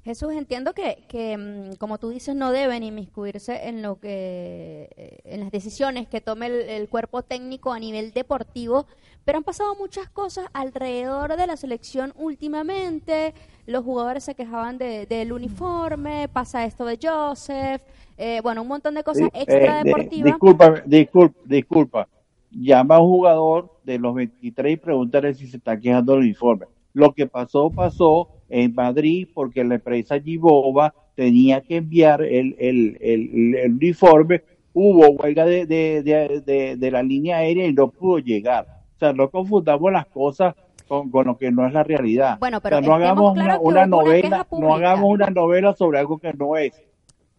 Jesús, 0.04 0.34
entiendo 0.34 0.74
que, 0.74 1.06
que, 1.08 1.38
mm, 1.38 1.76
como 1.78 1.98
tú 1.98 2.10
dices, 2.10 2.36
no 2.36 2.52
deben 2.52 2.84
inmiscuirse 2.84 3.70
en 3.70 3.82
lo 3.82 4.00
que, 4.02 4.90
eh, 4.98 5.20
en 5.24 5.40
las 5.40 5.52
decisiones 5.52 6.10
que 6.10 6.20
tome 6.20 6.48
el, 6.48 6.54
el 6.70 6.90
cuerpo 6.90 7.22
técnico 7.24 7.72
a 7.72 7.80
nivel 7.80 8.12
deportivo, 8.12 8.86
pero 9.24 9.38
han 9.38 9.46
pasado 9.46 9.76
muchas 9.76 10.10
cosas 10.10 10.48
alrededor 10.54 11.38
de 11.38 11.48
la 11.48 11.56
selección 11.56 12.12
últimamente. 12.18 13.34
Los 13.66 13.84
jugadores 13.84 14.24
se 14.24 14.36
quejaban 14.36 14.78
de- 14.78 15.06
del 15.06 15.32
uniforme, 15.32 16.28
pasa 16.32 16.66
esto 16.66 16.86
de 16.86 17.00
Joseph, 17.02 17.82
eh, 18.18 18.40
bueno, 18.44 18.62
un 18.62 18.68
montón 18.68 18.94
de 18.96 19.04
cosas 19.04 19.30
Sí, 19.34 19.40
extra 19.42 19.82
eh, 19.82 20.08
disculpa, 20.24 20.84
disculpa, 20.86 21.40
disculpa. 21.46 22.08
Llama 22.52 22.96
a 22.96 23.00
un 23.00 23.10
jugador 23.10 23.72
de 23.84 23.98
los 23.98 24.14
23 24.14 24.74
y 24.74 24.78
pregúntale 24.78 25.34
si 25.34 25.48
se 25.48 25.58
está 25.58 25.80
quejando 25.80 26.14
del 26.14 26.22
uniforme. 26.22 26.66
Lo 26.94 27.12
que 27.14 27.26
pasó, 27.26 27.72
pasó 27.72 28.28
en 28.50 28.76
Madrid 28.76 29.28
porque 29.34 29.64
la 29.64 29.76
empresa 29.76 30.20
Gibova 30.20 30.94
tenía 31.16 31.62
que 31.62 31.78
enviar 31.78 32.22
el, 32.22 32.56
el, 32.60 32.98
el, 33.02 33.56
el 33.56 33.72
uniforme. 33.74 34.44
Hubo 34.74 35.10
huelga 35.10 35.46
de, 35.46 35.66
de, 35.66 36.04
de, 36.04 36.76
de 36.78 36.92
la 36.92 37.02
línea 37.02 37.38
aérea 37.38 37.66
y 37.68 37.74
no 37.74 37.90
pudo 37.90 38.20
llegar. 38.20 38.68
O 38.96 39.00
sea, 39.00 39.14
no 39.14 39.30
confundamos 39.30 39.92
las 39.92 40.06
cosas 40.08 40.54
con, 40.94 41.10
con 41.10 41.26
lo 41.28 41.38
que 41.38 41.52
no 41.52 41.66
es 41.66 41.74
la 41.74 41.84
realidad. 41.84 42.38
Bueno, 42.40 42.62
pero 42.62 42.78
O 42.78 42.80
sea, 42.80 42.88
no 42.88 42.96
hagamos 42.96 43.32
una, 43.34 43.86
novela, 43.88 44.46
no 44.52 44.76
hagamos 44.76 45.10
una 45.10 45.28
novela 45.32 45.74
sobre 45.74 45.98
algo 46.00 46.20
que 46.20 46.34
no 46.34 46.56
es. 46.56 46.80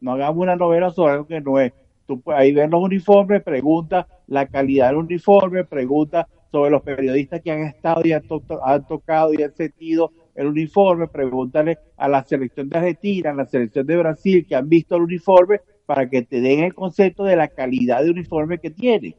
No 0.01 0.12
hagamos 0.12 0.43
una 0.43 0.57
novela 0.57 0.90
sobre 0.90 1.12
algo 1.12 1.27
que 1.27 1.40
no 1.40 1.61
es. 1.61 1.73
Tú 2.07 2.21
ahí 2.27 2.53
ven 2.53 2.71
los 2.71 2.83
uniformes, 2.83 3.43
pregunta 3.43 4.07
la 4.27 4.47
calidad 4.47 4.88
del 4.88 4.97
uniforme, 4.97 5.64
pregunta 5.64 6.27
sobre 6.51 6.71
los 6.71 6.83
periodistas 6.83 7.40
que 7.43 7.53
han 7.53 7.62
estado 7.62 8.03
y 8.05 8.12
han, 8.12 8.23
to- 8.27 8.43
han 8.64 8.87
tocado 8.87 9.33
y 9.33 9.43
han 9.43 9.55
sentido 9.55 10.11
el 10.35 10.49
uniforme, 10.49 11.07
pregúntale 11.07 11.79
a 11.97 12.09
la 12.09 12.23
selección 12.25 12.69
de 12.69 12.79
Argentina, 12.79 13.31
a 13.31 13.35
la 13.35 13.47
selección 13.47 13.87
de 13.87 13.97
Brasil 13.97 14.45
que 14.49 14.57
han 14.57 14.69
visto 14.69 14.97
el 14.97 15.03
uniforme 15.03 15.61
para 15.87 16.09
que 16.11 16.23
te 16.23 16.40
den 16.40 16.61
el 16.64 16.75
concepto 16.75 17.25
de 17.25 17.37
la 17.37 17.49
calidad 17.49 18.03
de 18.03 18.11
uniforme 18.11 18.59
que 18.59 18.71
tiene, 18.71 19.17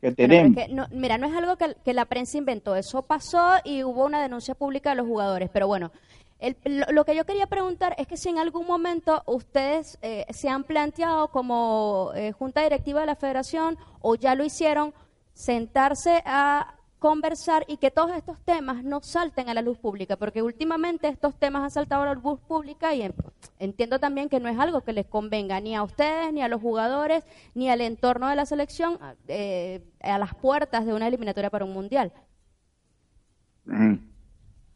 que 0.00 0.06
Bueno, 0.08 0.16
tenemos. 0.16 0.56
es 0.56 0.66
que 0.68 0.74
no- 0.74 0.86
mira, 0.90 1.18
no 1.18 1.26
es 1.26 1.34
algo 1.36 1.56
que, 1.56 1.74
que 1.84 1.92
la 1.94 2.04
prensa 2.06 2.38
inventó, 2.38 2.74
eso 2.76 3.02
pasó 3.02 3.54
y 3.64 3.82
hubo 3.84 4.04
una 4.06 4.20
denuncia 4.22 4.54
pública 4.54 4.90
de 4.90 4.96
los 4.96 5.06
jugadores, 5.06 5.50
pero 5.52 5.66
bueno, 5.66 5.92
el- 6.38 6.56
lo, 6.64 6.86
lo 6.90 7.04
que 7.04 7.14
yo 7.14 7.24
quería 7.26 7.46
preguntar 7.46 7.94
es 7.98 8.06
que 8.06 8.16
si 8.16 8.30
en 8.30 8.38
algún 8.38 8.66
momento 8.66 9.22
ustedes 9.26 9.98
eh, 10.00 10.24
se 10.30 10.48
han 10.48 10.64
planteado 10.64 11.28
como 11.28 12.12
eh, 12.14 12.32
junta 12.32 12.62
directiva 12.62 13.00
de 13.00 13.06
la 13.06 13.16
federación 13.16 13.76
o 14.00 14.14
ya 14.14 14.34
lo 14.34 14.44
hicieron, 14.44 14.94
sentarse 15.34 16.22
a 16.24 16.74
conversar 17.00 17.64
y 17.66 17.78
que 17.78 17.90
todos 17.90 18.12
estos 18.12 18.38
temas 18.44 18.84
no 18.84 19.00
salten 19.00 19.48
a 19.48 19.54
la 19.54 19.62
luz 19.62 19.78
pública, 19.78 20.16
porque 20.16 20.42
últimamente 20.42 21.08
estos 21.08 21.34
temas 21.34 21.62
han 21.64 21.70
saltado 21.72 22.02
a 22.02 22.06
la 22.06 22.14
luz 22.14 22.38
pública 22.46 22.94
y 22.94 23.02
en- 23.02 23.14
entiendo 23.58 23.98
también 23.98 24.28
que 24.28 24.38
no 24.38 24.48
es 24.48 24.58
algo 24.58 24.82
que 24.82 24.92
les 24.92 25.06
convenga 25.06 25.60
ni 25.60 25.74
a 25.74 25.82
ustedes, 25.82 26.32
ni 26.32 26.42
a 26.42 26.48
los 26.48 26.60
jugadores, 26.60 27.24
ni 27.54 27.68
al 27.70 27.80
entorno 27.80 28.28
de 28.28 28.36
la 28.36 28.46
selección 28.46 28.98
eh, 29.26 29.80
a 30.00 30.18
las 30.18 30.34
puertas 30.34 30.86
de 30.86 30.92
una 30.94 31.08
eliminatoria 31.08 31.50
para 31.50 31.64
un 31.64 31.72
mundial. 31.72 32.12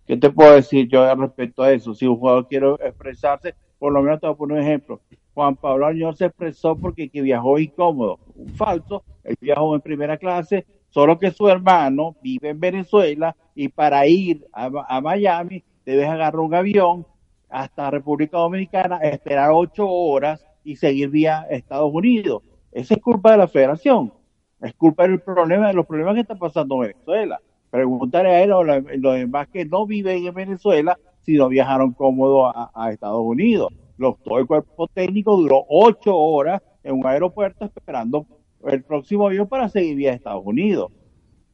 ¿Qué 0.06 0.16
te 0.16 0.30
puedo 0.30 0.54
decir 0.54 0.88
yo 0.88 1.14
respecto 1.14 1.62
a 1.62 1.72
eso? 1.72 1.94
Si 1.94 2.06
un 2.06 2.16
jugador 2.18 2.48
quiere 2.48 2.72
expresarse, 2.80 3.54
por 3.78 3.92
lo 3.92 4.02
menos 4.02 4.20
te 4.20 4.26
voy 4.26 4.34
a 4.34 4.38
poner 4.38 4.56
un 4.58 4.62
ejemplo. 4.62 5.00
Juan 5.34 5.56
Pablo 5.56 5.86
Añor 5.86 6.16
se 6.16 6.26
expresó 6.26 6.76
porque 6.76 7.08
que 7.10 7.20
viajó 7.20 7.58
incómodo. 7.58 8.18
Un 8.34 8.48
falso, 8.54 9.02
él 9.24 9.36
viajó 9.40 9.74
en 9.74 9.80
primera 9.80 10.16
clase, 10.16 10.64
solo 10.94 11.18
que 11.18 11.32
su 11.32 11.48
hermano 11.48 12.14
vive 12.22 12.50
en 12.50 12.60
Venezuela 12.60 13.34
y 13.56 13.68
para 13.68 14.06
ir 14.06 14.46
a, 14.52 15.00
Miami 15.00 15.64
debes 15.84 16.08
agarrar 16.08 16.38
un 16.38 16.54
avión 16.54 17.04
hasta 17.50 17.90
República 17.90 18.38
Dominicana, 18.38 18.98
esperar 18.98 19.50
ocho 19.52 19.88
horas 19.88 20.46
y 20.62 20.76
seguir 20.76 21.08
vía 21.08 21.48
Estados 21.50 21.92
Unidos. 21.92 22.44
Esa 22.70 22.94
es 22.94 23.02
culpa 23.02 23.32
de 23.32 23.38
la 23.38 23.48
federación. 23.48 24.12
Es 24.60 24.72
culpa 24.74 25.02
del 25.02 25.20
problema, 25.20 25.66
de 25.66 25.74
los 25.74 25.84
problemas 25.84 26.14
que 26.14 26.20
está 26.20 26.36
pasando 26.36 26.76
en 26.76 26.92
Venezuela. 26.92 27.40
Pregúntale 27.70 28.28
a 28.28 28.42
él 28.44 28.52
o 28.52 28.62
los 28.62 29.14
demás 29.14 29.48
que 29.48 29.64
no 29.64 29.86
viven 29.86 30.24
en 30.24 30.34
Venezuela 30.34 30.96
si 31.22 31.36
no 31.36 31.48
viajaron 31.48 31.92
cómodo 31.92 32.46
a, 32.46 32.70
a 32.72 32.92
Estados 32.92 33.20
Unidos. 33.20 33.72
Los, 33.98 34.22
todo 34.22 34.38
el 34.38 34.46
cuerpo 34.46 34.86
técnico 34.86 35.36
duró 35.36 35.64
ocho 35.68 36.16
horas 36.16 36.62
en 36.84 36.94
un 36.94 37.06
aeropuerto 37.06 37.64
esperando 37.64 38.26
el 38.68 38.82
próximo 38.82 39.26
avión 39.26 39.48
para 39.48 39.68
seguir 39.68 39.96
vía 39.96 40.12
Estados 40.12 40.42
Unidos. 40.44 40.90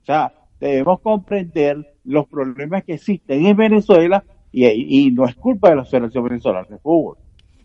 O 0.03 0.05
sea, 0.05 0.33
debemos 0.61 1.01
comprender 1.01 1.95
los 2.05 2.27
problemas 2.29 2.85
que 2.85 2.95
existen 2.95 3.47
en 3.47 3.57
Venezuela 3.57 4.25
y, 4.53 4.67
y 4.67 5.11
no 5.13 5.27
es 5.27 5.35
culpa 5.37 5.71
de 5.71 5.77
la 5.77 5.85
Federación 5.85 6.25
Venezolana 6.25 6.67
de 6.69 6.79
Fútbol. 6.79 7.17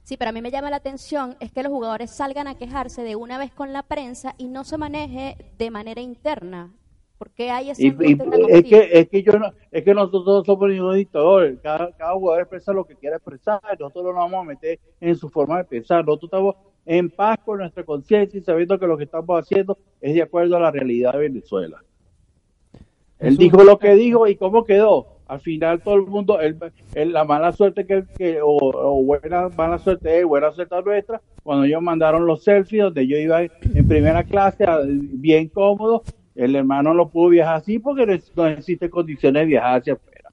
Sí, 0.03 0.17
pero 0.17 0.29
a 0.29 0.33
mí 0.33 0.41
me 0.41 0.51
llama 0.51 0.69
la 0.69 0.75
atención 0.75 1.35
es 1.39 1.51
que 1.51 1.63
los 1.63 1.71
jugadores 1.71 2.11
salgan 2.11 2.47
a 2.47 2.55
quejarse 2.55 3.01
de 3.01 3.15
una 3.15 3.39
vez 3.39 3.51
con 3.51 3.73
la 3.73 3.81
prensa 3.81 4.35
y 4.37 4.47
no 4.49 4.63
se 4.63 4.77
maneje 4.77 5.35
de 5.57 5.71
manera 5.71 5.99
interna. 6.01 6.71
¿Por 7.17 7.31
qué 7.31 7.49
hay 7.49 7.71
ese 7.71 7.87
Y, 7.87 7.87
y- 7.87 8.17
es 8.49 8.63
que 8.65 8.89
es 8.99 9.09
que 9.09 9.23
yo 9.23 9.31
no, 9.39 9.51
es 9.71 9.83
que 9.83 9.93
nosotros 9.95 10.45
somos 10.45 10.69
ningún 10.69 10.95
dictador, 10.95 11.59
cada, 11.61 11.91
cada 11.93 12.13
jugador 12.13 12.41
expresa 12.41 12.73
lo 12.73 12.85
que 12.85 12.95
quiera 12.95 13.15
expresar, 13.15 13.61
nosotros 13.79 14.13
no 14.13 14.19
vamos 14.19 14.41
a 14.41 14.43
meter 14.43 14.79
en 14.99 15.15
su 15.15 15.29
forma 15.29 15.57
de 15.59 15.63
pensar, 15.63 16.05
nosotros 16.05 16.27
estamos 16.27 16.55
en 16.85 17.09
paz 17.09 17.39
con 17.43 17.59
nuestra 17.59 17.83
conciencia 17.83 18.37
y 18.39 18.43
sabiendo 18.43 18.77
que 18.79 18.87
lo 18.87 18.97
que 18.97 19.05
estamos 19.05 19.39
haciendo 19.39 19.77
es 20.01 20.13
de 20.13 20.21
acuerdo 20.21 20.55
a 20.55 20.59
la 20.59 20.71
realidad 20.71 21.13
de 21.13 21.19
Venezuela. 21.19 21.77
Él 23.19 23.33
Eso- 23.33 23.41
dijo 23.41 23.63
lo 23.63 23.79
que 23.79 23.95
dijo 23.95 24.27
y 24.27 24.35
cómo 24.35 24.63
quedó. 24.65 25.07
Al 25.27 25.39
final 25.39 25.81
todo 25.81 25.95
el 25.95 26.01
mundo, 26.05 26.39
él- 26.39 26.55
él- 26.93 27.11
la 27.11 27.23
mala 27.23 27.51
suerte 27.51 27.87
que, 27.87 28.03
que 28.15 28.39
o, 28.43 28.55
o 28.57 29.03
buena 29.03 29.49
mala 29.49 29.79
suerte 29.79 30.09
de 30.09 30.19
él, 30.19 30.25
buena 30.27 30.51
suerte 30.51 30.75
nuestra, 30.85 31.19
cuando 31.41 31.63
ellos 31.63 31.81
mandaron 31.81 32.27
los 32.27 32.43
selfies 32.43 32.83
donde 32.83 33.07
yo 33.07 33.17
iba 33.17 33.41
en 33.41 33.87
primera 33.87 34.23
clase, 34.23 34.65
bien 34.85 35.47
cómodo, 35.49 36.03
el 36.35 36.55
hermano 36.55 36.93
no 36.93 37.09
pudo 37.09 37.29
viajar 37.29 37.55
así 37.55 37.79
porque 37.79 38.05
no, 38.05 38.13
no 38.35 38.47
existen 38.47 38.89
condiciones 38.91 39.41
de 39.41 39.47
viajar 39.47 39.79
hacia 39.79 39.93
afuera. 39.93 40.29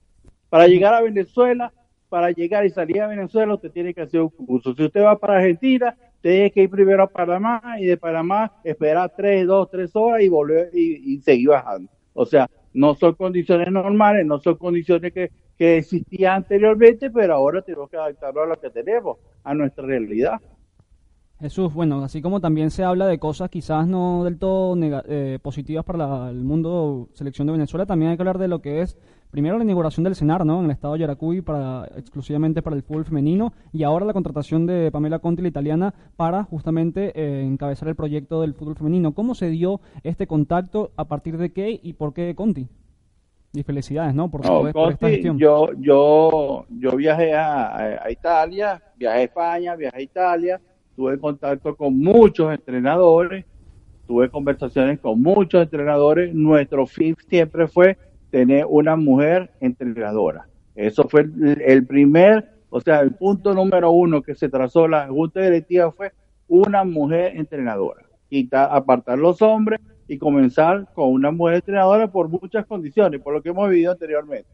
Para 0.51 0.67
llegar 0.67 0.93
a 0.93 1.01
Venezuela, 1.01 1.73
para 2.11 2.31
llegar 2.31 2.67
y 2.67 2.71
salir 2.71 3.01
a 3.01 3.07
Venezuela, 3.07 3.55
usted 3.55 3.71
tiene 3.71 3.95
que 3.95 4.03
hacer 4.03 4.21
un 4.21 4.29
curso. 4.29 4.75
Si 4.75 4.85
usted 4.85 5.03
va 5.03 5.17
para 5.19 5.37
Argentina, 5.39 5.97
tiene 6.23 6.51
que 6.51 6.63
ir 6.63 6.71
primero 6.71 7.03
a 7.03 7.07
Panamá 7.09 7.61
y 7.79 7.85
de 7.87 7.97
Panamá 7.99 8.53
esperar 8.65 9.13
tres, 9.17 9.47
dos, 9.47 9.69
tres 9.71 9.95
horas 9.95 10.23
y 10.23 10.29
volver 10.29 10.71
y, 10.73 11.15
y 11.15 11.21
seguir 11.21 11.49
bajando. 11.51 11.91
O 12.15 12.25
sea, 12.25 12.49
no 12.73 12.95
son 12.95 13.15
condiciones 13.15 13.71
normales, 13.71 14.25
no 14.25 14.39
son 14.39 14.57
condiciones 14.57 15.13
que, 15.13 15.31
que 15.59 15.79
existían 15.79 16.37
anteriormente, 16.37 17.11
pero 17.11 17.35
ahora 17.35 17.61
tenemos 17.63 17.91
que 17.91 17.97
adaptarlo 17.97 18.43
a 18.43 18.47
lo 18.47 18.61
que 18.61 18.71
tenemos, 18.71 19.19
a 19.45 19.53
nuestra 19.55 19.85
realidad. 19.85 20.41
Jesús, 21.41 21.75
bueno, 21.75 22.05
así 22.05 22.23
como 22.23 22.41
también 22.41 22.71
se 22.71 22.85
habla 22.85 23.07
de 23.09 23.19
cosas 23.19 23.51
quizás 23.51 23.89
no 23.89 24.23
del 24.23 24.39
todo 24.39 24.77
eh, 25.09 25.41
positivas 25.43 25.85
para 25.85 25.99
la- 25.99 26.31
el 26.31 26.45
mundo 26.45 27.09
selección 27.15 27.49
de 27.49 27.53
Venezuela, 27.55 27.85
también 27.85 28.13
hay 28.13 28.17
que 28.17 28.23
hablar 28.23 28.39
de 28.39 28.47
lo 28.47 28.63
que 28.63 28.81
es 28.83 28.97
primero 29.33 29.57
la 29.59 29.65
inauguración 29.65 30.05
del 30.05 30.15
CENAR, 30.15 30.45
¿no? 30.47 30.59
En 30.61 30.67
el 30.67 30.71
estado 30.71 30.93
de 30.95 31.01
Yaracuy 31.01 31.41
para 31.41 31.89
exclusivamente 31.97 32.61
para 32.63 32.77
el 32.77 32.83
fútbol 32.83 33.07
femenino 33.07 33.53
y 33.73 33.83
ahora 33.83 34.05
la 34.05 34.13
contratación 34.13 34.67
de 34.67 34.91
Pamela 34.93 35.19
Conti, 35.21 35.41
la 35.43 35.49
italiana, 35.49 35.95
para 36.17 36.45
justamente 36.45 37.13
eh, 37.19 37.43
encabezar 37.43 37.89
el 37.89 37.97
proyecto 37.97 38.43
del 38.43 38.53
fútbol 38.55 38.77
femenino. 38.77 39.13
¿Cómo 39.15 39.35
se 39.35 39.49
dio 39.49 39.81
este 40.05 40.27
contacto? 40.27 40.93
¿A 40.97 41.07
partir 41.07 41.39
de 41.39 41.51
qué 41.51 41.81
y 41.83 41.95
por 41.95 42.13
qué 42.13 42.35
Conti? 42.37 42.69
Y 43.55 43.63
felicidades, 43.63 44.15
¿no? 44.15 44.31
Por, 44.31 44.45
No, 44.47 44.71
por 44.71 44.93
esta 44.93 45.09
gestión. 45.09 45.39
yo, 45.39 45.71
yo, 45.79 46.67
yo 46.79 46.91
viajé 46.97 47.35
a- 47.35 48.03
a 48.05 48.11
Italia, 48.11 48.83
viajé 48.99 49.19
a 49.19 49.23
España, 49.23 49.77
viajé 49.77 49.97
a 49.97 50.03
Italia, 50.03 50.61
tuve 50.95 51.19
contacto 51.19 51.75
con 51.75 51.99
muchos 51.99 52.53
entrenadores, 52.53 53.47
tuve 54.07 54.29
conversaciones 54.31 55.01
con 55.01 55.21
muchos 55.23 55.63
entrenadores. 55.63 56.35
Nuestro 56.35 56.87
fin 56.87 57.17
siempre 57.29 57.67
fue 57.67 57.97
tener 58.33 58.65
una 58.69 58.97
mujer 58.97 59.51
entrenadora. 59.61 60.49
Eso 60.75 61.07
fue 61.07 61.21
el, 61.21 61.63
el 61.65 61.87
primer, 61.87 62.49
o 62.71 62.81
sea, 62.81 63.01
el 63.01 63.13
punto 63.13 63.53
número 63.55 63.91
uno 63.93 64.23
que 64.23 64.35
se 64.35 64.49
trazó 64.49 64.89
la 64.89 65.07
junta 65.07 65.41
directiva 65.43 65.93
fue 65.93 66.13
una 66.49 66.83
mujer 66.83 67.37
entrenadora. 67.37 68.03
Quitar, 68.31 68.71
apartar 68.73 69.19
los 69.19 69.43
hombres 69.43 69.81
y 70.09 70.17
comenzar 70.17 70.89
con 70.95 71.13
una 71.13 71.31
mujer 71.31 71.57
entrenadora 71.57 72.11
por 72.11 72.29
muchas 72.31 72.65
condiciones, 72.65 73.21
por 73.21 73.35
lo 73.35 73.43
que 73.43 73.51
hemos 73.51 73.69
vivido 73.69 73.93
anteriormente. 73.93 74.49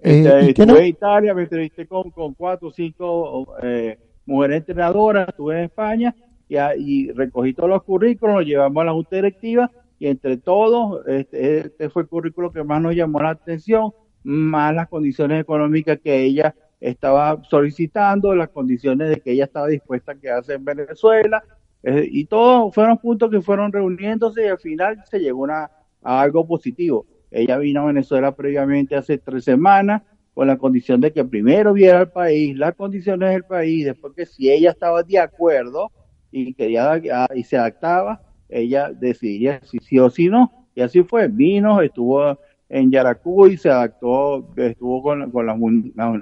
Eh, 0.00 0.18
Este, 0.24 0.50
¿y 0.50 0.54
qué 0.54 0.62
estuve 0.62 0.66
no? 0.66 0.76
en 0.78 0.86
Italia, 0.86 1.34
me 1.34 1.42
entrevisté 1.42 1.86
con, 1.86 2.10
con 2.10 2.34
cuatro 2.34 2.68
o 2.68 2.72
cinco 2.72 3.54
eh, 3.62 3.96
mujeres 4.26 4.58
entrenadoras, 4.58 5.28
estuve 5.28 5.58
en 5.58 5.64
España 5.66 6.14
y, 6.48 6.56
a- 6.56 6.76
y 6.76 7.12
recogí 7.12 7.54
todos 7.54 7.68
los 7.70 7.82
currículos, 7.84 8.36
los 8.38 8.44
llevamos 8.44 8.82
a 8.82 8.86
la 8.86 8.92
junta 8.92 9.14
directiva 9.16 9.70
y 9.98 10.06
entre 10.06 10.36
todos, 10.36 11.06
este, 11.06 11.58
este 11.58 11.90
fue 11.90 12.02
el 12.02 12.08
currículo 12.08 12.52
que 12.52 12.62
más 12.62 12.80
nos 12.80 12.94
llamó 12.94 13.20
la 13.20 13.30
atención, 13.30 13.92
más 14.22 14.74
las 14.74 14.88
condiciones 14.88 15.40
económicas 15.40 15.98
que 16.02 16.22
ella 16.22 16.54
estaba 16.80 17.42
solicitando, 17.44 18.34
las 18.34 18.50
condiciones 18.50 19.08
de 19.10 19.20
que 19.20 19.32
ella 19.32 19.44
estaba 19.44 19.66
dispuesta 19.66 20.12
a 20.12 20.14
quedarse 20.14 20.54
en 20.54 20.64
Venezuela, 20.64 21.42
eh, 21.82 22.08
y 22.10 22.24
todos 22.26 22.74
fueron 22.74 22.98
puntos 22.98 23.30
que 23.30 23.40
fueron 23.40 23.72
reuniéndose 23.72 24.44
y 24.44 24.48
al 24.48 24.58
final 24.58 25.02
se 25.08 25.18
llegó 25.20 25.42
una, 25.42 25.70
a 26.02 26.20
algo 26.20 26.46
positivo. 26.46 27.06
Ella 27.30 27.58
vino 27.58 27.82
a 27.82 27.86
Venezuela 27.86 28.34
previamente 28.34 28.96
hace 28.96 29.18
tres 29.18 29.44
semanas 29.44 30.02
con 30.34 30.46
la 30.46 30.56
condición 30.56 31.00
de 31.00 31.12
que 31.12 31.24
primero 31.24 31.72
viera 31.72 32.00
el 32.00 32.10
país, 32.10 32.56
las 32.56 32.74
condiciones 32.74 33.30
del 33.30 33.44
país, 33.44 33.84
después 33.84 34.12
que 34.14 34.26
si 34.26 34.50
ella 34.50 34.70
estaba 34.70 35.02
de 35.02 35.18
acuerdo 35.18 35.90
y 36.30 36.54
quería 36.54 36.92
ah, 36.92 37.28
y 37.34 37.42
se 37.42 37.56
adaptaba, 37.56 38.22
ella 38.48 38.90
decidiría 38.92 39.60
si 39.62 39.78
sí 39.78 39.98
o 39.98 40.10
si 40.10 40.28
no. 40.28 40.66
Y 40.74 40.80
así 40.82 41.02
fue, 41.02 41.28
vino, 41.28 41.80
estuvo 41.80 42.38
en 42.68 42.90
Yaracuy, 42.90 43.56
se 43.56 43.70
adaptó, 43.70 44.48
estuvo 44.56 45.02
con, 45.02 45.30
con 45.30 45.46
la, 45.46 45.56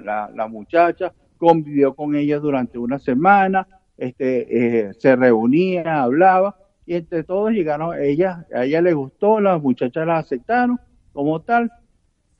la- 0.03 0.31
la 0.33 0.47
muchacha, 0.47 1.13
convivió 1.37 1.93
con 1.93 2.15
ella 2.15 2.39
durante 2.39 2.77
una 2.77 2.99
semana, 2.99 3.67
este, 3.97 4.87
eh, 4.87 4.93
se 4.97 5.15
reunía, 5.15 6.01
hablaba, 6.03 6.57
y 6.85 6.95
entre 6.95 7.23
todos 7.23 7.51
llegaron, 7.51 7.99
ella, 8.01 8.45
a 8.53 8.63
ella 8.65 8.81
le 8.81 8.93
gustó, 8.93 9.39
las 9.41 9.61
muchachas 9.61 10.07
la 10.07 10.17
aceptaron 10.19 10.79
como 11.11 11.41
tal, 11.41 11.71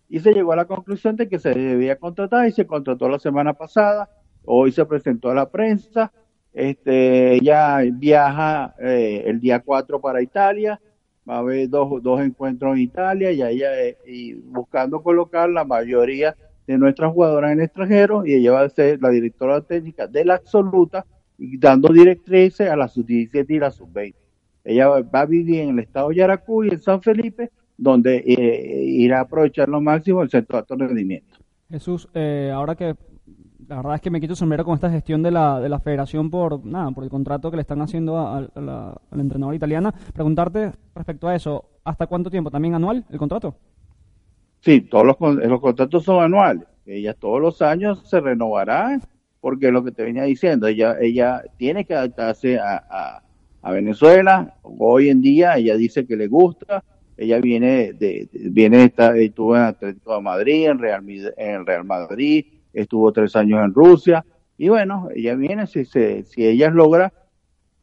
y 0.09 0.19
se 0.19 0.33
llegó 0.33 0.53
a 0.53 0.55
la 0.55 0.65
conclusión 0.65 1.15
de 1.17 1.27
que 1.27 1.37
se 1.39 1.53
debía 1.53 1.97
contratar 1.97 2.47
y 2.47 2.51
se 2.51 2.65
contrató 2.65 3.09
la 3.09 3.19
semana 3.19 3.53
pasada, 3.53 4.09
hoy 4.45 4.71
se 4.71 4.85
presentó 4.85 5.29
a 5.29 5.35
la 5.35 5.49
prensa, 5.49 6.13
este, 6.57 7.35
ella 7.35 7.81
viaja 7.93 8.73
eh, 8.79 9.23
el 9.27 9.39
día 9.39 9.59
4 9.59 10.01
para 10.01 10.23
Italia, 10.23 10.81
va 11.29 11.35
a 11.35 11.39
haber 11.39 11.69
dos, 11.69 12.01
dos 12.01 12.19
encuentros 12.19 12.75
en 12.75 12.81
Italia 12.81 13.31
y, 13.31 13.43
ella, 13.43 13.69
y 14.07 14.33
buscando 14.33 15.03
colocar 15.03 15.47
la 15.51 15.63
mayoría 15.63 16.35
de 16.65 16.77
nuestras 16.79 17.13
jugadoras 17.13 17.51
en 17.51 17.59
el 17.59 17.65
extranjero 17.65 18.25
y 18.25 18.33
ella 18.33 18.53
va 18.53 18.61
a 18.61 18.69
ser 18.69 18.99
la 19.01 19.09
directora 19.09 19.61
técnica 19.61 20.07
de 20.07 20.25
la 20.25 20.33
absoluta 20.35 21.05
dando 21.37 21.89
directrices 21.89 22.67
a 22.67 22.75
la 22.75 22.87
sub-17 22.87 23.45
y 23.49 23.59
la 23.59 23.69
sub-20. 23.69 24.15
Ella 24.63 24.87
va 24.87 25.19
a 25.19 25.25
vivir 25.27 25.61
en 25.61 25.69
el 25.69 25.79
estado 25.79 26.09
de 26.09 26.15
Yaracuy, 26.15 26.69
en 26.69 26.81
San 26.81 27.03
Felipe, 27.03 27.51
donde 27.77 28.17
eh, 28.17 28.83
irá 28.83 29.19
a 29.19 29.21
aprovechar 29.21 29.69
lo 29.69 29.79
máximo 29.79 30.23
el 30.23 30.31
centro 30.31 30.57
de 30.57 30.59
alto 30.61 30.75
rendimiento. 30.75 31.37
Jesús, 31.69 32.09
eh, 32.15 32.51
ahora 32.51 32.73
que 32.73 32.95
la 33.67 33.77
verdad 33.77 33.95
es 33.95 34.01
que 34.01 34.09
me 34.09 34.21
quito 34.21 34.35
sombrero 34.35 34.63
con 34.63 34.75
esta 34.75 34.89
gestión 34.89 35.21
de 35.21 35.31
la, 35.31 35.59
de 35.59 35.69
la 35.69 35.79
federación 35.79 36.29
por 36.29 36.65
nada 36.65 36.91
por 36.91 37.03
el 37.03 37.09
contrato 37.09 37.49
que 37.49 37.57
le 37.57 37.61
están 37.61 37.81
haciendo 37.81 38.17
a, 38.17 38.37
a 38.37 38.61
la, 38.61 39.01
al 39.11 39.19
entrenador 39.19 39.55
italiana. 39.55 39.93
Preguntarte 40.13 40.71
respecto 40.95 41.27
a 41.27 41.35
eso, 41.35 41.65
¿hasta 41.83 42.07
cuánto 42.07 42.29
tiempo? 42.29 42.49
¿También 42.49 42.75
anual 42.75 43.05
el 43.09 43.17
contrato? 43.17 43.55
Sí, 44.61 44.81
todos 44.81 45.05
los, 45.05 45.17
los 45.19 45.61
contratos 45.61 46.03
son 46.03 46.23
anuales. 46.23 46.65
Ella 46.85 47.13
todos 47.13 47.41
los 47.41 47.61
años 47.61 48.07
se 48.09 48.19
renovará 48.19 48.99
porque 49.41 49.71
lo 49.71 49.83
que 49.83 49.91
te 49.91 50.03
venía 50.03 50.23
diciendo, 50.23 50.67
ella, 50.67 50.95
ella 50.99 51.43
tiene 51.57 51.85
que 51.85 51.93
adaptarse 51.93 52.57
a, 52.59 52.83
a, 52.89 53.23
a 53.61 53.71
Venezuela. 53.71 54.55
Hoy 54.63 55.09
en 55.09 55.21
día 55.21 55.57
ella 55.57 55.75
dice 55.75 56.05
que 56.05 56.15
le 56.15 56.27
gusta. 56.27 56.83
Ella 57.17 57.39
viene 57.39 57.93
de, 57.93 58.29
de 58.31 58.49
viene 58.51 58.83
está, 58.83 59.17
estuvo 59.17 59.55
en 59.55 59.63
Atlético 59.63 60.15
de 60.15 60.21
Madrid, 60.21 60.67
en 60.67 60.77
Real, 60.77 61.03
en 61.09 61.55
el 61.55 61.65
Real 61.65 61.83
Madrid, 61.83 62.45
estuvo 62.81 63.11
tres 63.11 63.35
años 63.35 63.63
en 63.63 63.73
Rusia 63.73 64.25
y 64.57 64.69
bueno, 64.69 65.09
ella 65.13 65.35
viene 65.35 65.67
si 65.67 65.85
se, 65.85 66.23
si 66.23 66.45
ella 66.45 66.69
logra 66.69 67.13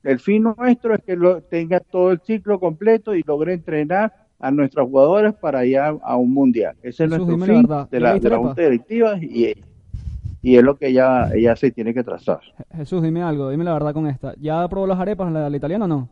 el 0.02 0.20
fin 0.20 0.42
nuestro 0.42 0.94
es 0.94 1.02
que 1.02 1.16
lo, 1.16 1.40
tenga 1.42 1.80
todo 1.80 2.12
el 2.12 2.20
ciclo 2.20 2.60
completo 2.60 3.14
y 3.14 3.22
logre 3.22 3.54
entrenar 3.54 4.12
a 4.38 4.50
nuestros 4.50 4.88
jugadores 4.88 5.34
para 5.34 5.64
ir 5.64 5.78
a, 5.78 6.16
un 6.16 6.34
mundial. 6.34 6.76
Ese 6.82 7.04
es 7.04 7.10
Jesús, 7.10 7.26
nuestro 7.26 7.46
fin 7.46 7.66
la 7.66 7.88
de 7.90 7.98
¿ya 7.98 8.00
la, 8.00 8.18
de 8.18 8.30
la 8.30 8.38
junta 8.38 8.62
directiva 8.62 9.16
y, 9.18 9.54
y 10.42 10.56
es 10.56 10.62
lo 10.62 10.76
que 10.76 10.88
ella, 10.88 11.30
ella 11.34 11.56
se 11.56 11.70
tiene 11.70 11.94
que 11.94 12.04
trazar. 12.04 12.40
Jesús, 12.76 13.02
dime 13.02 13.22
algo, 13.22 13.48
dime 13.48 13.64
la 13.64 13.72
verdad 13.72 13.94
con 13.94 14.06
esta. 14.06 14.34
¿Ya 14.38 14.68
probó 14.68 14.86
las 14.86 15.00
arepas 15.00 15.32
la, 15.32 15.48
la 15.48 15.56
italiana 15.56 15.86
o 15.86 15.88
no? 15.88 16.10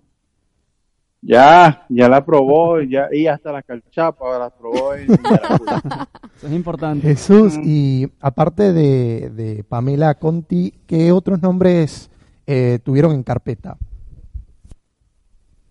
Ya, 1.25 1.87
ya 1.89 2.09
la 2.09 2.25
probó, 2.25 2.81
ya, 2.81 3.07
y 3.13 3.29
hasta 3.29 3.53
la 3.53 3.63
calchapa 3.63 4.39
la 4.41 4.51
probó 4.51 4.95
en. 4.95 5.07
Eso 6.37 6.47
es 6.49 6.53
importante. 6.53 7.07
Jesús, 7.07 7.57
Mm. 7.57 7.63
y 7.65 8.09
aparte 8.21 8.73
de, 8.73 9.31
de 9.31 9.63
Pamela 9.63 10.15
Conti, 10.17 10.75
¿qué 10.89 11.13
otros 11.13 11.41
nombres 11.41 12.11
eh, 12.49 12.81
tuvieron 12.85 13.13
en 13.13 13.23
carpeta? 13.23 13.77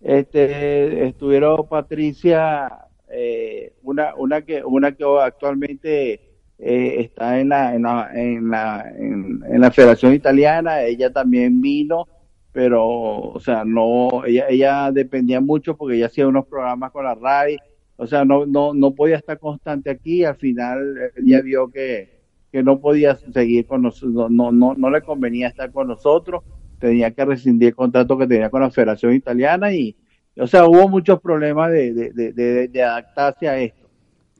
Este, 0.00 1.06
estuvieron 1.06 1.68
Patricia, 1.68 2.68
eh, 3.10 3.74
una, 3.82 4.14
una 4.16 4.40
que, 4.42 4.64
una 4.64 4.92
que 4.92 5.04
actualmente 5.22 6.14
eh, 6.58 6.94
está 7.00 7.38
en 7.40 7.50
la, 7.50 7.74
en 7.74 7.82
la, 7.82 8.10
en 8.14 8.50
la, 8.50 8.84
en, 8.98 9.42
en 9.46 9.60
la 9.60 9.70
Federación 9.70 10.14
Italiana, 10.14 10.82
ella 10.82 11.12
también 11.12 11.60
vino, 11.60 12.08
pero, 12.52 12.86
o 12.86 13.40
sea, 13.40 13.64
no, 13.64 14.24
ella, 14.26 14.46
ella 14.48 14.92
dependía 14.92 15.40
mucho 15.40 15.76
porque 15.76 15.96
ella 15.96 16.06
hacía 16.06 16.28
unos 16.28 16.46
programas 16.46 16.92
con 16.92 17.04
la 17.04 17.14
RAI, 17.14 17.58
o 17.96 18.06
sea, 18.06 18.24
no, 18.24 18.44
no, 18.46 18.74
no 18.74 18.94
podía 18.94 19.16
estar 19.16 19.38
constante 19.38 19.90
aquí, 19.90 20.24
al 20.24 20.36
final 20.36 20.98
eh, 20.98 21.10
ella 21.24 21.40
vio 21.40 21.70
que, 21.70 22.20
que 22.52 22.62
no 22.62 22.78
podía 22.80 23.16
seguir 23.16 23.66
con 23.66 23.82
nosotros, 23.82 24.30
no, 24.30 24.52
no, 24.52 24.74
no 24.74 24.90
le 24.90 25.00
convenía 25.00 25.48
estar 25.48 25.72
con 25.72 25.88
nosotros, 25.88 26.42
tenía 26.78 27.10
que 27.12 27.24
rescindir 27.24 27.68
el 27.68 27.74
contrato 27.74 28.18
que 28.18 28.26
tenía 28.26 28.50
con 28.50 28.60
la 28.60 28.70
Federación 28.70 29.14
Italiana 29.14 29.72
y, 29.72 29.96
o 30.36 30.46
sea, 30.46 30.66
hubo 30.66 30.88
muchos 30.88 31.20
problemas 31.20 31.72
de, 31.72 31.92
de, 31.94 32.32
de, 32.32 32.68
de, 32.68 32.82
adaptarse 32.82 33.48
a 33.48 33.58
esto. 33.58 33.88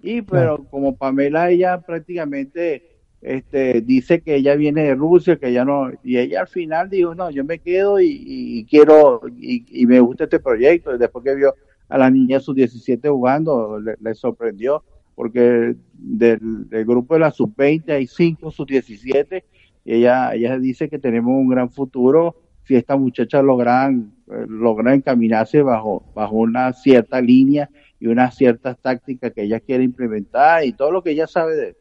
Y 0.02 0.22
pero 0.22 0.64
como 0.64 0.96
Pamela 0.96 1.50
ella 1.50 1.80
prácticamente 1.80 2.91
este 3.22 3.80
dice 3.82 4.20
que 4.20 4.34
ella 4.34 4.56
viene 4.56 4.82
de 4.82 4.94
Rusia, 4.96 5.36
que 5.36 5.48
ella 5.48 5.64
no, 5.64 5.90
y 6.02 6.18
ella 6.18 6.40
al 6.40 6.48
final 6.48 6.90
dijo, 6.90 7.14
no, 7.14 7.30
yo 7.30 7.44
me 7.44 7.60
quedo 7.60 8.00
y, 8.00 8.66
quiero, 8.68 9.20
y, 9.38 9.86
me 9.86 10.00
gusta 10.00 10.24
este 10.24 10.40
proyecto, 10.40 10.94
y 10.94 10.98
después 10.98 11.24
que 11.24 11.36
vio 11.36 11.54
a 11.88 11.98
las 11.98 12.12
niñas 12.12 12.42
sus 12.42 12.56
17 12.56 13.08
jugando, 13.08 13.78
le, 13.78 14.14
sorprendió, 14.14 14.82
porque 15.14 15.76
del, 15.94 16.84
grupo 16.84 17.14
de 17.14 17.20
la 17.20 17.30
sub-20 17.30 17.90
hay 17.92 18.06
5 18.08 18.50
sub-17, 18.50 19.44
y 19.84 19.94
ella, 19.94 20.34
ella 20.34 20.58
dice 20.58 20.88
que 20.88 20.98
tenemos 20.98 21.32
un 21.32 21.48
gran 21.48 21.70
futuro 21.70 22.36
si 22.64 22.76
estas 22.76 22.98
muchachas 22.98 23.42
logran, 23.44 24.12
eh, 24.30 24.46
logran 24.48 24.94
encaminarse 24.94 25.62
bajo, 25.62 26.04
bajo 26.14 26.36
una 26.36 26.72
cierta 26.72 27.20
línea 27.20 27.68
y 27.98 28.06
unas 28.06 28.36
ciertas 28.36 28.78
tácticas 28.78 29.32
que 29.32 29.42
ella 29.42 29.60
quiere 29.60 29.82
implementar 29.82 30.64
y 30.64 30.72
todo 30.72 30.92
lo 30.92 31.02
que 31.02 31.10
ella 31.10 31.26
sabe 31.26 31.56
de, 31.56 31.76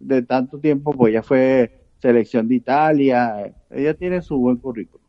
de 0.00 0.22
tanto 0.22 0.58
tiempo, 0.58 0.92
pues 0.92 1.10
ella 1.12 1.22
fue 1.22 1.84
selección 1.98 2.48
de 2.48 2.54
Italia, 2.56 3.52
ella 3.70 3.94
tiene 3.94 4.22
su 4.22 4.36
buen 4.38 4.56
currículum. 4.56 5.04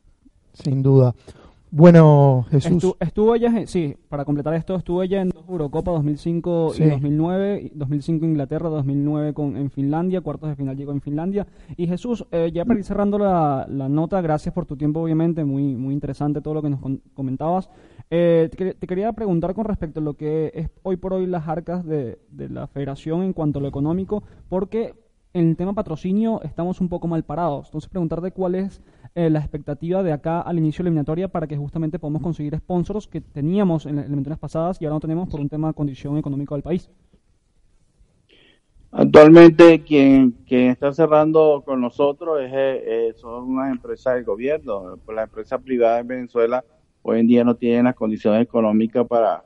Sin 0.53 0.83
duda. 0.83 1.15
Bueno, 1.73 2.45
Jesús, 2.51 2.83
Estu- 2.83 2.95
estuvo 2.99 3.33
ella, 3.33 3.65
sí, 3.65 3.95
para 4.09 4.25
completar 4.25 4.53
esto, 4.55 4.75
estuvo 4.75 5.01
ella 5.03 5.21
en 5.21 5.29
dos 5.29 5.47
Eurocopa 5.47 5.91
2005 5.91 6.73
Sí. 6.73 6.83
y 6.83 6.89
2009, 6.89 7.61
y 7.73 7.77
2005 7.77 8.25
Inglaterra, 8.25 8.67
2009 8.67 9.33
con, 9.33 9.55
en 9.55 9.69
Finlandia, 9.71 10.19
cuartos 10.19 10.49
de 10.49 10.57
final 10.57 10.75
llegó 10.75 10.91
en 10.91 10.99
Finlandia. 10.99 11.47
Y 11.77 11.87
Jesús, 11.87 12.25
eh, 12.31 12.51
ya 12.53 12.65
para 12.65 12.77
ir 12.79 12.83
cerrando 12.83 13.17
la, 13.17 13.65
la 13.69 13.87
nota, 13.87 14.19
gracias 14.19 14.53
por 14.53 14.65
tu 14.65 14.75
tiempo, 14.75 14.99
obviamente, 14.99 15.45
muy, 15.45 15.73
muy 15.77 15.93
interesante 15.93 16.41
todo 16.41 16.55
lo 16.55 16.61
que 16.61 16.69
nos 16.71 16.81
con- 16.81 17.01
comentabas. 17.13 17.69
Eh, 18.13 18.49
te, 18.51 18.57
quer- 18.57 18.75
te 18.77 18.87
quería 18.87 19.13
preguntar 19.13 19.53
con 19.55 19.63
respecto 19.63 20.01
a 20.01 20.03
lo 20.03 20.15
que 20.15 20.51
es 20.53 20.69
hoy 20.83 20.97
por 20.97 21.13
hoy 21.13 21.27
las 21.27 21.47
arcas 21.47 21.85
de, 21.85 22.19
la 22.29 22.67
federación 22.67 23.23
en 23.23 23.31
cuanto 23.31 23.59
a 23.59 23.61
lo 23.61 23.69
económico, 23.69 24.21
porque 24.49 24.93
en 25.33 25.47
el 25.47 25.55
tema 25.55 25.73
patrocinio 25.73 26.41
estamos 26.43 26.81
un 26.81 26.89
poco 26.89 27.07
mal 27.07 27.23
parados. 27.23 27.67
Entonces, 27.67 27.89
preguntarte 27.89 28.31
cuál 28.33 28.55
es 28.55 28.81
eh, 29.15 29.29
la 29.29 29.39
expectativa 29.39 30.03
de 30.03 30.11
acá 30.11 30.41
al 30.41 30.57
inicio 30.57 30.83
de 30.83 30.83
la 30.83 30.89
eliminatoria 30.89 31.29
para 31.29 31.47
que 31.47 31.55
justamente 31.55 31.99
podamos 31.99 32.21
conseguir 32.21 32.53
sponsors 32.57 33.07
que 33.07 33.21
teníamos 33.21 33.85
en 33.85 33.95
las 33.95 34.05
eliminatorias 34.05 34.39
pasadas 34.39 34.81
y 34.81 34.85
ahora 34.85 34.95
no 34.95 34.99
tenemos 34.99 35.29
por 35.29 35.39
un 35.39 35.47
tema 35.47 35.69
de 35.69 35.73
condición 35.73 36.17
económica 36.17 36.53
del 36.53 36.63
país. 36.63 36.89
Actualmente 38.91 39.81
quien, 39.83 40.35
está 40.49 40.91
cerrando 40.91 41.63
con 41.65 41.79
nosotros 41.79 42.41
es, 42.41 42.51
eh, 42.51 42.83
eh, 42.85 43.13
son 43.15 43.45
unas 43.51 43.71
empresas 43.71 44.15
del 44.15 44.25
gobierno. 44.25 44.99
Pues 45.05 45.15
las 45.15 45.29
empresas 45.29 45.61
privadas 45.61 46.01
en 46.01 46.07
Venezuela 46.07 46.61
hoy 47.03 47.19
en 47.19 47.27
día 47.27 47.43
no 47.43 47.55
tienen 47.55 47.85
las 47.85 47.95
condiciones 47.95 48.41
económicas 48.43 49.05
para, 49.07 49.43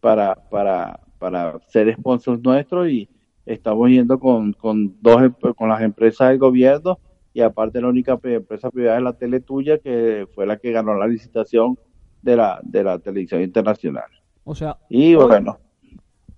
para, 0.00 0.34
para, 0.50 1.00
para 1.18 1.58
ser 1.68 1.94
sponsors 1.94 2.42
nuestros 2.42 2.88
y 2.88 3.08
estamos 3.46 3.88
yendo 3.90 4.18
con, 4.18 4.52
con 4.52 4.94
dos 5.02 5.22
em- 5.22 5.34
con 5.56 5.68
las 5.68 5.82
empresas 5.82 6.28
del 6.30 6.38
gobierno 6.38 6.98
y 7.32 7.40
aparte 7.40 7.80
la 7.80 7.88
única 7.88 8.18
empresa 8.22 8.70
privada 8.70 8.98
es 8.98 9.02
la 9.02 9.12
Tele 9.12 9.40
Tuya 9.40 9.78
que 9.78 10.26
fue 10.34 10.46
la 10.46 10.56
que 10.56 10.72
ganó 10.72 10.94
la 10.94 11.06
licitación 11.06 11.78
de 12.22 12.36
la, 12.36 12.60
de 12.62 12.84
la 12.84 12.98
televisión 12.98 13.42
internacional. 13.42 14.04
O 14.44 14.54
sea, 14.54 14.78
Y 14.88 15.14
Hoy- 15.14 15.26
bueno, 15.26 15.58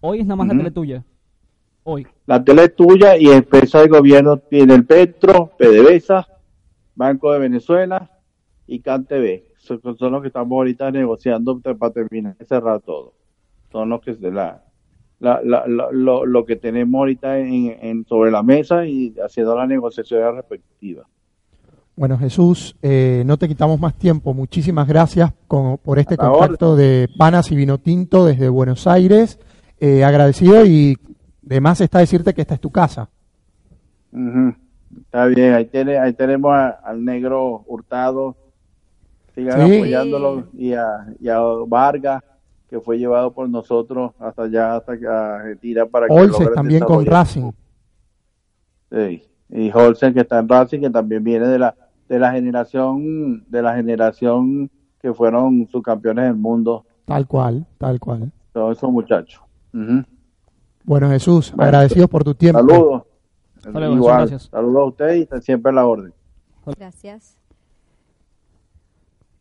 hoy 0.01 0.21
es 0.21 0.27
nada 0.27 0.37
más 0.37 0.49
la 0.49 0.55
tele 0.57 0.71
tuya. 0.71 1.05
Hoy. 1.85 2.07
La 2.27 2.43
tele 2.43 2.69
tuya 2.69 3.17
y 3.17 3.27
empresa 3.29 3.81
de 3.83 3.89
gobierno 3.89 4.39
tiene 4.39 4.75
el 4.75 4.85
Petro, 4.85 5.53
PDVSA, 5.57 6.27
Banco 6.97 7.33
de 7.33 7.39
Venezuela 7.39 8.11
y 8.67 8.81
CanTV. 8.81 9.45
Son, 9.67 9.81
son 9.99 10.13
los 10.13 10.23
que 10.23 10.29
estamos 10.29 10.57
ahorita 10.57 10.91
negociando 10.91 11.59
para 11.61 11.93
terminar 11.93 12.37
cerrar 12.49 12.81
todo. 12.81 13.13
Son 13.73 13.89
los 13.89 14.01
que 14.01 14.15
se 14.15 14.31
la, 14.31 14.63
la, 15.21 15.41
la- 15.43 15.67
la- 15.67 15.89
lo, 15.93 16.25
lo 16.25 16.45
que 16.45 16.57
tenemos 16.57 16.99
ahorita 16.99 17.39
en, 17.39 17.77
en- 17.81 18.05
sobre 18.07 18.31
la 18.31 18.43
mesa 18.43 18.87
y 18.87 19.15
haciendo 19.25 19.57
las 19.57 19.69
negociaciones 19.69 20.35
respectivas. 20.35 21.07
bueno 21.97 22.17
Jesús, 22.19 22.77
eh, 22.83 23.23
no 23.27 23.37
te 23.37 23.49
quitamos 23.49 23.81
más 23.81 23.95
tiempo. 23.95 24.33
Muchísimas 24.35 24.87
gracias 24.87 25.33
con- 25.49 25.79
por 25.79 25.99
este 25.99 26.17
contacto 26.39 26.77
de 26.77 27.09
Panas 27.19 27.51
y 27.51 27.57
Vino 27.57 27.79
Tinto 27.79 28.25
desde 28.27 28.49
Buenos 28.49 28.87
Aires. 28.87 29.39
Eh, 29.81 30.05
agradecido 30.05 30.65
y 30.65 30.97
de 31.43 31.61
más 31.61 31.81
está 31.81 31.99
decirte 31.99 32.33
que 32.35 32.41
esta 32.43 32.55
es 32.55 32.61
tu 32.61 32.71
casa. 32.71 33.09
Está 35.01 35.27
bien, 35.27 35.53
ahí, 35.55 35.67
tiene, 35.67 35.99
ahí 35.99 36.13
tenemos 36.15 36.53
a- 36.53 36.71
al 36.71 37.05
negro 37.05 37.65
Hurtado, 37.67 38.37
sigan 39.37 39.69
Sí. 39.69 39.77
apoyándolo, 39.77 40.49
y 40.55 40.73
a, 40.73 41.07
y 41.21 41.29
a 41.29 41.39
Vargas, 41.69 42.25
que 42.69 42.81
fue 42.81 42.99
llevado 42.99 43.33
por 43.33 43.49
nosotros 43.49 44.11
hasta 44.19 44.43
allá, 44.43 44.77
hasta 44.77 44.93
Argentina 45.37 45.87
para 45.87 46.09
que 46.09 46.15
logre 46.27 46.49
también 46.55 46.83
con. 46.83 47.07
Racing. 47.07 47.53
Sí. 48.91 49.23
Y 49.51 49.71
Holsen 49.73 50.13
que 50.15 50.21
está 50.23 50.41
en 50.41 50.49
Racing, 50.49 50.81
que 50.81 50.91
también 50.91 51.23
viene 51.23 51.47
de 51.47 51.59
la 51.61 51.77
de 52.09 52.19
la 52.19 52.33
generación 52.33 53.45
de 53.49 53.63
la 53.63 53.75
generación 53.77 54.71
que 55.01 55.13
fueron 55.15 55.69
subcampeones 55.69 56.25
del 56.25 56.37
mundo, 56.37 56.85
Tal 57.05 57.27
cual, 57.27 57.67
tal 57.79 58.01
cual. 58.01 58.33
todos 58.53 58.77
esos 58.77 58.91
muchachos. 58.91 59.41
Bueno 60.85 61.09
Jesús, 61.11 61.53
Bueno, 61.55 61.65
agradecidos 61.69 62.09
por 62.11 62.25
tu 62.25 62.35
tiempo. 62.35 62.61
Saludos. 62.61 63.03
Igual, 63.97 64.17
gracias. 64.19 64.43
saludos 64.51 64.81
a 64.81 64.85
ustedes 64.85 65.17
y 65.19 65.23
están 65.23 65.43
siempre 65.43 65.71
a 65.71 65.75
la 65.75 65.87
orden. 65.87 66.13
Gracias. 66.79 67.39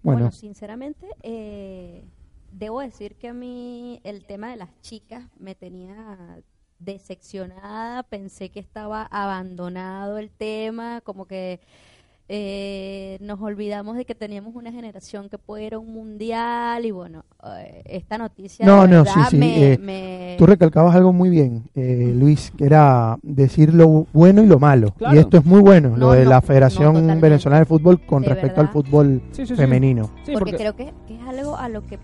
Bueno, 0.05 0.31
sinceramente, 0.31 1.07
eh, 1.23 2.05
debo 2.51 2.79
decir 2.79 3.15
que 3.15 3.29
a 3.29 3.33
mí 3.33 3.99
el 4.03 4.25
tema 4.25 4.51
de 4.51 4.57
las 4.57 4.69
chicas 4.81 5.25
me 5.39 5.55
tenía 5.55 6.41
decepcionada, 6.79 8.03
pensé 8.03 8.51
que 8.51 8.59
estaba 8.59 9.03
abandonado 9.03 10.17
el 10.19 10.29
tema, 10.29 11.01
como 11.01 11.25
que 11.25 11.59
eh, 12.27 13.17
nos 13.21 13.39
olvidamos 13.39 13.97
de 13.97 14.05
que 14.05 14.15
teníamos 14.15 14.55
una 14.55 14.71
generación 14.71 15.29
que 15.29 15.37
puede 15.37 15.65
ir 15.65 15.73
a 15.75 15.79
un 15.79 15.93
mundial 15.93 16.83
y 16.85 16.91
bueno, 16.91 17.23
eh, 17.59 17.83
esta 17.85 18.17
noticia 18.17 18.65
No, 18.65 18.81
de 18.83 18.87
no, 18.87 19.05
sí, 19.05 19.19
sí, 19.29 19.37
me, 19.37 19.73
eh, 19.73 19.77
me- 19.77 20.35
Tú 20.39 20.45
recalcabas 20.47 20.95
algo 20.95 21.13
muy 21.13 21.29
bien, 21.29 21.63
eh, 21.75 22.11
Luis, 22.15 22.51
que 22.57 22.65
era 22.65 23.17
decir 23.21 23.73
lo 23.73 24.07
bueno 24.11 24.41
y 24.43 24.47
lo 24.47 24.57
malo. 24.59 24.91
Claro. 24.97 25.15
Y 25.15 25.19
esto 25.19 25.37
es 25.37 25.45
muy 25.45 25.61
bueno, 25.61 25.95
lo 25.97 26.11
de 26.13 26.23
no, 26.23 26.29
la 26.31 26.41
Federación. 26.41 27.21
Venezolana 27.21 27.59
de 27.59 27.65
Fútbol 27.65 28.01
con 28.01 28.23
De 28.23 28.29
respecto 28.29 28.59
al 28.61 28.69
fútbol 28.69 29.21
Sí, 29.31 29.45
sí, 29.45 29.47
sí. 29.47 29.55
femenino. 29.55 30.09
Sí, 30.25 30.33
porque, 30.33 30.51
porque, 30.51 30.55
creo 30.57 30.75
que, 30.75 30.93
que 31.07 31.15
es 31.15 31.21
algo 31.27 31.55
a 31.57 31.69
lo 31.69 31.85
que 31.85 31.99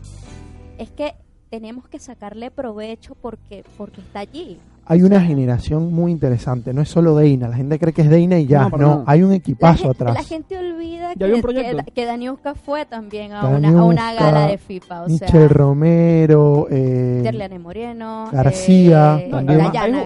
es 0.78 0.90
que 0.92 1.16
tenemos 1.50 1.88
que 1.90 2.00
sacarle 2.00 2.50
provecho 2.52 3.16
porque 3.22 3.64
porque 3.78 4.02
está 4.02 4.20
allí. 4.20 4.58
Hay 4.92 5.04
una 5.04 5.22
generación 5.22 5.94
muy 5.94 6.12
interesante, 6.12 6.74
no 6.74 6.82
es 6.82 6.90
solo 6.90 7.16
Deina, 7.16 7.48
la 7.48 7.56
gente 7.56 7.80
cree 7.80 7.94
que 7.94 8.02
es 8.02 8.10
Deina 8.10 8.38
y 8.40 8.46
ya, 8.46 8.68
No, 8.68 9.06
hay 9.08 9.24
un 9.24 9.32
equipazo 9.32 9.92
atrás. 9.92 10.16
la 10.16 10.24
gente 10.24 10.58
olvida 10.58 11.14
que, 11.16 11.42
que, 11.42 11.92
que 11.94 12.06
Daniuska 12.06 12.56
fue 12.56 12.86
también 12.86 13.32
a 13.32 13.42
Daniuska, 13.42 13.70
una, 13.70 13.80
a 13.80 13.86
una 13.86 14.14
gala 14.14 14.48
de 14.48 14.58
FIFA, 14.58 15.04
o 15.04 15.08
Michel 15.08 15.30
sea, 15.30 15.48
Romero, 15.48 16.68
eh, 16.70 17.24
Moreno, 17.62 18.28
García, 18.34 19.18
eh, 19.18 19.32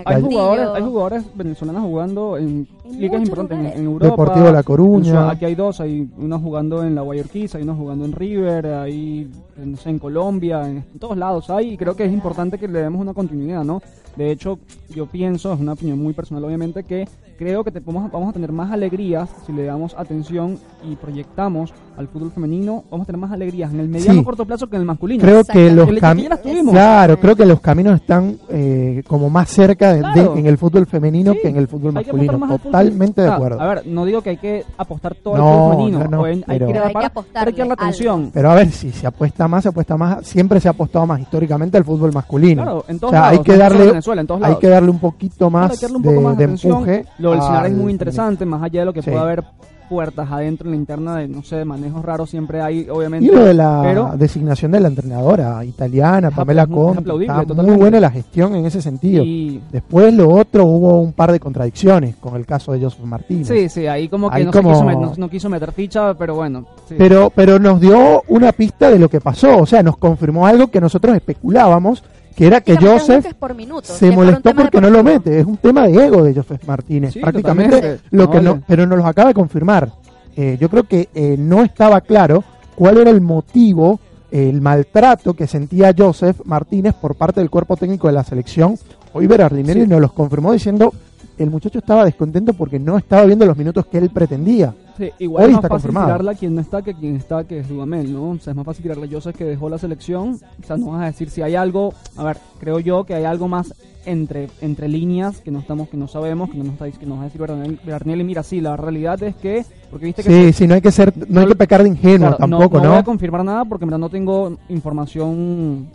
hay, 0.06 0.22
jugadores, 0.22 0.68
hay 0.76 0.84
jugadores 0.84 1.24
venezolanas 1.34 1.82
jugando 1.82 2.38
en, 2.38 2.68
En 2.84 3.00
ligas 3.02 3.24
importantes 3.24 3.58
en, 3.58 3.80
en 3.80 3.86
Europa. 3.86 4.06
Deportivo 4.06 4.52
La 4.52 4.62
Coruña. 4.62 5.32
aquí 5.32 5.46
hay 5.46 5.56
dos, 5.56 5.82
hay 5.82 6.08
unos 6.16 6.44
jugando 6.44 6.84
en 6.84 6.94
la 6.94 7.02
Guayaquil, 7.02 7.50
hay 7.56 7.64
unos 7.64 7.78
jugando 7.80 8.06
en 8.06 8.12
River, 8.12 8.68
hay 8.68 9.32
no 9.58 9.78
sé, 9.78 9.90
en 9.90 9.98
Colombia, 9.98 10.62
en, 10.70 10.84
en 10.94 11.00
todos 11.00 11.18
lados 11.18 11.50
hay, 11.50 11.74
y 11.74 11.78
creo 11.78 11.96
que 11.96 12.06
es 12.06 12.14
importante 12.14 12.60
que 12.60 12.68
le 12.68 12.84
demos 12.84 13.02
una 13.02 13.16
continuidad, 13.16 13.64
¿no? 13.64 13.82
De 14.16 14.32
hecho, 14.32 14.60
yo 14.90 15.08
pienso, 15.08 15.54
es 15.54 15.60
una 15.60 15.74
opinión 15.74 16.00
muy 16.00 16.14
personal 16.14 16.44
obviamente, 16.44 16.84
que 16.84 17.08
creo 17.38 17.64
que 17.64 17.72
te, 17.72 17.80
vamos, 17.80 18.06
a- 18.06 18.08
vamos 18.14 18.30
a 18.30 18.34
tener 18.34 18.52
más 18.52 18.72
alegrías 18.72 19.30
si 19.46 19.52
le 19.52 19.64
damos 19.66 19.94
atención 19.98 20.58
y 20.90 20.96
proyectamos 20.96 21.74
al 21.98 22.08
fútbol 22.10 22.32
femenino, 22.32 22.84
vamos 22.92 23.06
a 23.06 23.08
tener 23.08 23.20
más 23.22 23.32
alegrías 23.32 23.72
en 23.74 23.80
el 23.80 23.88
mediano 23.88 24.20
Sí. 24.20 24.26
corto 24.26 24.46
plazo 24.46 24.68
que 24.68 24.76
en 24.76 24.82
el 24.82 24.86
masculino. 24.86 25.22
Creo 25.22 25.44
que 25.46 25.72
los 25.72 25.90
caminos... 26.00 26.40
Claro, 26.70 27.18
creo 27.20 27.36
que 27.36 27.46
los 27.46 27.62
caminos 27.62 27.96
están 28.02 28.38
eh, 28.50 29.02
como 29.08 29.30
más 29.30 29.50
cerca 29.50 29.94
de- 29.94 30.06
en 30.40 30.46
el 30.46 30.58
fútbol 30.58 30.86
femenino 30.86 31.32
Sí, 31.34 31.40
que 31.42 31.48
en 31.50 31.56
el 31.58 31.68
fútbol 31.68 31.94
masculino. 31.94 32.34
apostar 32.34 32.60
Totalmente 32.62 33.22
de 33.22 33.28
femenino. 33.28 33.34
acuerdo. 33.36 33.62
A 33.62 33.68
ver, 33.76 33.88
no 33.88 34.06
digo 34.06 34.22
que 34.22 34.32
hay 34.32 34.38
que 34.38 34.66
apostar 34.78 35.16
todo 35.16 35.38
No, 35.38 35.48
al 35.48 35.54
fútbol 35.54 35.72
femenino. 35.78 36.00
no, 36.04 36.18
no, 36.18 36.28
en- 36.28 36.38
hay 36.48 36.60
pero- 36.60 36.68
que 36.68 36.74
Pero 36.74 36.86
hay 36.86 36.94
que 36.94 37.10
pero 37.34 37.46
hay 37.48 37.54
que 37.54 37.60
darle 37.60 37.74
atención. 37.74 38.32
Pero 38.34 38.52
a 38.52 38.56
ver, 38.56 38.72
si 38.72 38.92
se 38.92 39.08
apuesta 39.08 39.48
más, 39.48 39.64
se 39.64 39.70
apuesta 39.70 39.96
más. 39.98 40.26
Siempre 40.26 40.60
se 40.60 40.68
ha 40.68 40.72
apostado 40.72 41.06
más 41.06 41.20
históricamente 41.22 41.78
al 41.78 41.86
fútbol 41.86 42.12
masculino. 42.14 42.64
Claro, 42.64 42.86
en 42.90 42.96
o 42.98 43.00
todos 43.00 43.12
sea, 43.12 43.22
lados. 43.22 43.38
hay 43.38 43.44
que 43.44 43.58
darle, 43.58 43.84
en 43.84 43.90
Venezuela, 43.90 44.22
en 44.22 44.28
todos 44.28 44.44
hay 44.44 44.56
que 44.58 44.68
darle 44.68 44.90
un 44.90 45.00
poquito 45.00 45.50
más 45.50 45.62
Claro, 45.62 45.74
hay 45.74 45.80
que 45.80 45.86
darle 45.86 45.98
un 45.98 46.04
de, 46.04 46.22
más 46.22 46.40
empuje. 46.40 47.06
Lo 47.26 47.32
del 47.32 47.42
Cinar 47.42 47.66
es 47.66 47.72
al 47.74 47.78
muy 47.78 47.92
interesante, 47.92 48.46
más 48.46 48.64
allá 48.64 48.80
de 48.82 48.86
lo 48.86 48.94
que 48.94 49.02
Sí. 49.02 49.10
pueda 49.12 49.24
haber 49.24 49.44
puertas 49.88 50.28
adentro 50.32 50.66
en 50.68 50.72
la 50.72 50.78
interna 50.78 51.16
de, 51.18 51.28
no 51.28 51.44
sé, 51.44 51.58
de 51.58 51.66
manejos 51.66 52.04
raros, 52.04 52.28
siempre 52.28 52.60
hay, 52.60 52.90
obviamente. 52.90 53.28
Y 53.28 53.30
lo 53.30 53.46
de 53.46 53.54
la 53.54 53.82
pero 53.84 54.14
designación 54.18 54.72
de 54.72 54.80
la 54.80 54.88
entrenadora 54.88 55.64
italiana, 55.64 56.30
Es 56.30 56.34
Pamela 56.34 56.64
es 56.64 56.68
Conte, 56.70 57.54
muy 57.54 57.76
buena 57.76 58.00
la 58.00 58.10
gestión 58.10 58.56
en 58.56 58.66
ese 58.66 58.82
sentido. 58.82 59.24
y, 59.24 59.62
Después 59.72 60.12
lo 60.12 60.28
otro 60.30 60.66
hubo 60.66 61.00
un 61.02 61.14
par 61.14 61.32
de 61.32 61.40
contradicciones 61.40 62.16
con 62.16 62.36
el 62.36 62.48
caso 62.48 62.72
de 62.72 62.82
Joseph 62.82 63.04
Martínez. 63.06 63.48
sí, 63.48 63.70
sí, 63.70 63.86
ahí 63.86 64.08
como 64.10 64.32
que 64.32 64.38
Ahí 64.38 64.46
no, 64.46 64.52
como- 64.52 64.72
quiso 64.72 64.84
met- 64.86 65.00
no, 65.00 65.14
no 65.16 65.30
quiso 65.30 65.50
meter 65.52 65.72
ficha, 65.72 66.16
pero 66.16 66.34
bueno. 66.34 66.66
sí. 66.90 66.96
Pero, 66.98 67.30
pero 67.30 67.60
nos 67.60 67.80
dio 67.80 68.24
una 68.30 68.52
pista 68.54 68.90
de 68.90 68.98
lo 68.98 69.08
que 69.08 69.22
pasó, 69.22 69.58
o 69.60 69.66
sea, 69.68 69.84
nos 69.84 69.98
confirmó 69.98 70.48
algo 70.48 70.66
que 70.72 70.82
nosotros 70.82 71.16
especulábamos, 71.16 72.04
que 72.36 72.46
era 72.48 72.62
que 72.62 72.76
Joseph 72.76 73.34
por 73.40 73.56
se 73.84 74.12
molestó 74.12 74.54
porque 74.54 74.82
no 74.82 74.90
lo 74.90 75.04
mete, 75.04 75.40
es 75.40 75.46
un 75.46 75.58
tema 75.58 75.88
de 75.88 76.06
ego 76.06 76.24
de 76.24 76.34
Joseph 76.36 76.64
Martínez, 76.68 77.14
Sí, 77.14 77.20
prácticamente 77.20 77.76
totalmente. 77.76 78.04
lo 78.12 78.26
No 78.26 78.32
que 78.32 78.42
no, 78.42 78.62
pero 78.68 78.86
nos 78.86 78.98
lo 78.98 79.06
acaba 79.08 79.30
de 79.30 79.34
confirmar. 79.34 79.90
Eh, 80.36 80.58
yo 80.60 80.70
creo 80.70 80.84
que 80.84 81.08
eh, 81.16 81.36
no 81.40 81.64
estaba 81.64 82.02
claro 82.02 82.44
cuál 82.76 82.98
era 82.98 83.10
el 83.10 83.22
motivo, 83.22 84.00
eh, 84.32 84.50
el 84.50 84.60
maltrato 84.60 85.34
que 85.34 85.48
sentía 85.48 85.94
Joseph 85.98 86.42
Martínez 86.44 86.94
por 86.96 87.16
parte 87.16 87.40
del 87.40 87.50
cuerpo 87.50 87.78
técnico 87.78 88.08
de 88.08 88.14
la 88.14 88.24
selección. 88.26 88.78
Hoy 89.14 89.28
Berardinelli 89.28 89.84
Sí. 89.84 89.88
nos 89.88 90.02
los 90.02 90.12
confirmó 90.12 90.52
diciendo 90.52 90.94
el 91.38 91.50
muchacho 91.50 91.80
estaba 91.80 92.06
descontento 92.06 92.54
porque 92.54 92.80
no 92.80 92.98
estaba 92.98 93.26
viendo 93.26 93.46
los 93.46 93.58
minutos 93.58 93.86
que 93.88 93.98
él 93.98 94.10
pretendía. 94.10 94.74
Sí, 94.98 95.10
igual 95.20 95.44
Hoy 95.46 95.50
es 95.52 95.56
más 95.56 95.64
está 95.64 95.68
fácil 95.76 95.82
confirmado. 95.88 96.06
tirarla 96.08 96.32
a 96.32 96.36
quien 96.36 96.56
no 96.56 96.62
está 96.62 96.82
que 96.82 96.94
quien 96.94 97.16
está, 97.18 97.44
que 97.44 97.60
es 97.60 97.68
Dudamel, 97.68 98.14
¿no? 98.14 98.30
O 98.32 98.40
sea, 98.40 98.52
es 98.52 98.58
más 98.58 98.66
fácil 98.66 98.84
tirarle 98.84 99.08
a 99.08 99.10
Joseph 99.12 99.36
que 99.36 99.44
dejó 99.44 99.70
la 99.70 99.78
selección. 99.78 100.40
O 100.64 100.66
sea, 100.66 100.78
no 100.78 100.88
vas 100.92 101.02
a 101.04 101.06
decir 101.08 101.30
si 101.30 101.42
hay 101.42 101.56
algo, 101.56 101.94
a 102.16 102.24
ver, 102.24 102.38
creo 102.60 102.80
yo 102.80 103.04
que 103.04 103.14
hay 103.14 103.26
algo 103.26 103.48
más 103.48 103.74
entre 104.08 104.50
entre 104.62 104.88
líneas 104.88 105.42
que 105.42 105.50
no 105.50 105.60
estamos, 105.60 105.90
que 105.90 105.98
no 105.98 106.08
sabemos, 106.08 106.52
que 106.52 106.58
no 106.58 106.64
nos, 106.66 106.74
está, 106.74 106.90
que 106.92 107.06
nos 107.08 107.18
va 107.18 107.22
a 107.24 107.26
decir 107.26 107.42
Bernal- 107.42 107.80
Bernal. 107.86 108.22
Y 108.22 108.24
mira, 108.24 108.44
sí, 108.44 108.62
la 108.62 108.78
realidad 108.78 109.22
es 109.24 109.36
que, 109.36 109.66
porque 109.90 110.06
viste 110.06 110.24
que 110.24 110.30
Sí, 110.30 110.54
sí, 110.54 110.68
no 110.68 110.76
hay 110.76 110.82
que 110.82 110.92
ser, 110.92 111.12
no 111.28 111.42
hay 111.42 111.48
que 111.48 111.56
pecar 111.56 111.82
de 111.84 111.90
ingenuo 111.90 112.28
Claro, 112.30 112.38
tampoco, 112.38 112.78
no, 112.78 112.84
¿no? 112.84 112.90
voy 112.92 113.00
a 113.00 113.04
confirmar 113.04 113.44
nada 113.44 113.66
porque 113.66 113.84
en 113.84 113.90
verdad 113.90 114.00
no 114.00 114.10
tengo 114.10 114.58
información 114.70 115.88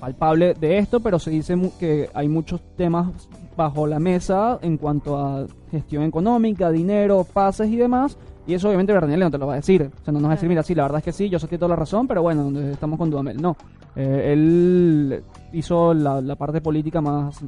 palpable 0.00 0.54
de 0.54 0.78
esto, 0.78 1.00
pero 1.00 1.18
se 1.18 1.30
dice 1.30 1.56
que 1.78 2.10
hay 2.14 2.28
muchos 2.28 2.60
temas 2.76 3.08
bajo 3.56 3.86
la 3.86 3.98
mesa 3.98 4.58
en 4.62 4.76
cuanto 4.76 5.18
a 5.18 5.46
gestión 5.70 6.04
económica, 6.04 6.70
dinero, 6.70 7.24
pases 7.24 7.68
y 7.68 7.76
demás. 7.76 8.16
Y 8.46 8.54
eso 8.54 8.68
obviamente 8.68 8.92
Bernal 8.92 9.20
no 9.20 9.30
te 9.30 9.38
lo 9.38 9.46
va 9.46 9.54
a 9.54 9.56
decir. 9.56 9.82
O 9.82 10.04
sea, 10.04 10.12
no 10.12 10.20
nos 10.20 10.28
va 10.28 10.32
a 10.32 10.36
decir, 10.36 10.48
mira, 10.48 10.62
sí, 10.62 10.74
la 10.74 10.84
verdad 10.84 10.98
es 10.98 11.04
que 11.04 11.12
sí, 11.12 11.28
yo 11.28 11.38
sé 11.38 11.46
que 11.46 11.50
tiene 11.50 11.60
toda 11.60 11.70
la 11.70 11.76
razón, 11.76 12.08
pero 12.08 12.22
bueno, 12.22 12.58
estamos 12.60 12.98
con 12.98 13.10
Dudamel. 13.10 13.40
No. 13.42 13.56
Eh, 13.94 14.32
él 14.32 15.22
hizo 15.52 15.92
la, 15.92 16.20
la 16.20 16.36
parte 16.36 16.60
política 16.60 17.00
más, 17.00 17.40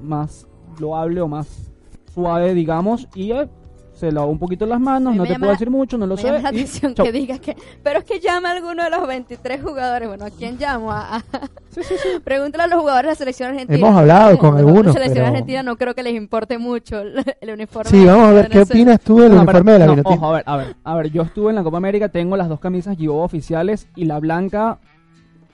más 0.00 0.46
loable 0.78 1.20
o 1.20 1.28
más 1.28 1.70
suave, 2.14 2.54
digamos, 2.54 3.08
y 3.14 3.32
eh, 3.32 3.48
se 3.98 4.12
lavó 4.12 4.30
un 4.30 4.38
poquito 4.38 4.64
las 4.66 4.80
manos, 4.80 5.14
no 5.16 5.24
te 5.24 5.34
puedo 5.34 5.46
la- 5.46 5.52
decir 5.52 5.70
mucho, 5.70 5.98
no 5.98 6.06
lo 6.06 6.14
Me 6.16 6.20
sé. 6.22 6.28
llama 6.28 6.38
la 6.40 6.48
atención 6.50 6.94
chau. 6.94 7.04
que 7.04 7.12
digas 7.12 7.40
que, 7.40 7.56
pero 7.82 7.98
es 7.98 8.04
que 8.04 8.20
llama 8.20 8.50
a 8.50 8.52
alguno 8.52 8.84
de 8.84 8.90
los 8.90 9.06
23 9.06 9.62
jugadores. 9.62 10.08
Bueno, 10.08 10.24
¿a 10.26 10.30
quién 10.30 10.56
llamo? 10.58 10.92
A, 10.92 11.16
a- 11.16 11.22
Pregúntale 12.24 12.64
a 12.64 12.66
los 12.66 12.80
jugadores 12.80 13.04
de 13.06 13.10
la 13.12 13.14
selección 13.16 13.50
argentina. 13.50 13.78
Hemos 13.78 13.96
hablado 13.98 14.38
con 14.38 14.56
algunos, 14.56 14.86
la 14.86 14.92
selección 14.92 15.14
pero- 15.16 15.26
argentina 15.28 15.62
no 15.62 15.76
creo 15.76 15.94
que 15.94 16.02
les 16.02 16.14
importe 16.14 16.58
mucho 16.58 17.00
el, 17.00 17.22
el 17.40 17.50
uniforme. 17.50 17.90
Sí, 17.90 18.04
vamos 18.04 18.28
a 18.28 18.32
ver 18.32 18.48
qué 18.48 18.60
opinas 18.62 19.00
tú 19.00 19.18
del 19.20 19.34
No, 19.34 19.42
uniforme 19.42 19.72
pero- 19.78 19.94
de 19.96 20.02
la 20.02 20.02
ojo, 20.08 20.26
a 20.26 20.32
ver, 20.32 20.42
a 20.46 20.56
ver, 20.56 20.76
a 20.84 20.94
ver, 20.96 21.10
yo 21.10 21.22
estuve 21.22 21.50
en 21.50 21.56
la 21.56 21.62
Copa 21.62 21.76
América, 21.76 22.08
tengo 22.08 22.36
las 22.36 22.48
dos 22.48 22.60
camisas 22.60 22.96
Givo 22.96 23.22
oficiales 23.22 23.88
y 23.96 24.04
la 24.04 24.18
blanca 24.18 24.78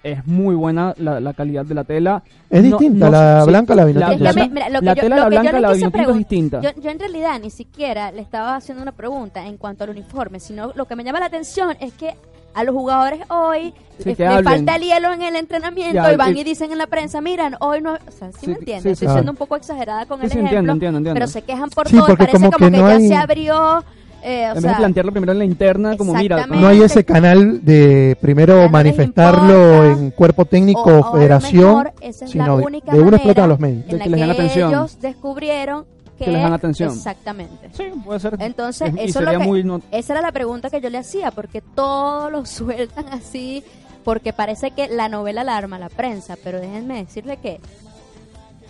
es 0.05 0.24
muy 0.26 0.55
buena 0.55 0.94
la, 0.98 1.18
la 1.18 1.32
calidad 1.34 1.64
de 1.64 1.74
la 1.74 1.82
tela. 1.84 2.22
Es 2.50 2.62
No- 2.62 2.76
distinta, 2.78 3.07
no- 3.07 3.11
la 3.11 3.42
sí, 3.42 3.48
blanca 3.50 3.72
a 3.72 3.76
la 3.76 3.82
la, 3.82 3.86
Vinotinto. 3.88 4.12
Es 4.12 4.18
que 4.18 4.24
la- 4.40 4.46
me- 4.46 4.55
mira, 4.55 4.68
lo 4.68 4.78
que 4.80 4.84
la 4.86 4.94
yo- 4.94 5.00
tela, 5.02 5.16
lo 5.16 5.22
la 5.22 5.28
que 5.30 5.34
yo 5.34 5.40
blanca, 5.42 5.61
la 5.61 5.68
quise 5.68 5.78
Vinotinto 5.86 6.11
es 6.11 6.16
distinta. 6.18 6.61
Yo, 6.61 6.70
yo 6.80 6.90
en 6.90 6.98
realidad 7.00 7.40
ni 7.42 7.50
siquiera 7.50 8.12
le 8.12 8.20
estaba 8.22 8.55
haciendo 8.57 8.82
una 8.82 8.92
pregunta 8.92 9.46
en 9.46 9.57
cuanto 9.57 9.82
al 9.84 9.90
uniforme, 9.90 10.38
sino 10.38 10.72
lo 10.74 10.84
que 10.84 10.94
me 10.94 11.02
llama 11.05 11.18
la 11.20 11.26
atención 11.26 11.76
es 11.80 11.92
que 11.94 12.14
a 12.55 12.62
los 12.62 12.72
jugadores 12.74 13.20
hoy 13.30 13.74
Sí, 13.98 14.14
les, 14.16 14.16
falta 14.44 14.76
el 14.76 14.82
hielo 14.82 15.12
en 15.12 15.22
el 15.22 15.34
entrenamiento 15.36 15.94
Ya, 16.02 16.12
y 16.12 16.16
van 16.16 16.36
y- 16.36 16.40
y 16.40 16.44
dicen 16.44 16.70
en 16.70 16.78
la 16.78 16.86
prensa, 16.86 17.20
miran, 17.20 17.57
hoy 17.61 17.80
no... 17.80 17.94
O 17.94 18.11
sea, 18.12 18.30
¿sí, 18.30 18.38
Sí, 18.42 18.46
me 18.48 18.52
entiendes? 18.55 18.82
sí, 18.82 18.88
Estoy 18.90 19.07
claro. 19.07 19.18
siendo 19.18 19.32
un 19.32 19.36
poco 19.38 19.57
exagerada 19.57 20.07
con 20.07 20.20
Sí, 20.20 20.26
el 20.26 20.30
sí, 20.30 20.38
ejemplo, 20.38 20.59
entiendo, 20.59 20.72
entiendo, 20.72 20.98
entiendo. 20.98 21.14
pero 21.18 21.26
se 21.26 21.42
quejan 21.42 21.70
por 21.70 21.88
Sí, 21.88 21.96
todo 21.96 22.05
y 22.07 22.09
porque 22.11 22.24
parece 22.26 22.36
como 22.38 22.50
como, 22.52 22.66
que 22.66 22.72
que, 22.72 22.78
no 22.82 22.88
ya 22.88 22.94
hay- 22.96 23.09
se 23.09 23.14
abrió... 23.16 23.84
eh, 24.25 24.45
o 24.47 24.49
en 24.49 24.55
vez 24.55 24.62
sea, 24.62 24.70
de 24.72 24.77
plantearlo 24.79 25.12
primero 25.12 25.33
en 25.33 25.39
la 25.39 25.45
interna, 25.45 25.97
como 25.97 26.14
mira. 26.14 26.47
No 26.47 26.66
hay 26.66 26.81
ese 26.83 27.05
canal 27.05 27.64
de 27.64 28.16
primero 28.20 28.68
manifestarlo 28.68 29.85
importa. 29.85 30.01
en 30.03 30.11
cuerpo 30.12 30.45
técnico 30.47 30.83
o- 30.83 31.12
federación, 31.12 31.68
mejor 31.79 31.93
esa 32.01 32.25
es 32.25 32.31
sino 32.31 32.47
la 32.47 32.57
de, 32.57 32.62
única 32.62 32.87
de 32.93 32.99
una 32.99 33.05
manera 33.05 33.16
explotan 33.18 33.49
los 33.49 33.61
medios. 33.61 33.85
en 33.85 33.91
De 33.91 33.97
la 33.99 34.05
que 34.05 34.11
les 34.11 34.20
den 34.20 34.31
atención. 34.31 34.70
ellos 34.70 34.99
descubrieron 35.01 35.85
que, 36.18 36.25
Que 36.27 36.31
les 36.33 36.43
dan 36.43 36.53
atención. 36.53 36.93
Exactamente. 36.93 37.70
sí, 37.72 37.85
puede 38.05 38.20
ser. 38.20 38.37
Entonces, 38.39 38.93
y 38.97 39.01
eso 39.01 39.18
es 39.20 39.25
lo 39.27 39.39
que- 39.41 39.47
muy 39.47 39.64
no- 39.64 39.81
Esa 39.91 40.12
era 40.14 40.22
la 40.22 40.33
pregunta 40.33 40.70
que 40.70 40.81
yo 40.81 40.89
le 40.91 40.99
hacía, 40.99 41.31
porque 41.31 41.61
todos 41.61 42.31
lo 42.33 42.47
sueltan 42.47 43.07
así, 43.12 43.62
porque 44.05 44.33
parece 44.33 44.70
que 44.70 44.89
la 44.89 45.09
novela 45.09 45.45
la 45.45 45.57
arma 45.57 45.79
la 45.79 45.89
prensa, 45.89 46.37
pero 46.43 46.61
déjenme 46.61 47.05
decirle 47.05 47.37
que 47.39 47.61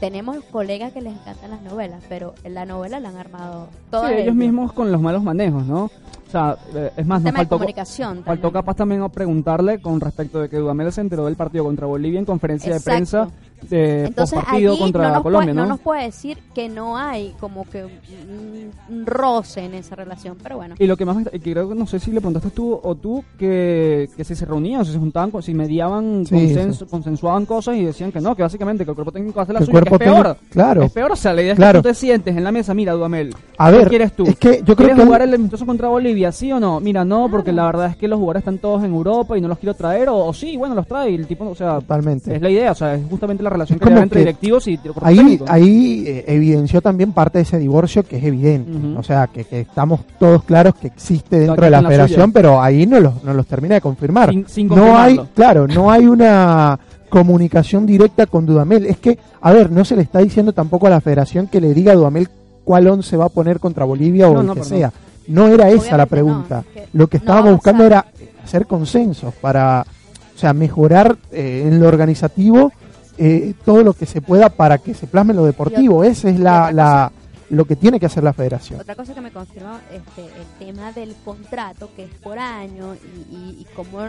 tenemos 0.05 0.45
colegas 0.53 0.93
que 0.93 1.01
les 1.01 1.15
encantan 1.15 1.51
las 1.51 1.63
novelas, 1.63 2.03
pero 2.11 2.35
en 2.45 2.53
la 2.53 2.67
novela 2.67 3.01
la 3.01 3.09
han 3.09 3.17
armado 3.17 3.69
todos 3.91 4.09
sí, 4.09 4.17
ellos 4.19 4.35
mismos 4.35 4.71
con 4.75 4.93
los 4.93 5.01
malos 5.01 5.23
manejos, 5.23 5.65
¿no? 5.65 5.85
O 5.85 6.31
sea, 6.31 6.59
eh, 6.75 6.91
es 6.95 7.07
más, 7.07 7.23
nos 7.23 7.33
faltó, 7.33 7.57
comunicación. 7.57 8.17
faltó 8.23 8.49
también. 8.49 8.53
capaz 8.53 8.75
también 8.75 9.03
a 9.03 9.09
preguntarle 9.09 9.81
con 9.81 9.99
respecto 10.03 10.41
de 10.41 10.51
que 10.51 10.59
Dudamel 10.59 10.93
se 10.93 11.01
enteró 11.01 11.25
del 11.25 11.37
partido 11.37 11.65
contra 11.65 11.87
Bolivia 11.87 12.19
en 12.19 12.27
conferencia 12.27 12.77
Exacto. 12.77 12.91
de 12.91 12.97
prensa 12.97 13.29
de 13.69 14.05
Entonces 14.07 14.41
partido 14.43 14.73
allí 14.73 14.81
contra 14.81 15.09
no, 15.09 15.15
nos 15.15 15.23
Colombia, 15.23 15.47
puede, 15.53 15.55
¿no? 15.55 15.63
no 15.63 15.69
nos 15.69 15.81
puede 15.81 16.03
decir 16.05 16.39
que 16.55 16.69
no 16.69 16.97
hay 16.97 17.35
como 17.41 17.65
que 17.69 17.85
un, 17.85 18.71
un 18.89 19.07
roce 19.07 19.65
en 19.65 19.75
esa 19.75 19.95
relación, 19.97 20.37
pero 20.43 20.57
bueno. 20.57 20.75
Y 20.79 20.87
lo 20.87 20.97
que 20.97 21.05
más 21.05 21.17
me, 21.17 21.25
que 21.25 21.41
creo 21.41 21.69
que 21.69 21.75
no 21.75 21.87
sé 21.87 21.99
si 22.01 22.11
le 22.11 22.21
preguntaste 22.21 22.51
tú 22.51 22.79
o 22.83 22.95
tú 22.95 23.25
que, 23.39 24.09
que 24.17 24.25
si 24.25 24.35
se 24.35 24.45
reunían, 24.47 24.81
o 24.81 24.85
si 24.85 24.93
se 24.93 24.99
juntaban, 24.99 25.31
con- 25.31 25.43
si 25.43 25.55
mediaban, 25.55 26.25
Sí, 26.27 26.35
consenso- 26.35 26.87
consensuaban 26.89 27.47
cosas 27.47 27.77
y 27.77 27.85
decían 27.85 28.13
que 28.13 28.21
no, 28.21 28.35
que 28.35 28.43
básicamente 28.43 28.85
que 28.85 28.91
el 28.91 28.95
cuerpo 28.95 29.13
técnico 29.13 29.41
hace 29.41 29.53
la 29.53 29.59
Que 29.61 29.65
el 29.65 29.71
suya, 29.71 29.83
que 29.83 29.95
es 29.95 29.99
peor. 29.99 30.37
claro. 30.51 30.83
Es 30.85 30.93
peor, 30.93 31.13
o 31.13 31.17
sea, 31.17 31.33
la 31.33 31.43
idea 31.43 31.55
Claro. 31.55 31.79
es 31.79 31.83
que 31.83 31.89
tú 31.89 31.93
te 31.93 31.95
sientes 31.95 32.37
en 32.37 32.45
la 32.45 32.53
mesa, 32.53 32.75
mira, 32.75 32.93
Dudamel, 32.93 33.35
A 33.59 33.71
¿qué 33.71 33.77
ver, 33.79 33.89
quieres 33.89 34.13
tú? 34.15 34.25
es 34.25 34.37
que 34.37 34.59
yo 34.65 34.75
creo 34.77 34.77
¿Quieres 34.77 34.97
que 34.97 35.05
jugar 35.05 35.23
el 35.23 35.35
amistoso 35.35 35.67
contra 35.67 35.89
Bolivia, 35.89 36.33
sí 36.33 36.53
o 36.53 36.61
no? 36.61 36.81
Mira, 36.81 37.05
no, 37.05 37.29
porque 37.31 37.53
la 37.53 37.65
verdad 37.67 37.87
es 37.91 37.97
que 37.97 38.09
los 38.09 38.19
jugadores 38.19 38.41
están 38.41 38.59
todos 38.59 38.83
en 38.85 38.93
Europa 38.93 39.37
y 39.37 39.41
no 39.41 39.49
los 39.49 39.59
quiero 39.59 39.75
traer, 39.75 40.09
o, 40.09 40.17
o 40.27 40.33
sí, 40.35 40.57
bueno, 40.57 40.75
los 40.75 40.87
trae, 40.87 41.11
y 41.11 41.15
el 41.15 41.27
tipo, 41.27 41.45
o 41.49 41.55
sea, 41.55 41.77
Totalmente. 41.81 42.35
es 42.35 42.43
la 42.43 42.51
idea, 42.51 42.73
o 42.73 42.75
sea, 42.75 42.95
es 42.95 43.03
justamente 43.09 43.43
la 43.43 43.51
relación 43.55 43.79
que 43.79 43.89
entre 43.89 44.09
que 44.09 44.19
directivos 44.19 44.69
y 44.69 44.79
Ahí, 45.01 45.41
ahí 45.49 46.05
eh, 46.07 46.25
evidenció 46.29 46.81
también 46.83 47.13
parte 47.13 47.39
de 47.39 47.43
ese 47.43 47.59
divorcio 47.59 48.03
que 48.03 48.19
es 48.19 48.25
evidente. 48.25 48.73
O 48.99 49.03
sea, 49.03 49.27
que, 49.27 49.45
que 49.45 49.61
estamos 49.61 50.01
todos 50.19 50.45
claros 50.45 50.75
que 50.75 50.89
existe 50.89 51.39
dentro 51.41 51.65
de 51.65 51.71
la 51.71 51.83
federación, 51.83 52.21
suya. 52.27 52.33
pero 52.35 52.61
ahí 52.63 52.87
no 52.87 53.01
los, 53.01 53.25
no 53.25 53.33
los 53.35 53.47
termina 53.47 53.75
de 53.77 53.81
confirmar. 53.81 54.31
Sin- 54.31 54.47
sin 54.49 54.69
no 54.69 54.97
hay, 54.99 55.19
claro, 55.35 55.67
no 55.67 55.91
hay 55.91 56.07
una 56.07 56.79
comunicación 57.09 57.87
directa 57.87 58.27
con 58.27 58.45
Dudamel. 58.45 58.87
Es 58.87 58.99
que, 58.99 59.19
a 59.41 59.53
ver, 59.53 59.71
no 59.71 59.85
se 59.85 59.97
le 59.97 60.03
está 60.03 60.19
diciendo 60.19 60.53
tampoco 60.53 60.87
a 60.87 60.91
la 60.91 61.01
federación 61.01 61.47
que 61.47 61.61
le 61.61 61.73
diga 61.73 61.93
a 61.93 61.97
Dudamel 61.97 62.29
cuál 62.65 62.87
once 62.89 63.17
va 63.17 63.27
a 63.27 63.29
poner 63.29 63.61
contra 63.61 63.85
Bolivia 63.85 64.29
o 64.29 64.35
No, 64.35 64.41
el 64.41 64.47
no, 64.49 64.55
que 64.55 64.65
sea. 64.65 64.93
No 65.29 65.49
era 65.49 65.71
esa 65.71 65.97
la 65.97 66.07
pregunta. 66.07 66.65
no, 66.75 66.81
es 66.81 66.89
que 66.91 66.99
Lo 66.99 67.07
que 67.07 67.17
estábamos 67.19 67.53
buscando 67.53 67.85
era 67.85 68.05
hacer 68.43 68.67
consensos 68.67 69.33
para, 69.41 69.87
o 70.35 70.39
sea, 70.39 70.53
mejorar 70.53 71.17
eh, 71.33 71.65
en 71.67 71.81
lo 71.81 71.89
organizativo 71.89 72.73
eh, 73.19 73.55
todo 73.65 73.83
lo 73.83 73.93
que 73.93 74.07
se 74.07 74.21
pueda 74.21 74.49
para 74.49 74.79
que 74.79 74.95
se 74.95 75.07
plasme 75.07 75.35
lo 75.35 75.45
deportivo. 75.45 76.05
Ese 76.05 76.31
es 76.31 76.41
la, 76.41 76.63
otra 76.63 76.73
la, 76.73 77.13
lo 77.51 77.65
que 77.65 77.77
tiene 77.77 78.01
que 78.01 78.07
hacer 78.07 78.25
la 78.25 78.33
federación. 78.33 78.81
Otra 78.81 78.95
cosa 78.95 79.15
que 79.15 79.21
me 79.21 79.31
confirma 79.31 79.81
este, 79.93 80.23
el 80.25 80.67
tema 80.67 80.93
del 80.93 81.15
contrato, 81.25 81.91
que 81.95 82.05
es 82.05 82.15
por 82.23 82.39
año, 82.39 82.95
y, 82.95 83.35
y, 83.35 83.57
y 83.61 83.67
cómo, 83.75 84.09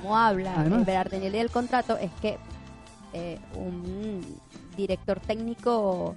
cómo 0.00 0.16
habla 0.16 0.64
Berardelli 0.86 1.30
del 1.30 1.50
contrato, 1.50 1.96
es 1.98 2.10
que 2.22 2.38
eh, 3.12 3.38
un 3.56 4.24
director 4.76 5.20
técnico 5.20 6.14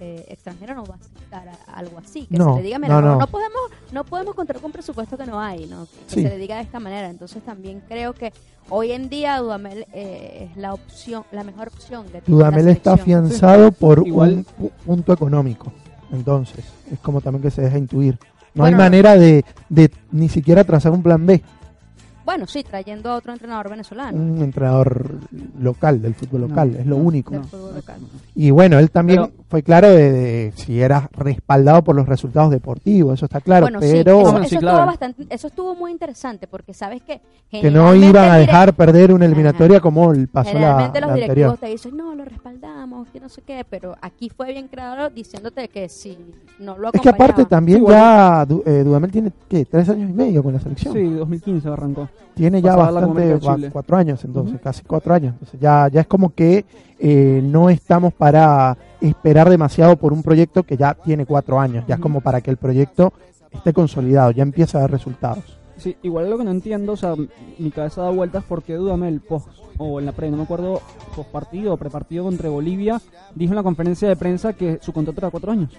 eh, 0.00 0.24
extranjero 0.28 0.74
no 0.74 0.84
va 0.84 0.94
a 0.94 0.98
aceptar 0.98 1.48
a- 1.48 1.72
algo 1.74 1.98
así. 1.98 2.26
Que 2.26 2.36
No, 2.38 2.54
se 2.56 2.60
le 2.60 2.66
diga, 2.66 2.78
mira, 2.78 2.94
no, 2.94 3.00
no, 3.00 3.12
no. 3.14 3.18
no 3.20 3.26
podemos, 3.26 3.60
no 3.92 4.04
podemos 4.04 4.34
contar 4.34 4.58
con 4.60 4.72
presupuesto 4.72 5.16
que 5.16 5.26
no 5.26 5.40
hay, 5.40 5.66
¿no? 5.66 5.86
Que 6.08 6.14
Sí. 6.14 6.22
se 6.22 6.28
le 6.28 6.38
diga 6.38 6.56
de 6.56 6.62
esta 6.62 6.80
manera. 6.80 7.08
Entonces 7.08 7.42
también 7.44 7.82
creo 7.88 8.12
que 8.14 8.32
hoy 8.70 8.92
en 8.92 9.08
día 9.08 9.38
Dudamel 9.38 9.86
eh, 9.92 10.48
es 10.50 10.56
la 10.56 10.74
opción, 10.74 11.24
la 11.32 11.44
mejor 11.44 11.68
opción 11.68 12.06
la 12.12 12.20
Dudamel 12.26 12.68
está 12.68 12.94
afianzado 12.94 13.70
por 13.72 14.06
Igual- 14.06 14.44
un 14.58 14.66
pu- 14.66 14.70
punto 14.84 15.12
económico. 15.12 15.72
Entonces, 16.12 16.64
es 16.90 16.98
como 16.98 17.20
también 17.20 17.42
que 17.42 17.50
se 17.50 17.62
deja 17.62 17.78
intuir. 17.78 18.18
No 18.54 18.64
Bueno, 18.64 18.76
hay 18.76 18.82
manera 18.84 19.16
de, 19.16 19.44
de 19.70 19.90
ni 20.10 20.28
siquiera 20.28 20.62
trazar 20.64 20.92
un 20.92 21.02
plan 21.02 21.24
B. 21.24 21.42
Bueno, 22.24 22.46
sí, 22.46 22.62
trayendo 22.62 23.10
a 23.10 23.16
otro 23.16 23.32
entrenador 23.32 23.68
venezolano. 23.70 24.16
Un 24.16 24.42
entrenador 24.42 25.10
local, 25.58 26.00
del 26.00 26.14
fútbol 26.14 26.42
No, 26.42 26.48
local, 26.48 26.76
es 26.76 26.86
lo 26.86 26.96
no, 26.98 27.02
único. 27.04 27.32
del 27.32 27.40
no. 27.42 27.46
fútbol 27.48 27.74
local. 27.74 27.96
Y 28.34 28.50
bueno, 28.50 28.78
él 28.78 28.90
también 28.90 29.22
Pero- 29.26 29.44
fue 29.48 29.62
claro 29.62 29.88
de, 29.88 30.10
de 30.12 30.52
si 30.56 30.80
era 30.80 31.10
respaldado 31.12 31.82
por 31.82 31.94
los 31.96 32.06
resultados 32.08 32.50
deportivos, 32.50 33.14
eso 33.14 33.26
está 33.26 33.40
claro, 33.40 33.64
bueno, 33.66 33.80
sí, 33.82 33.88
pero 33.92 34.20
eso, 34.20 34.30
Bueno, 34.30 34.38
eso 34.40 34.48
sí, 34.48 34.54
estuvo 34.54 34.70
claro. 34.70 34.86
bastante, 34.86 35.26
eso 35.28 35.46
estuvo 35.48 35.74
muy 35.74 35.90
interesante 35.90 36.46
porque 36.46 36.72
sabes 36.72 37.02
que 37.02 37.20
que 37.50 37.70
no 37.70 37.94
iban 37.94 38.30
a 38.30 38.36
dejar 38.36 38.72
perder 38.72 39.12
una 39.12 39.26
eliminatoria 39.26 39.78
como 39.80 40.10
el 40.12 40.26
pasó 40.28 40.54
la, 40.54 40.58
Generalmente 40.58 41.00
los 41.02 41.08
la 41.10 41.14
directivos 41.16 41.50
anterior. 41.52 41.58
te 41.58 41.66
dicen, 41.66 41.96
no, 41.98 42.14
lo 42.14 42.24
respaldamos, 42.24 43.08
que 43.10 43.20
no 43.20 43.28
sé 43.28 43.42
qué, 43.46 43.62
pero 43.68 43.94
aquí 44.00 44.30
fue 44.30 44.52
bien 44.52 44.68
claro 44.68 45.10
diciéndote 45.10 45.68
que 45.68 45.90
si 45.90 46.16
no 46.58 46.78
lo 46.78 46.90
Es 46.94 47.00
que 47.02 47.08
aparte 47.10 47.44
también 47.44 47.78
Sí, 47.78 47.84
bueno. 47.84 47.98
ya 47.98 48.46
eh, 48.64 48.82
Dudamel 48.84 49.10
tiene 49.10 49.32
¿qué? 49.50 49.66
tres 49.66 49.86
años 49.90 50.08
y 50.08 50.12
medio 50.14 50.42
con 50.42 50.54
la 50.54 50.60
selección. 50.60 50.94
Sí, 50.94 51.02
2015 51.10 51.68
arrancó. 51.68 52.08
Tiene 52.34 52.62
ya 52.62 52.76
bastante, 52.76 53.38
cuatro 53.70 53.96
años 53.96 54.24
entonces, 54.24 54.58
casi 54.62 54.82
cuatro 54.82 55.12
años. 55.12 55.34
Entonces 55.34 55.60
ya, 55.60 55.88
ya 55.88 56.00
es 56.00 56.06
como 56.06 56.34
que 56.34 56.64
eh, 56.98 57.40
no 57.44 57.68
estamos 57.68 58.14
para 58.14 58.76
esperar 59.00 59.50
demasiado 59.50 59.96
por 59.96 60.12
un 60.12 60.22
proyecto 60.22 60.62
que 60.62 60.76
ya 60.76 60.94
tiene 60.94 61.26
cuatro 61.26 61.60
años. 61.60 61.84
Ya 61.86 61.96
es 61.96 62.00
como 62.00 62.20
para 62.20 62.40
que 62.40 62.50
el 62.50 62.56
proyecto 62.56 63.12
esté 63.50 63.72
consolidado, 63.72 64.30
ya 64.30 64.42
empieza 64.42 64.78
a 64.78 64.82
dar 64.82 64.90
resultados. 64.90 65.58
Sí, 65.76 65.96
igual 66.02 66.30
lo 66.30 66.38
que 66.38 66.44
no 66.44 66.52
entiendo, 66.52 66.92
o 66.92 66.96
sea, 66.96 67.14
mi 67.58 67.70
cabeza 67.70 68.02
da 68.02 68.10
vueltas 68.10 68.44
porque 68.48 68.74
Dudamel 68.74 69.20
post 69.20 69.48
o 69.78 69.98
en 69.98 70.06
la 70.06 70.12
pre, 70.12 70.30
no 70.30 70.36
me 70.36 70.44
acuerdo, 70.44 70.80
post 71.16 71.30
partido 71.30 71.74
o 71.74 71.76
prepartido 71.76 72.24
contra 72.24 72.48
Bolivia, 72.48 73.00
dijo 73.34 73.52
en 73.52 73.56
la 73.56 73.62
conferencia 73.62 74.08
de 74.08 74.16
prensa 74.16 74.52
que 74.52 74.78
su 74.80 74.92
contrato 74.92 75.20
era 75.20 75.30
cuatro 75.30 75.52
años. 75.52 75.72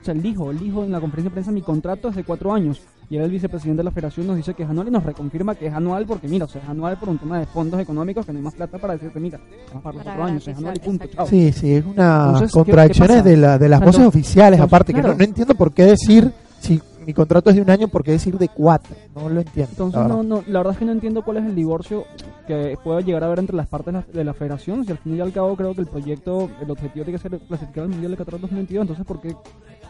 O 0.00 0.04
sea, 0.04 0.12
él 0.12 0.22
dijo, 0.22 0.50
él 0.50 0.58
dijo 0.58 0.84
en 0.84 0.92
la 0.92 1.00
conferencia 1.00 1.30
de 1.30 1.34
prensa 1.34 1.52
mi 1.52 1.62
contrato 1.62 2.08
es 2.08 2.16
de 2.16 2.24
cuatro 2.24 2.52
años. 2.52 2.82
Y 3.10 3.16
ahora 3.16 3.26
el 3.26 3.32
vicepresidente 3.32 3.78
de 3.80 3.84
la 3.84 3.90
federación 3.90 4.26
nos 4.26 4.36
dice 4.36 4.54
que 4.54 4.62
es 4.62 4.68
anual 4.68 4.88
y 4.88 4.90
nos 4.90 5.04
reconfirma 5.04 5.54
que 5.54 5.66
es 5.66 5.74
anual 5.74 6.06
porque 6.06 6.26
mira, 6.28 6.46
o 6.46 6.48
sea, 6.48 6.62
es 6.62 6.68
anual 6.68 6.98
por 6.98 7.08
un 7.08 7.18
tema 7.18 7.38
de 7.38 7.46
fondos 7.46 7.78
económicos 7.80 8.24
que 8.24 8.32
no 8.32 8.38
hay 8.38 8.44
más 8.44 8.54
plata 8.54 8.78
para 8.78 8.94
decirte, 8.94 9.20
mira, 9.20 9.38
vamos 9.68 9.82
para 9.82 9.94
los 9.96 10.04
cuatro 10.04 10.24
años, 10.24 10.48
es 10.48 10.56
anual 10.56 10.76
y 10.76 10.80
punto, 10.80 11.06
chao. 11.06 11.26
Sí, 11.26 11.52
sí, 11.52 11.74
es 11.74 11.84
una 11.84 12.32
Entonces, 12.40 13.24
de, 13.24 13.36
la, 13.36 13.58
de 13.58 13.68
las 13.68 13.80
Entonces- 13.80 14.00
voces 14.02 14.06
oficiales, 14.06 14.58
entonces, 14.58 14.72
aparte, 14.72 14.94
que 14.94 15.02
no, 15.02 15.14
no 15.14 15.24
entiendo 15.24 15.54
por 15.54 15.72
qué 15.72 15.84
decir, 15.84 16.32
si 16.60 16.80
mi 17.06 17.12
contrato 17.12 17.50
es 17.50 17.56
de 17.56 17.62
un 17.62 17.68
año, 17.68 17.88
por 17.88 18.02
qué 18.02 18.12
decir 18.12 18.38
de 18.38 18.48
cuatro. 18.48 18.96
No 19.14 19.28
lo 19.28 19.40
entiendo. 19.40 19.70
Entonces, 19.72 20.00
la 20.00 20.08
no, 20.08 20.16
verdad. 20.16 20.28
no, 20.28 20.42
la 20.46 20.58
verdad 20.60 20.72
es 20.72 20.78
que 20.78 20.84
no 20.86 20.92
entiendo 20.92 21.22
cuál 21.22 21.36
es 21.36 21.44
el 21.44 21.54
divorcio 21.54 22.04
que 22.46 22.78
pueda 22.82 23.00
llegar 23.02 23.22
a 23.22 23.26
haber 23.26 23.40
entre 23.40 23.54
las 23.56 23.66
partes 23.66 23.92
de 23.92 24.00
la, 24.00 24.06
de 24.10 24.24
la 24.24 24.32
federación. 24.32 24.84
Si 24.86 24.92
al 24.92 24.98
fin 24.98 25.14
y 25.16 25.20
al 25.20 25.30
cabo 25.30 25.54
creo 25.56 25.74
que 25.74 25.82
el 25.82 25.86
proyecto, 25.86 26.48
el 26.62 26.70
objetivo 26.70 27.04
tiene 27.04 27.18
que 27.18 27.28
ser 27.28 27.38
clasificar 27.40 27.84
al 27.84 27.90
Mundial 27.90 28.12
de 28.12 28.16
Qatar 28.16 28.40
2022, 28.40 28.82
entonces 28.82 29.04
¿por 29.04 29.20
qué 29.20 29.36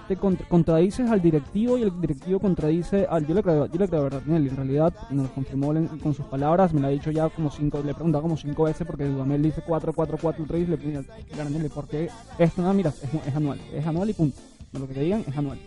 te 0.07 0.17
contra- 0.17 0.47
contradices 0.49 1.11
al 1.11 1.21
directivo 1.21 1.77
y 1.79 1.83
el 1.83 2.01
directivo 2.01 2.39
contradice 2.39 3.07
al... 3.09 3.27
Yo 3.27 3.35
le 3.35 3.43
creo, 3.43 3.67
yo 3.67 3.79
le 3.79 3.89
creo 3.89 4.01
a 4.01 4.09
Bertinelli, 4.11 4.49
en 4.49 4.57
realidad 4.57 4.95
nos 5.11 5.31
confirmó 5.31 5.73
con 6.03 6.15
sus 6.15 6.27
palabras, 6.27 6.73
me 6.73 6.81
lo 6.81 6.87
ha 6.87 6.91
dicho 6.91 7.11
ya 7.11 7.29
como 7.29 7.51
cinco, 7.51 7.81
le 7.85 7.91
he 7.91 7.95
preguntado 7.95 8.23
como 8.23 8.37
cinco 8.37 8.65
veces 8.65 8.87
porque 8.87 9.05
Dudamel 9.05 9.43
dice 9.43 9.63
4, 9.67 9.93
4, 9.93 10.19
4, 10.21 10.45
3 10.47 10.63
y 10.63 10.71
le 10.71 10.77
pide 10.77 11.05
Bertinelli, 11.37 11.69
¿por 11.69 11.87
qué 11.89 12.09
esto? 12.39 12.63
No, 12.63 12.73
mira, 12.75 12.91
es, 12.91 13.03
es 13.27 13.35
anual, 13.37 13.59
es 13.73 13.87
anual 13.87 14.11
y 14.11 14.13
punto. 14.15 14.39
Lo 14.73 14.89
que 14.89 14.95
te 14.95 15.01
digan 15.01 15.25
es 15.27 15.37
anual. 15.37 15.59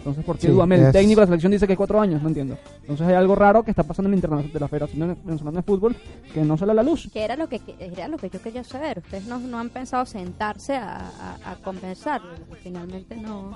Entonces, 0.00 0.24
¿por 0.24 0.36
qué 0.38 0.46
Sí, 0.46 0.52
Dudamel, 0.52 0.80
el 0.80 0.86
es- 0.86 0.92
técnico 0.92 1.20
de 1.20 1.24
la 1.24 1.28
selección, 1.28 1.52
dice 1.52 1.66
que 1.66 1.74
es 1.74 1.76
cuatro 1.76 2.00
años? 2.00 2.22
No 2.22 2.28
entiendo. 2.28 2.56
Entonces 2.80 3.06
hay 3.06 3.14
algo 3.14 3.34
raro 3.34 3.62
que 3.62 3.70
está 3.70 3.82
pasando 3.82 4.08
en 4.08 4.12
la 4.12 4.16
internacional 4.16 4.52
de 4.52 4.60
la 4.60 4.68
Federación 4.68 5.18
Venezolana 5.24 5.58
de 5.58 5.62
Fútbol 5.62 5.94
que 6.32 6.40
no 6.42 6.56
sale 6.56 6.72
a 6.72 6.74
la 6.74 6.82
luz. 6.82 7.08
que 7.12 7.22
era 7.24 7.36
lo 7.36 7.48
que 7.48 7.58
que- 7.58 7.76
era 7.78 8.08
lo 8.08 8.16
que 8.16 8.30
yo 8.30 8.40
quería 8.40 8.64
saber. 8.64 8.98
Ustedes 9.04 9.26
no, 9.26 9.38
no 9.38 9.58
han 9.58 9.68
pensado 9.68 10.06
sentarse 10.06 10.74
a, 10.74 10.96
a, 11.44 11.52
a 11.52 11.54
compensarlo. 11.62 12.30
Finalmente 12.62 13.14
no. 13.16 13.52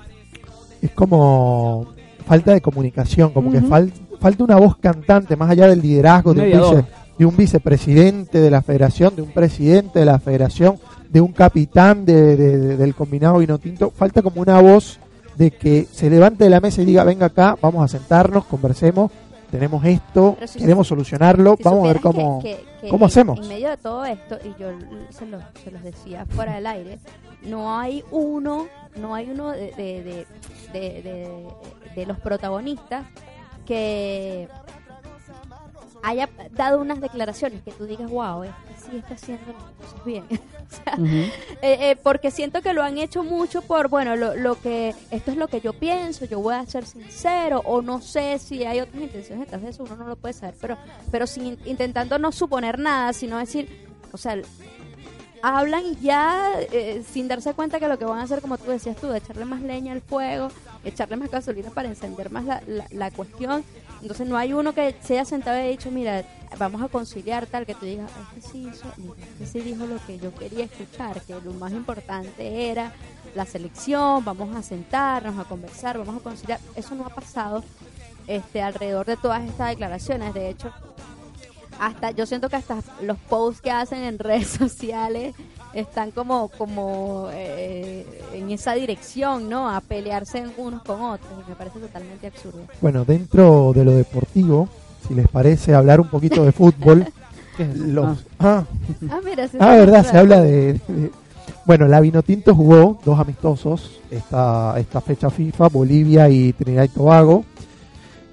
es 0.83 0.91
como 0.91 1.87
falta 2.27 2.53
de 2.53 2.61
comunicación, 2.61 3.31
como 3.33 3.51
que 3.51 3.59
Ujú. 3.59 3.69
fal- 3.69 3.93
falta 4.21 4.45
una 4.45 4.57
voz 4.57 4.77
cantante 4.77 5.37
más 5.37 5.51
allá 5.51 5.67
del 5.69 5.81
liderazgo 5.81 6.35
de 6.35 6.43
un, 6.43 6.47
vice- 6.61 6.85
de 7.19 7.27
un 7.27 7.37
vicepresidente 7.37 8.41
de 8.41 8.51
la 8.51 8.61
federación, 8.63 9.17
de 9.17 9.23
un 9.23 9.31
presidente 9.33 9.99
de 10.01 10.05
la 10.05 10.19
federación, 10.19 10.77
de 11.09 11.21
un 11.21 11.33
capitán 11.33 12.05
de- 12.05 12.37
de- 12.37 12.59
de- 12.59 12.77
del 12.77 12.95
combinado 12.95 13.39
vino 13.39 13.59
tinto. 13.59 13.91
Falta 13.91 14.21
como 14.21 14.41
una 14.43 14.61
voz 14.61 14.99
de 15.37 15.51
que 15.51 15.87
se 15.91 16.09
levante 16.11 16.45
de 16.45 16.51
la 16.51 16.61
mesa 16.61 16.83
y 16.83 16.85
diga, 16.85 17.05
venga 17.05 17.27
acá, 17.27 17.57
vamos 17.61 17.85
a 17.85 17.89
sentarnos, 17.89 18.45
conversemos, 18.45 19.11
tenemos 19.51 19.85
esto, 19.85 20.37
si- 20.47 20.59
queremos 20.61 20.87
solucionarlo, 20.89 21.57
Si 21.57 21.63
vamos 21.63 21.85
a 21.85 21.93
ver 21.93 22.01
cómo... 22.01 22.41
que- 22.43 22.57
que- 22.57 22.65
que 22.83 22.89
cómo 22.89 23.05
en- 23.05 23.09
hacemos. 23.09 23.39
En 23.41 23.49
medio 23.49 23.71
de 23.71 23.77
todo 23.77 24.05
esto, 24.05 24.39
y 24.45 24.61
yo 24.61 24.69
se 25.11 25.27
los, 25.27 25.43
se 25.63 25.71
los 25.71 25.83
decía 25.83 26.27
fuera 26.27 26.55
del 26.57 26.67
aire, 26.67 26.99
no 27.43 27.79
hay 27.79 28.03
uno, 28.11 28.67
no 28.97 29.15
hay 29.15 29.31
uno 29.31 29.51
de, 29.51 29.71
de- 29.73 30.27
de- 30.73 31.47
de 31.95 32.07
los 32.07 32.19
protagonistas 32.19 33.05
que 33.67 34.49
haya 36.05 36.29
dado 36.53 36.81
unas 36.81 37.01
declaraciones 37.01 37.63
que 37.63 37.73
tú 37.73 37.87
digas, 37.87 38.11
wow, 38.11 38.45
este 38.45 38.91
sí 38.91 38.97
está 38.99 39.15
haciendo 39.15 39.53
las 39.53 39.89
cosas 39.89 40.05
bien. 40.05 40.25
O 40.65 40.77
sea, 40.77 40.97
eh, 41.61 41.91
eh, 41.91 41.97
porque 42.03 42.31
siento 42.31 42.63
que 42.63 42.73
lo 42.73 42.83
han 42.83 42.97
hecho 42.97 43.23
mucho 43.23 43.61
por, 43.61 43.89
bueno, 43.89 44.17
lo, 44.17 44.35
lo 44.35 44.59
que, 44.59 44.95
esto 45.11 45.31
es 45.31 45.37
lo 45.37 45.47
que 45.47 45.61
yo 45.61 45.75
pienso, 45.75 46.25
yo 46.25 46.41
voy 46.41 46.55
a 46.55 46.65
ser 46.65 46.87
sincero, 46.87 47.61
o 47.67 47.83
no 47.83 48.01
sé 48.01 48.39
si 48.39 48.65
hay 48.65 48.81
otras 48.81 49.01
intenciones 49.01 49.45
detrás 49.45 49.63
de 49.63 49.69
eso, 49.69 49.85
uno 49.85 49.95
no 49.95 50.09
lo 50.09 50.17
puede 50.17 50.33
saber, 50.33 50.55
pero, 50.61 50.79
pero 51.13 51.27
sin, 51.27 51.59
intentando 51.67 52.19
no 52.19 52.33
suponer 52.33 52.79
nada, 52.79 53.13
sino 53.13 53.39
decir, 53.39 53.87
o 54.11 54.17
sea, 54.17 54.41
hablan 55.45 55.95
ya 56.01 56.53
eh, 56.73 57.05
sin 57.13 57.29
darse 57.29 57.53
cuenta 57.53 57.79
que 57.79 57.87
lo 57.87 57.99
que 57.99 58.07
van 58.07 58.19
a 58.19 58.23
hacer, 58.23 58.41
como 58.41 58.57
tú 58.57 58.71
decías 58.71 58.97
tú, 58.97 59.09
de 59.09 59.19
echarle 59.19 59.45
más 59.45 59.61
leña 59.61 59.93
al 59.93 60.01
fuego, 60.01 60.49
echarle 60.85 61.17
más 61.17 61.31
gasolina 61.31 61.69
para 61.69 61.89
encender 61.89 62.31
más 62.31 62.45
la, 62.45 62.63
la, 62.91 63.11
cuestión. 63.11 63.63
Entonces 64.01 64.27
no 64.27 64.39
hay 64.39 64.55
uno 64.55 64.73
que 64.73 64.95
se 65.03 65.15
haya 65.15 65.27
sentado 65.27 65.59
y 65.59 65.61
haya 65.61 65.71
dicho, 65.71 65.91
mira, 65.91 66.25
vamos 66.57 66.81
a 66.81 66.89
conciliar 66.89 67.47
tal, 67.47 67.67
que 67.67 67.75
tú 67.75 67.85
digas, 67.85 68.11
este 68.37 68.49
sí 68.51 68.69
hizo, 68.73 68.87
este 69.33 69.47
sí 69.47 69.61
dijo 69.61 69.87
lo 69.87 69.99
que 70.07 70.19
yo 70.19 70.35
quería 70.35 70.65
escuchar, 70.65 71.21
que 71.21 71.35
lo 71.35 71.53
más 71.53 71.73
importante 71.73 72.71
era 72.71 72.95
la 73.35 73.45
selección, 73.45 74.25
vamos 74.25 74.57
a 74.57 74.63
sentarnos, 74.63 75.39
a 75.39 75.45
conversar, 75.45 75.99
vamos 75.99 76.17
a 76.17 76.21
conciliar. 76.21 76.61
Eso 76.75 76.95
no 76.95 77.05
ha 77.05 77.11
pasado 77.11 77.63
este 78.27 78.63
alrededor 78.63 79.05
de 79.05 79.19
todas 79.19 79.45
estas 79.45 79.69
declaraciones. 79.69 80.33
De 80.33 80.49
hecho, 80.49 80.73
hasta 81.81 82.11
yo 82.13 82.27
siento 82.27 82.49
que 82.49 82.57
hasta 82.57 82.79
los 83.03 83.19
posts 83.29 83.61
que 83.61 83.71
hacen 83.71 84.03
en 84.03 84.19
redes 84.21 84.49
sociales 84.49 85.35
están 85.75 86.11
como, 86.13 86.49
como 86.49 87.29
eh, 87.33 88.07
en 88.33 88.51
esa 88.51 88.75
dirección, 88.75 89.49
¿no? 89.49 89.69
A 89.69 89.81
pelearse 89.81 90.45
unos 90.57 90.83
con 90.83 91.01
otros. 91.03 91.31
Y 91.47 91.51
me 91.51 91.57
parece 91.57 91.79
totalmente 91.81 92.27
absurdo. 92.29 92.61
Bueno, 92.81 93.05
dentro 93.05 93.73
de 93.75 93.85
lo 93.85 93.93
deportivo, 93.93 94.69
si 95.09 95.15
les 95.15 95.27
parece 95.29 95.75
hablar 95.75 96.01
un 96.01 96.09
poquito 96.09 96.45
de 96.45 96.53
fútbol, 96.53 97.07
los... 97.77 98.25
Ah, 98.39 98.65
Ah, 99.11 99.21
mira, 99.25 99.49
se 99.49 99.59
ah, 99.61 99.75
verdad, 99.77 100.05
se 100.09 100.17
habla 100.19 100.41
de... 100.43 100.75
de- 100.75 101.11
Bueno, 101.67 101.89
la 101.89 102.01
Vinotinto 102.01 102.55
jugó 102.55 102.99
dos 103.05 103.19
amistosos 103.19 104.01
esta, 104.11 104.79
esta 104.79 105.01
fecha 105.01 105.31
FIFA, 105.31 105.69
Bolivia 105.69 106.29
y 106.29 106.53
Trinidad 106.53 106.85
y 106.85 106.89
Tobago. 106.89 107.45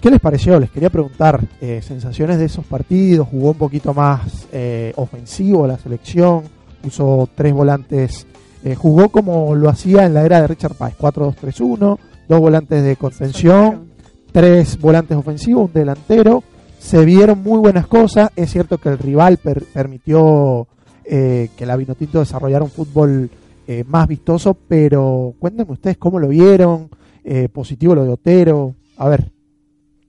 ¿Qué 0.02 0.10
les 0.10 0.20
pareció? 0.20 0.60
Les 0.60 0.72
quería 0.72 0.90
preguntar, 0.90 1.40
eh, 1.62 1.80
sensaciones 1.84 2.40
de 2.40 2.46
esos 2.46 2.66
partidos, 2.66 3.28
jugó 3.28 3.52
un 3.52 3.58
poquito 3.58 3.94
más 3.94 4.48
eh, 4.52 4.94
ofensivo 4.96 5.68
la 5.68 5.78
selección, 5.78 6.44
usó 6.84 7.30
tres 7.36 7.54
volantes, 7.54 8.26
eh, 8.64 8.74
jugó 8.74 9.10
como 9.10 9.54
lo 9.54 9.70
hacía 9.70 10.06
en 10.06 10.16
la 10.16 10.26
era 10.26 10.42
de 10.42 10.48
Richard 10.48 10.74
Páez, 10.74 10.96
4-2-3-1, 10.98 12.00
dos 12.28 12.40
volantes 12.40 12.84
de 12.84 12.96
contención, 12.96 13.92
tres 14.32 14.80
volantes 14.80 15.16
ofensivos, 15.18 15.68
un 15.68 15.74
delantero. 15.74 16.44
Se 16.80 17.06
vieron 17.06 17.44
muy 17.44 17.60
buenas 17.60 17.86
cosas. 17.86 18.32
Es 18.36 18.50
cierto 18.52 18.80
que 18.80 18.90
el 18.90 18.98
rival 18.98 19.38
per- 19.38 19.66
permitió 19.66 20.68
eh, 21.06 21.50
que 21.56 21.66
la 21.68 21.76
Vinotinto 21.76 22.18
desarrollara 22.20 22.64
un 22.64 22.72
fútbol 22.72 23.30
eh, 23.68 23.84
más 23.88 24.08
vistoso, 24.08 24.58
pero 24.68 25.36
cuéntenme 25.38 25.74
ustedes 25.74 25.98
cómo 25.98 26.18
lo 26.20 26.28
vieron. 26.30 26.90
Positivo 27.54 27.94
lo 27.94 28.04
de 28.04 28.10
Otero. 28.10 28.74
A 28.98 29.08
ver, 29.08 29.32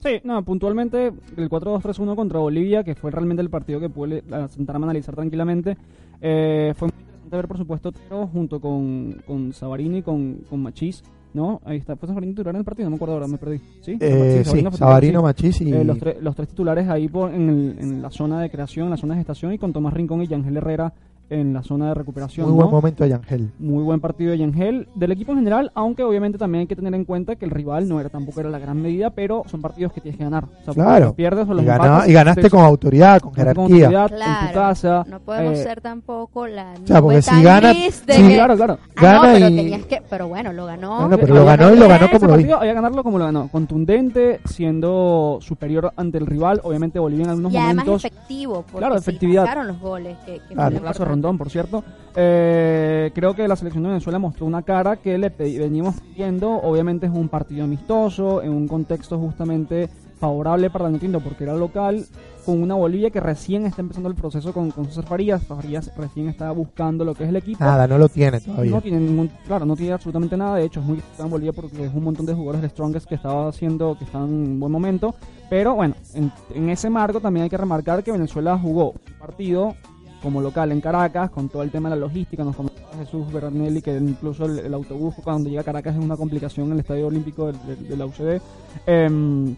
Sí, 0.02 0.20
no, 0.24 0.42
puntualmente 0.44 1.12
el 1.36 1.48
4-2-3-1 1.48 2.16
contra 2.16 2.38
Bolivia, 2.40 2.82
que 2.82 2.94
fue 2.94 3.10
realmente 3.10 3.40
el 3.42 3.50
partido 3.50 3.78
que 3.80 3.88
pude 3.88 4.22
sentarme 4.48 4.84
a 4.84 4.88
analizar 4.90 5.14
tranquilamente. 5.14 5.76
Eh, 6.20 6.72
fue 6.76 6.88
muy 6.88 6.98
interesante 6.98 7.36
ver, 7.36 7.48
por 7.48 7.56
supuesto, 7.58 7.92
Tero 7.92 8.26
junto 8.26 8.60
con, 8.60 9.22
con 9.26 9.52
Sabarini 9.52 9.98
y 9.98 10.02
con, 10.02 10.38
con 10.50 10.60
Machís, 10.60 11.02
¿no? 11.34 11.60
Ahí 11.64 11.78
está. 11.78 11.94
¿Fue 11.96 12.08
Sabarini 12.08 12.32
titular 12.32 12.54
en 12.54 12.58
el 12.60 12.64
partido? 12.64 12.86
No 12.86 12.90
me 12.90 12.96
acuerdo 12.96 13.14
ahora, 13.14 13.28
me 13.28 13.38
perdí. 13.38 13.58
¿Sí? 13.80 13.96
eh, 14.00 14.42
sí, 14.44 14.64
Sabarino. 14.72 15.22
Machís 15.22 15.60
y 15.60 15.72
Eh, 15.72 15.84
los, 15.84 15.98
tre- 15.98 16.18
los 16.20 16.34
tres 16.34 16.48
titulares 16.48 16.88
ahí 16.88 17.06
por, 17.08 17.32
en, 17.32 17.48
el- 17.48 17.76
en 17.78 18.02
la 18.02 18.10
zona 18.10 18.40
de 18.40 18.50
creación, 18.50 18.86
en 18.86 18.90
la 18.90 18.96
zona 18.96 19.14
de 19.14 19.20
gestación 19.20 19.52
y 19.52 19.58
con 19.58 19.72
Tomás 19.72 19.94
Rincón 19.94 20.20
y 20.22 20.26
Yangel 20.26 20.56
Herrera 20.56 20.92
en 21.30 21.54
la 21.54 21.62
zona 21.62 21.88
de 21.88 21.94
recuperación. 21.94 22.46
muy 22.46 22.58
¿no? 22.58 22.64
buen 22.64 22.70
momento 22.74 23.04
de 23.04 23.10
Yangel. 23.10 23.50
Muy 23.58 23.82
buen 23.82 24.00
partido 24.00 24.32
de 24.32 24.38
Yangel, 24.38 24.86
del 24.94 25.12
equipo 25.12 25.32
en 25.32 25.38
general, 25.38 25.70
aunque 25.74 26.02
obviamente 26.02 26.36
también 26.36 26.60
hay 26.62 26.66
que 26.66 26.76
tener 26.76 26.94
en 26.94 27.04
cuenta 27.06 27.36
que 27.36 27.44
el 27.46 27.50
rival 27.50 27.88
no 27.88 27.98
era 28.00 28.10
tampoco 28.10 28.40
era 28.40 28.50
la 28.50 28.58
gran 28.58 28.80
medida, 28.82 29.10
pero 29.10 29.42
son 29.46 29.62
partidos 29.62 29.92
que 29.94 30.00
tienes 30.02 30.18
que 30.18 30.24
ganar. 30.24 30.44
O 30.44 30.64
sea, 30.64 30.74
Claro. 30.74 31.04
los 31.06 31.14
pierdes 31.14 31.48
o 31.48 31.54
los 31.54 31.62
Y, 31.62 32.10
y 32.10 32.12
ganaste 32.12 32.42
te- 32.42 32.50
con 32.50 32.60
autoridad, 32.60 33.20
con 33.20 33.32
ganaste 33.32 33.54
con 33.56 33.68
jerarquía. 33.68 34.00
autoridad, 34.02 34.02
en 34.04 34.46
tu 34.46 34.52
Claro, 34.52 34.68
casa. 34.68 35.04
no 35.08 35.20
podemos 35.20 35.58
eh, 35.58 35.62
ser 35.62 35.80
tampoco 35.80 36.46
la 36.46 36.74
sea, 36.84 37.00
porque 37.00 37.22
si 37.22 37.30
tan 37.30 37.42
gana- 37.42 37.72
gris 37.72 38.04
de 38.06 38.12
si- 38.14 38.28
que- 38.28 38.34
Claro, 38.34 38.56
claro. 38.56 38.78
Ah, 38.96 39.12
no, 39.14 39.22
pero 39.22 39.48
y- 39.48 39.56
tenías 39.56 39.86
que, 39.86 40.02
pero 40.10 40.28
bueno, 40.28 40.52
lo 40.52 40.66
ganó. 40.66 41.00
Bueno, 41.00 41.16
pero 41.18 41.34
lo 41.34 41.44
ganó 41.46 41.72
y 41.72 41.78
lo 41.78 41.88
ganó 41.88 42.10
como 42.10 42.26
lo 42.26 42.36
vi. 42.36 42.42
había 42.44 42.58
que 42.60 42.74
ganarlo 42.74 43.02
como 43.02 43.18
lo 43.18 43.24
ganó, 43.24 43.48
contundente, 43.48 44.40
siendo 44.44 45.38
superior 45.40 45.92
ante 45.96 46.18
el 46.18 46.26
rival, 46.26 46.60
obviamente 46.62 46.98
Bolivia 46.98 47.24
en 47.24 47.30
algunos 47.30 47.52
Y 47.52 47.56
además 47.56 47.86
momentos 47.86 48.04
efectivo, 48.04 48.54
porque 48.62 48.78
Claro, 48.78 48.94
sí, 48.96 49.00
efectividad. 49.00 49.64
los 49.66 49.80
goles. 49.80 50.16
Que, 50.26 50.40
que 50.48 50.54
Claro. 50.54 50.76
Un. 51.12 51.22
Rondón, 51.22 51.38
por 51.38 51.50
cierto. 51.50 51.84
Eh, 52.14 53.10
creo 53.14 53.34
que 53.34 53.48
la 53.48 53.56
selección 53.56 53.84
de 53.84 53.90
Venezuela 53.90 54.18
mostró 54.18 54.46
una 54.46 54.62
cara 54.62 54.96
que 54.96 55.16
le 55.18 55.28
veníamos 55.30 56.00
pidiendo. 56.00 56.50
Obviamente 56.50 57.06
es 57.06 57.12
un 57.12 57.28
partido 57.28 57.64
amistoso, 57.64 58.42
en 58.42 58.50
un 58.50 58.68
contexto 58.68 59.18
justamente 59.18 59.88
favorable 60.22 60.70
para 60.70 60.88
Notinto 60.88 61.18
porque 61.18 61.42
era 61.42 61.54
local, 61.54 62.06
con 62.46 62.62
una 62.62 62.76
Bolivia 62.76 63.10
que 63.10 63.18
recién 63.18 63.66
está 63.66 63.82
empezando 63.82 64.08
el 64.08 64.14
proceso 64.14 64.52
con, 64.52 64.70
con 64.70 64.84
César 64.84 65.04
Farías. 65.04 65.42
Farías 65.42 65.90
recién 65.96 66.28
está 66.28 66.52
buscando 66.52 67.04
lo 67.04 67.12
que 67.14 67.24
es 67.24 67.30
el 67.30 67.36
equipo. 67.36 67.64
Nada, 67.64 67.88
no 67.88 67.98
lo 67.98 68.08
tiene 68.08 68.40
todavía. 68.40 68.70
No 68.70 68.80
tiene 68.80 69.00
ningún, 69.00 69.28
claro, 69.44 69.66
no 69.66 69.74
tiene 69.74 69.94
absolutamente 69.94 70.36
nada. 70.36 70.58
De 70.58 70.64
hecho, 70.64 70.78
es 70.78 70.86
muy 70.86 71.02
en 71.18 71.30
Bolivia 71.30 71.52
porque 71.52 71.86
es 71.86 71.92
un 71.92 72.04
montón 72.04 72.24
de 72.24 72.34
jugadores 72.34 72.62
de 72.62 72.68
Strongest 72.68 73.08
que 73.08 73.16
estaba 73.16 73.48
haciendo, 73.48 73.98
que 73.98 74.04
están 74.04 74.22
en 74.28 74.60
buen 74.60 74.70
momento. 74.70 75.12
Pero 75.50 75.74
bueno, 75.74 75.96
en, 76.14 76.30
en 76.54 76.70
ese 76.70 76.88
marco 76.88 77.20
también 77.20 77.42
hay 77.42 77.50
que 77.50 77.56
remarcar 77.56 78.04
que 78.04 78.12
Venezuela 78.12 78.56
jugó 78.56 78.90
un 78.90 79.18
partido 79.18 79.74
como 80.22 80.40
local 80.40 80.70
en 80.72 80.80
Caracas, 80.80 81.30
con 81.30 81.48
todo 81.48 81.62
el 81.62 81.70
tema 81.70 81.88
de 81.90 81.96
la 81.96 82.00
logística. 82.02 82.44
Nos 82.44 82.56
comentaba 82.56 82.88
Jesús 82.98 83.32
Bernelli 83.32 83.82
que 83.82 83.96
incluso 83.96 84.44
el, 84.46 84.60
el 84.60 84.74
autobús 84.74 85.14
cuando 85.24 85.48
llega 85.48 85.62
a 85.62 85.64
Caracas 85.64 85.96
es 85.96 86.02
una 86.04 86.16
complicación 86.16 86.66
en 86.68 86.72
el 86.74 86.80
Estadio 86.80 87.06
Olímpico 87.08 87.46
del- 87.46 87.66
del- 87.66 87.88
de, 87.88 87.96
la 87.96 88.06
UCD. 88.06 88.40
Em, 88.86 89.56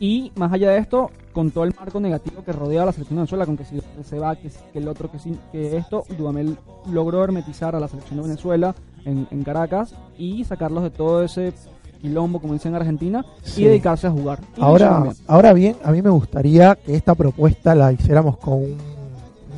y 0.00 0.32
más 0.36 0.52
allá 0.52 0.70
de 0.70 0.78
esto, 0.78 1.10
con 1.32 1.50
todo 1.52 1.64
el 1.64 1.74
marco 1.78 2.00
negativo 2.00 2.42
que 2.44 2.52
rodea 2.52 2.82
a 2.82 2.86
la 2.86 2.92
selección 2.92 3.16
de 3.16 3.20
Venezuela, 3.22 3.46
con 3.46 3.56
que 3.56 3.64
si 3.64 3.80
se 4.02 4.18
va, 4.18 4.34
que, 4.36 4.50
que 4.72 4.78
el 4.80 4.88
otro, 4.88 5.10
que, 5.10 5.18
sí- 5.18 5.38
que 5.52 5.76
esto, 5.76 6.04
Dudamel 6.18 6.56
logró 6.90 7.22
hermetizar 7.22 7.76
a 7.76 7.80
la 7.80 7.86
selección 7.88 8.16
de 8.20 8.24
Venezuela 8.28 8.74
en, 9.04 9.26
en 9.30 9.44
Caracas 9.44 9.94
y 10.18 10.42
sacarlos 10.44 10.82
de 10.82 10.90
todo 10.90 11.22
ese 11.22 11.52
quilombo, 12.02 12.40
como 12.40 12.52
dicen 12.54 12.74
en 12.74 12.80
Argentina, 12.80 13.24
Sí. 13.42 13.62
y 13.62 13.64
dedicarse 13.66 14.06
a 14.08 14.10
jugar. 14.10 14.40
Y 14.56 14.62
Ahora, 14.62 15.12
ahora 15.28 15.52
bien, 15.52 15.76
a 15.84 15.92
mí 15.92 16.02
me 16.02 16.10
gustaría 16.10 16.74
que 16.74 16.94
esta 16.96 17.14
propuesta 17.14 17.74
la 17.74 17.92
hiciéramos 17.92 18.36
con 18.36 18.54
un 18.54 18.76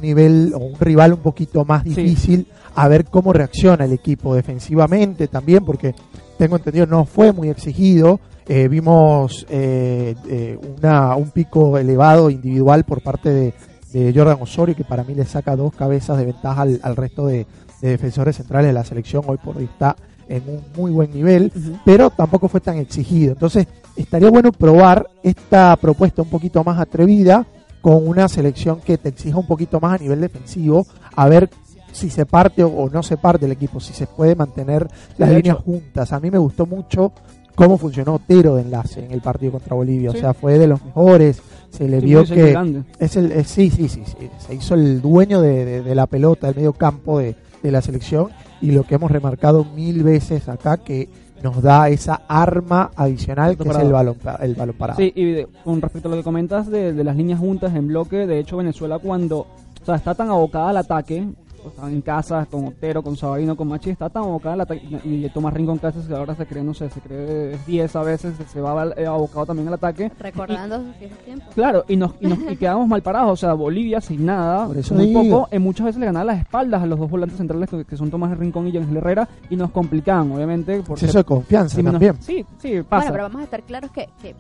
nivel 0.00 0.52
o 0.54 0.58
un 0.58 0.78
rival 0.78 1.12
un 1.14 1.20
poquito 1.20 1.64
más 1.64 1.82
Sí. 1.82 1.90
difícil, 1.90 2.46
a 2.74 2.88
ver 2.88 3.04
cómo 3.06 3.32
reacciona 3.32 3.84
el 3.84 3.92
equipo 3.92 4.34
defensivamente 4.34 5.28
también, 5.28 5.64
porque 5.64 5.94
tengo 6.38 6.56
entendido 6.56 6.86
no 6.86 7.04
fue 7.04 7.32
muy 7.32 7.48
exigido. 7.48 8.20
Eh, 8.48 8.68
vimos 8.68 9.44
eh, 9.50 10.14
eh, 10.28 10.58
una, 10.78 11.16
un 11.16 11.30
pico 11.30 11.78
elevado 11.78 12.30
individual 12.30 12.84
por 12.84 13.00
parte 13.02 13.30
de, 13.30 13.54
de 13.92 14.12
Jordan 14.14 14.38
Osorio, 14.40 14.76
que 14.76 14.84
para 14.84 15.02
mí 15.04 15.14
le 15.14 15.24
saca 15.24 15.56
dos 15.56 15.74
cabezas 15.74 16.16
de 16.18 16.26
ventaja 16.26 16.62
al, 16.62 16.78
al 16.82 16.94
resto 16.96 17.26
de, 17.26 17.46
de 17.80 17.88
defensores 17.88 18.36
centrales 18.36 18.68
de 18.68 18.72
la 18.74 18.84
selección. 18.84 19.24
Hoy 19.26 19.38
por 19.42 19.56
hoy 19.56 19.64
está 19.64 19.96
en 20.28 20.42
un 20.48 20.60
muy 20.76 20.90
buen 20.90 21.12
nivel 21.12 21.52
pero 21.84 22.10
tampoco 22.10 22.48
fue 22.48 22.60
tan 22.60 22.78
exigido. 22.78 23.32
Entonces, 23.32 23.66
estaría 23.96 24.28
bueno 24.28 24.50
probar 24.52 25.08
esta 25.22 25.76
propuesta 25.76 26.22
un 26.22 26.28
poquito 26.28 26.62
más 26.64 26.78
atrevida 26.80 27.46
con 27.86 28.04
una 28.08 28.26
selección 28.28 28.80
que 28.80 28.98
te 28.98 29.10
exija 29.10 29.38
un 29.38 29.46
poquito 29.46 29.78
más 29.78 30.00
a 30.00 30.02
nivel 30.02 30.20
defensivo, 30.20 30.84
a 31.14 31.28
ver 31.28 31.48
si 31.92 32.10
se 32.10 32.26
parte 32.26 32.64
o, 32.64 32.90
no 32.92 33.00
se 33.04 33.16
parte 33.16 33.46
el 33.46 33.52
equipo, 33.52 33.78
si 33.78 33.92
se 33.92 34.08
puede 34.08 34.34
mantener 34.34 34.88
las 35.18 35.28
líneas 35.30 35.54
hecho. 35.58 35.62
juntas. 35.64 36.12
A 36.12 36.18
mí 36.18 36.28
me 36.32 36.38
gustó 36.38 36.66
mucho 36.66 37.12
cómo 37.54 37.78
funcionó 37.78 38.14
Otero 38.14 38.56
de 38.56 38.62
enlace 38.62 39.04
en 39.04 39.12
el 39.12 39.20
partido 39.20 39.52
contra 39.52 39.76
Bolivia, 39.76 40.10
Sí. 40.10 40.16
o 40.16 40.20
sea, 40.20 40.34
fue 40.34 40.58
de 40.58 40.66
los 40.66 40.84
mejores, 40.84 41.40
se 41.70 41.88
le 41.88 42.00
Sí, 42.00 42.06
vio 42.06 42.24
que 42.24 42.56
es 42.98 43.14
el, 43.16 43.30
eh, 43.30 43.44
sí, 43.44 43.70
sí, 43.70 43.88
sí, 43.88 44.02
sí, 44.04 44.28
se 44.44 44.54
hizo 44.56 44.74
el 44.74 45.00
dueño 45.00 45.40
de, 45.40 45.64
de- 45.64 45.82
de 45.84 45.94
la 45.94 46.08
pelota, 46.08 46.48
del 46.48 46.56
medio 46.56 46.72
campo 46.72 47.20
de, 47.20 47.36
de 47.62 47.70
la 47.70 47.82
selección 47.82 48.30
y 48.60 48.72
lo 48.72 48.82
que 48.82 48.96
hemos 48.96 49.12
remarcado 49.12 49.64
mil 49.64 50.02
veces 50.02 50.48
acá 50.48 50.78
que 50.78 51.08
nos 51.42 51.62
da 51.62 51.88
esa 51.88 52.22
arma 52.28 52.90
adicional 52.96 53.56
que 53.56 53.68
es 53.68 53.76
el 53.76 53.92
balón, 53.92 54.16
el 54.40 54.54
balón 54.54 54.74
parado. 54.76 54.98
Sí, 54.98 55.12
y 55.14 55.24
de- 55.32 55.48
con 55.64 55.80
respecto 55.80 56.08
a 56.08 56.10
lo 56.12 56.16
que 56.16 56.22
comentas 56.24 56.68
de, 56.70 56.92
de 56.92 57.04
las 57.04 57.16
líneas 57.16 57.38
juntas 57.38 57.74
en 57.74 57.88
bloque, 57.88 58.26
de 58.26 58.38
hecho 58.38 58.56
Venezuela 58.56 58.98
cuando 58.98 59.40
o 59.40 59.84
sea, 59.84 59.94
está 59.96 60.14
tan 60.14 60.28
abocada 60.30 60.70
al 60.70 60.76
ataque, 60.78 61.28
o 61.66 61.70
sea, 61.70 61.90
en 61.90 62.00
casa 62.00 62.46
con 62.50 62.66
Otero, 62.66 63.02
con 63.02 63.16
Sabarino, 63.16 63.56
con 63.56 63.68
Machi, 63.68 63.90
está 63.90 64.08
tan 64.08 64.24
abocada 64.24 64.54
al 64.54 64.60
ataque, 64.62 65.00
y 65.04 65.26
y 65.26 65.28
Tomás 65.30 65.54
Rincón 65.54 65.78
casi 65.78 66.00
que 66.00 66.14
ahora 66.14 66.34
se 66.34 66.46
cree, 66.46 66.62
no 66.62 66.74
sé, 66.74 66.88
se 66.90 67.00
cree 67.00 67.58
10 67.66 67.96
a 67.96 68.02
veces, 68.02 68.34
se 68.52 68.60
va 68.60 68.86
eh, 68.96 69.06
abocado 69.06 69.46
también 69.46 69.68
al 69.68 69.74
ataque. 69.74 70.10
Recordando 70.18 70.78
sus 70.78 70.98
viejos 70.98 71.18
tiempos. 71.18 71.54
Claro, 71.54 71.84
y 71.88 71.96
nos, 71.96 72.12
y 72.20 72.26
nos 72.26 72.38
y 72.38 72.56
quedamos 72.56 72.86
mal 72.86 73.02
parados, 73.02 73.32
o 73.32 73.36
sea, 73.36 73.54
Bolivia 73.54 74.00
sin 74.00 74.26
nada, 74.26 74.66
Por 74.66 74.78
eso 74.78 74.94
muy 74.94 75.12
poco, 75.12 75.48
en 75.50 75.62
muchas 75.62 75.86
veces 75.86 76.00
le 76.00 76.06
ganaba 76.06 76.24
las 76.26 76.40
espaldas 76.40 76.82
a 76.82 76.86
los 76.86 76.98
dos 76.98 77.10
volantes 77.10 77.38
centrales 77.38 77.68
que, 77.68 77.84
que 77.84 77.96
son 77.96 78.10
Tomás 78.10 78.36
Rincón 78.36 78.68
y 78.68 78.76
Ángel 78.76 78.96
Herrera, 78.96 79.28
y 79.50 79.56
nos 79.56 79.70
complicaban, 79.70 80.30
obviamente, 80.32 80.82
porque... 80.86 81.04
Exceso 81.04 81.18
de 81.18 81.24
confianza 81.24 81.82
también. 81.82 82.16
sí, 82.20 82.44
sí, 82.58 82.82
pasa. 82.82 83.10
Bueno, 83.10 83.12
pero 83.12 83.24
vamos 83.24 83.40
a 83.40 83.44
estar 83.44 83.62
claros 83.62 83.90
que, 83.90 84.08
que 84.20 84.34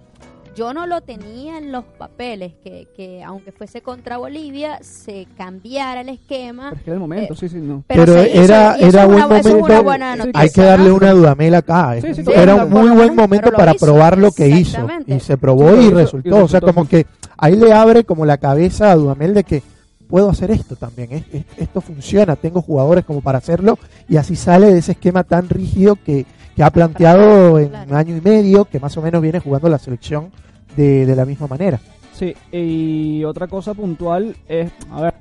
yo 0.56 0.72
no 0.74 0.86
lo 0.86 1.00
tenía 1.02 1.58
en 1.58 1.70
los 1.70 1.84
papeles, 1.84 2.54
que, 2.64 2.88
que 2.96 3.22
aunque 3.22 3.52
fuese 3.52 3.82
contra 3.82 4.16
Bolivia, 4.16 4.78
se 4.82 5.26
cambiara 5.36 6.00
el 6.00 6.08
esquema. 6.08 6.70
Pero 6.70 6.76
es 6.76 6.82
que 6.82 6.90
era 6.90 6.94
el 6.94 7.00
momento, 7.00 7.34
Eh, 7.34 7.36
sí, 7.38 7.48
sí, 7.48 7.56
no. 7.58 7.84
Pero 7.86 8.14
se 8.14 8.36
era- 8.44 8.74
eso 8.76 8.86
era 8.88 9.06
una, 9.06 9.38
es 9.38 9.46
una 9.46 9.56
momento. 9.56 9.82
buena 9.84 10.12
Sí, 10.14 10.18
noticia, 10.18 10.40
Hay 10.40 10.50
que 10.50 10.62
darle 10.62 10.88
¿no? 10.88 10.94
una 10.96 11.10
dudamel 11.12 11.54
acá. 11.54 11.96
Sí, 12.00 12.14
sí, 12.14 12.22
Era 12.34 12.54
un 12.54 12.70
muy 12.70 12.88
buen 12.90 13.14
momento 13.14 13.52
para 13.52 13.74
hizo. 13.74 13.86
probar 13.86 14.18
lo 14.18 14.32
que 14.32 14.48
hizo. 14.48 14.86
Y 15.06 15.20
se 15.20 15.36
probó 15.36 15.68
Sí, 15.76 15.86
y 15.86 15.90
resultó. 15.90 15.96
resultó. 16.30 16.44
O 16.44 16.48
sea, 16.48 16.60
como 16.60 16.88
que 16.88 17.06
ahí 17.36 17.54
le 17.56 17.72
abre 17.72 18.04
como 18.04 18.24
la 18.24 18.38
cabeza 18.38 18.90
a 18.90 18.96
Dudamel 18.96 19.34
de 19.34 19.44
que 19.44 19.62
puedo 20.08 20.30
hacer 20.30 20.50
esto 20.52 20.76
también. 20.76 21.12
es- 21.12 21.24
es- 21.32 21.44
esto 21.58 21.80
funciona. 21.80 22.36
Tengo 22.36 22.62
jugadores 22.62 23.04
como 23.04 23.20
para 23.20 23.38
hacerlo. 23.38 23.78
Y 24.08 24.16
así 24.16 24.36
sale 24.36 24.72
de 24.72 24.78
ese 24.78 24.92
esquema 24.92 25.24
tan 25.24 25.48
rígido 25.48 25.96
que, 25.96 26.24
que 26.56 26.64
ha 26.64 26.70
planteado 26.70 27.58
en 27.58 27.72
un 27.74 27.94
año 27.94 28.16
y 28.16 28.20
medio, 28.20 28.64
que 28.64 28.80
más 28.80 28.96
o 28.96 29.02
menos 29.02 29.20
viene 29.20 29.38
jugando 29.40 29.68
la 29.68 29.78
selección 29.78 30.32
de, 30.74 31.04
de 31.04 31.14
la 31.14 31.26
misma 31.26 31.46
manera. 31.46 31.78
Sí, 32.14 32.34
y 32.50 33.22
otra 33.24 33.46
cosa 33.46 33.74
puntual 33.74 34.34
es, 34.48 34.72
a 34.90 35.02
ver, 35.02 35.14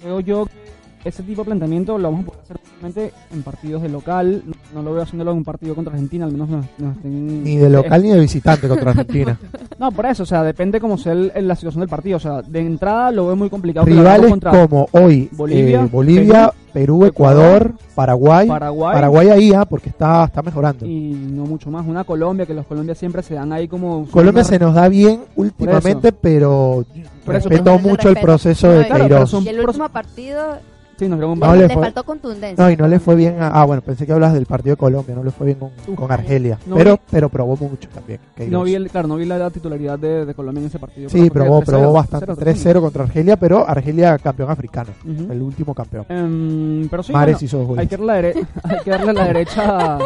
creo 0.00 0.20
yo 0.20 0.44
que 0.44 0.69
ese 1.04 1.22
tipo 1.22 1.42
de 1.42 1.46
planteamiento 1.46 1.96
lo 1.98 2.10
vamos 2.10 2.24
a 2.26 2.26
poder 2.30 2.40
hacer 2.42 2.60
solamente 2.76 3.12
en 3.32 3.42
partidos 3.42 3.82
de 3.82 3.88
local, 3.88 4.42
no 4.46 4.54
no 4.74 4.82
lo 4.82 4.94
veo 4.94 5.02
haciéndolo 5.02 5.32
en 5.32 5.38
un 5.38 5.44
partido 5.44 5.74
contra 5.74 5.92
Argentina, 5.92 6.24
al 6.26 6.32
menos 6.32 6.48
no, 6.48 6.64
no 6.78 6.90
estén- 6.92 7.42
Ni 7.42 7.56
de 7.56 7.68
local 7.70 8.02
ni 8.02 8.10
de 8.10 8.20
visitante 8.20 8.68
contra 8.68 8.90
Argentina. 8.92 9.38
No, 9.78 9.90
por 9.92 10.06
eso, 10.06 10.22
o 10.22 10.26
sea, 10.26 10.42
depende 10.42 10.80
cómo 10.80 10.96
sea 10.98 11.12
el- 11.12 11.32
la 11.48 11.54
situación 11.56 11.80
del 11.80 11.88
partido. 11.88 12.16
O 12.18 12.20
sea, 12.20 12.42
de 12.42 12.60
entrada 12.60 13.10
lo 13.10 13.26
veo 13.26 13.36
muy 13.36 13.48
complicado. 13.50 13.86
Rivales 13.86 14.30
contra 14.30 14.50
como 14.52 14.88
hoy 14.92 15.28
Bolivia, 15.32 15.82
eh, 15.82 15.88
Bolivia 15.90 16.52
Perú, 16.72 17.04
Ecuador, 17.04 17.72
Paraguay. 17.96 18.46
Paraguay, 18.46 18.94
Paraguay 18.94 19.28
ahí, 19.30 19.52
ah, 19.52 19.64
porque 19.64 19.88
está, 19.88 20.24
está 20.24 20.40
mejorando. 20.42 20.86
y 20.86 21.10
no 21.10 21.44
mucho 21.44 21.70
más. 21.70 21.84
Una 21.86 22.04
Colombia, 22.04 22.46
que 22.46 22.54
los 22.54 22.64
Colombia 22.66 22.94
siempre 22.94 23.22
se 23.22 23.34
dan 23.34 23.52
ahí 23.52 23.66
como... 23.66 24.06
Colombia 24.10 24.44
se 24.44 24.58
nos 24.58 24.74
da 24.74 24.88
bien 24.88 25.20
últimamente, 25.34 26.12
pero 26.12 26.84
Por 27.24 27.34
eso, 27.34 27.48
respeto 27.48 27.78
mucho 27.80 28.08
el 28.08 28.16
proceso 28.18 28.68
No, 28.68 28.74
de 28.74 28.86
claro, 28.86 29.08
Queiroz. 29.08 29.34
Y 29.44 29.48
el 29.48 29.60
último 29.60 29.88
partido 29.88 30.58
Sí, 31.00 31.08
nos 31.08 31.18
dieron 31.18 31.32
un 31.32 31.38
No 31.40 31.54
le, 31.54 31.62
le 31.66 31.72
fue- 31.72 31.82
faltó 31.82 32.04
contundencia. 32.04 32.62
No, 32.62 32.70
y 32.70 32.76
no 32.76 32.86
le 32.86 33.00
fue 33.00 33.14
bien. 33.14 33.40
A, 33.42 33.48
ah, 33.48 33.64
bueno, 33.64 33.80
pensé 33.80 34.04
que 34.06 34.12
hablabas 34.12 34.34
del 34.34 34.44
partido 34.44 34.74
de 34.74 34.78
Colombia, 34.78 35.14
no 35.14 35.24
le 35.24 35.30
fue 35.30 35.46
bien 35.46 35.58
con, 35.58 35.70
Uf. 35.88 35.94
con 35.96 36.12
Argelia. 36.12 36.58
No 36.66 36.76
pero, 36.76 36.96
vi- 36.96 37.00
pero 37.10 37.28
probó 37.30 37.56
mucho 37.56 37.88
también. 37.88 38.20
No 38.50 38.62
vi, 38.64 38.74
el, 38.74 38.90
claro, 38.90 39.08
no 39.08 39.16
vi 39.16 39.24
la, 39.24 39.38
la 39.38 39.50
titularidad 39.50 39.98
de, 39.98 40.26
de 40.26 40.34
Colombia 40.34 40.60
en 40.60 40.66
ese 40.66 40.78
partido. 40.78 41.08
Sí, 41.08 41.30
probó, 41.30 41.62
probó 41.62 41.88
3-0, 41.90 41.92
bastante. 41.94 42.26
3-0. 42.34 42.54
3-0 42.76 42.80
contra 42.82 43.04
Argelia, 43.04 43.36
pero 43.38 43.66
Argelia 43.66 44.18
campeón 44.18 44.50
africano. 44.50 44.90
Ujú. 45.04 45.32
El 45.32 45.40
último 45.40 45.74
campeón. 45.74 46.04
Em, 46.10 46.86
pero 46.90 47.02
sí, 47.02 47.12
Mares 47.14 47.36
bueno, 47.36 47.44
hizo 47.46 47.58
dos 47.58 47.66
goles. 47.68 47.80
hay, 47.80 47.88
que 47.88 47.96
darle 47.96 48.06
la 48.06 48.20
dere- 48.20 48.46
hay 48.64 48.78
que 48.84 48.90
darle 48.90 49.12
la 49.14 49.24
derecha... 49.24 49.98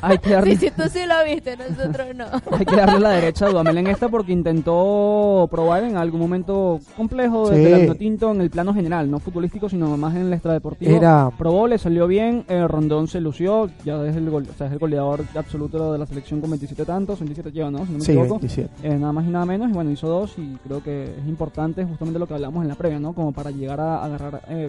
hay, 0.00 0.18
que 0.18 0.30
darle, 0.30 0.56
Sí, 0.56 0.66
sí, 0.68 0.72
tú 0.76 0.82
sí 0.90 1.00
lo 1.06 1.14
viste, 1.34 1.56
nosotros 1.56 2.06
no. 2.14 2.24
hay 2.56 2.64
que 2.64 2.76
darle 2.76 3.00
la 3.00 3.10
derecha 3.10 3.46
a 3.46 3.48
Dudamel 3.50 3.78
en 3.78 3.86
esta 3.88 4.08
porque 4.08 4.32
intentó 4.32 5.46
probar 5.50 5.84
en 5.84 5.96
algún 5.96 6.20
momento 6.20 6.80
complejo 6.96 7.48
Sí. 7.48 7.56
desde 7.56 7.68
el 7.68 7.80
Agnotinto 7.82 8.30
en 8.32 8.40
el 8.40 8.50
plano 8.50 8.72
general, 8.72 9.10
no 9.10 9.18
futbolístico, 9.18 9.68
sino 9.74 9.96
más 9.96 10.14
en 10.14 10.22
el 10.22 10.32
extradeportivo. 10.32 10.96
Era 10.96 11.30
Probó, 11.36 11.66
le 11.66 11.78
salió 11.78 12.06
bien, 12.06 12.44
eh, 12.48 12.66
Rondón 12.68 13.08
se 13.08 13.20
lució, 13.20 13.68
ya 13.84 14.04
es 14.06 14.16
el, 14.16 14.30
gol, 14.30 14.46
o 14.48 14.56
sea, 14.56 14.68
es 14.68 14.72
el 14.72 14.78
goleador 14.78 15.24
absoluto 15.34 15.92
de 15.92 15.98
la 15.98 16.06
selección 16.06 16.40
con 16.40 16.50
27 16.50 16.84
tantos, 16.84 17.18
27 17.18 17.50
lleva, 17.50 17.70
¿no? 17.70 17.84
Si 17.84 17.92
no 17.92 17.98
me 17.98 18.04
sí, 18.04 18.12
equivoco. 18.12 18.38
27. 18.38 18.70
Eh, 18.82 18.96
nada 18.96 19.12
más 19.12 19.26
y 19.26 19.30
nada 19.30 19.44
menos, 19.44 19.68
y 19.68 19.72
bueno, 19.72 19.90
hizo 19.90 20.08
dos 20.08 20.34
y 20.38 20.56
creo 20.64 20.82
que 20.82 21.04
es 21.04 21.26
importante 21.26 21.84
justamente 21.84 22.20
lo 22.20 22.26
que 22.26 22.34
hablamos 22.34 22.62
en 22.62 22.68
la 22.68 22.76
previa, 22.76 23.00
¿no? 23.00 23.12
Como 23.14 23.32
para 23.32 23.50
llegar 23.50 23.80
a 23.80 24.04
agarrar 24.04 24.42
eh, 24.48 24.68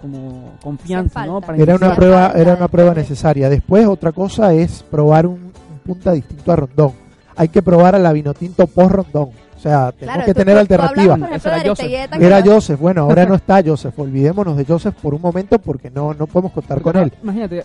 como 0.00 0.52
confianza, 0.62 1.26
¿no? 1.26 1.40
Para 1.40 1.58
Era 1.58 1.74
una 1.74 1.96
prueba, 1.96 2.32
era 2.36 2.54
una 2.54 2.68
prueba 2.68 2.94
necesaria. 2.94 3.48
Después 3.48 3.86
otra 3.86 4.12
cosa 4.12 4.54
es 4.54 4.84
probar 4.88 5.26
un, 5.26 5.34
un 5.72 5.78
punta 5.84 6.12
distinto 6.12 6.52
a 6.52 6.56
Rondón. 6.56 6.92
Hay 7.34 7.48
que 7.48 7.60
probar 7.60 7.96
a 7.96 7.98
la 7.98 8.12
Vinotinto 8.12 8.68
post 8.68 8.92
Rondón. 8.92 9.43
O 9.64 9.66
sea, 9.66 9.92
tenemos 9.92 10.14
Claro, 10.14 10.26
que 10.26 10.34
tú- 10.34 10.38
tener 10.40 10.58
alternativas. 10.58 11.18
era 11.46 11.62
Joseph. 11.64 11.90
Era 12.20 12.42
Joseph, 12.44 12.78
bueno, 12.78 13.00
ahora 13.02 13.24
no 13.24 13.34
está 13.34 13.62
Joseph. 13.64 13.98
Olvidémonos 13.98 14.58
de 14.58 14.66
Joseph 14.66 14.94
por 15.00 15.14
un 15.14 15.22
momento 15.22 15.58
porque 15.58 15.90
no, 15.90 16.12
no 16.12 16.26
podemos 16.26 16.52
contar 16.52 16.82
con 16.82 16.94
él. 16.98 17.10
Imagínate, 17.22 17.64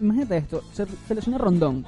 imagínate 0.00 0.36
esto, 0.36 0.62
se, 0.72 0.86
se 1.08 1.14
lesiona 1.16 1.38
Rondón, 1.38 1.84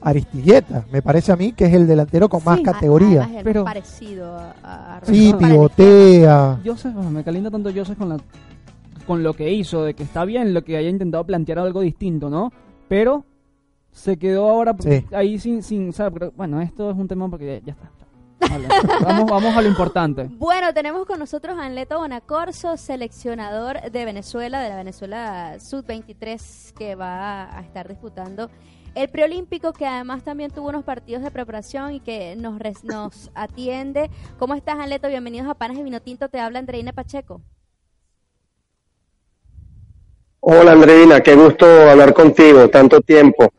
Aristigueta, 0.00 0.84
me 0.92 1.02
parece 1.02 1.32
a 1.32 1.36
mí 1.36 1.52
que 1.52 1.66
es 1.66 1.74
el 1.74 1.86
delantero 1.86 2.28
con 2.28 2.42
más 2.44 2.60
categoría. 2.60 3.22
Además, 3.22 3.36
es 3.38 3.44
Pero- 3.44 3.64
parecido 3.64 4.36
a, 4.36 4.96
a 4.96 5.00
Sí, 5.04 5.30
Rondón. 5.32 5.50
pivotea. 5.50 6.60
Joseph, 6.64 6.94
me 6.94 7.22
calienta 7.24 7.50
tanto 7.50 7.70
Joseph 7.74 7.98
con 7.98 8.08
la 8.08 8.16
con 9.06 9.22
lo 9.22 9.32
que 9.32 9.50
hizo, 9.52 9.84
de 9.84 9.94
que 9.94 10.02
está 10.02 10.24
bien 10.24 10.52
lo 10.52 10.62
que 10.64 10.76
haya 10.76 10.88
intentado 10.90 11.24
plantear 11.24 11.58
algo 11.60 11.80
distinto, 11.80 12.28
¿no? 12.30 12.52
Pero 12.88 13.24
se 13.90 14.18
quedó 14.18 14.48
ahora 14.50 14.76
Sí. 14.78 15.04
ahí 15.12 15.38
sin, 15.38 15.62
sin, 15.62 15.92
¿sabes? 15.94 16.12
Pero, 16.12 16.32
bueno, 16.36 16.60
esto 16.60 16.90
es 16.90 16.96
un 16.96 17.08
tema 17.08 17.28
porque 17.30 17.62
ya 17.64 17.72
está. 17.72 17.88
Vale, 18.50 18.68
vamos, 19.02 19.30
vamos 19.30 19.56
a 19.56 19.62
lo 19.62 19.68
importante. 19.68 20.24
Bueno, 20.30 20.72
tenemos 20.72 21.06
con 21.06 21.18
nosotros 21.18 21.58
a 21.58 21.64
Anleto 21.66 21.98
Bonacorso, 21.98 22.76
seleccionador 22.76 23.90
de 23.90 24.04
Venezuela, 24.04 24.60
de 24.60 24.68
la 24.70 24.76
Venezuela 24.76 25.56
Sub-23, 25.60 26.72
que 26.74 26.94
va 26.94 27.56
a 27.56 27.60
estar 27.60 27.88
disputando 27.88 28.50
el 28.94 29.08
preolímpico, 29.10 29.72
que 29.72 29.86
además 29.86 30.24
también 30.24 30.50
tuvo 30.50 30.70
unos 30.70 30.82
partidos 30.84 31.22
de 31.22 31.30
preparación 31.30 31.92
y 31.92 32.00
que 32.00 32.34
nos, 32.36 32.58
res- 32.58 32.84
nos 32.84 33.30
atiende. 33.34 34.10
¿Cómo 34.38 34.54
estás, 34.54 34.78
Anleto? 34.78 35.08
Bienvenidos 35.08 35.48
a 35.48 35.54
Panas 35.54 35.76
y 35.78 35.82
Vinotinto. 35.82 36.28
Te 36.28 36.40
habla 36.40 36.58
Andreina 36.58 36.92
Pacheco. 36.92 37.42
Hola 40.40 40.72
Andreina, 40.72 41.20
qué 41.20 41.34
gusto 41.34 41.66
hablar 41.66 42.14
contigo, 42.14 42.68
tanto 42.70 43.00
tiempo. 43.02 43.52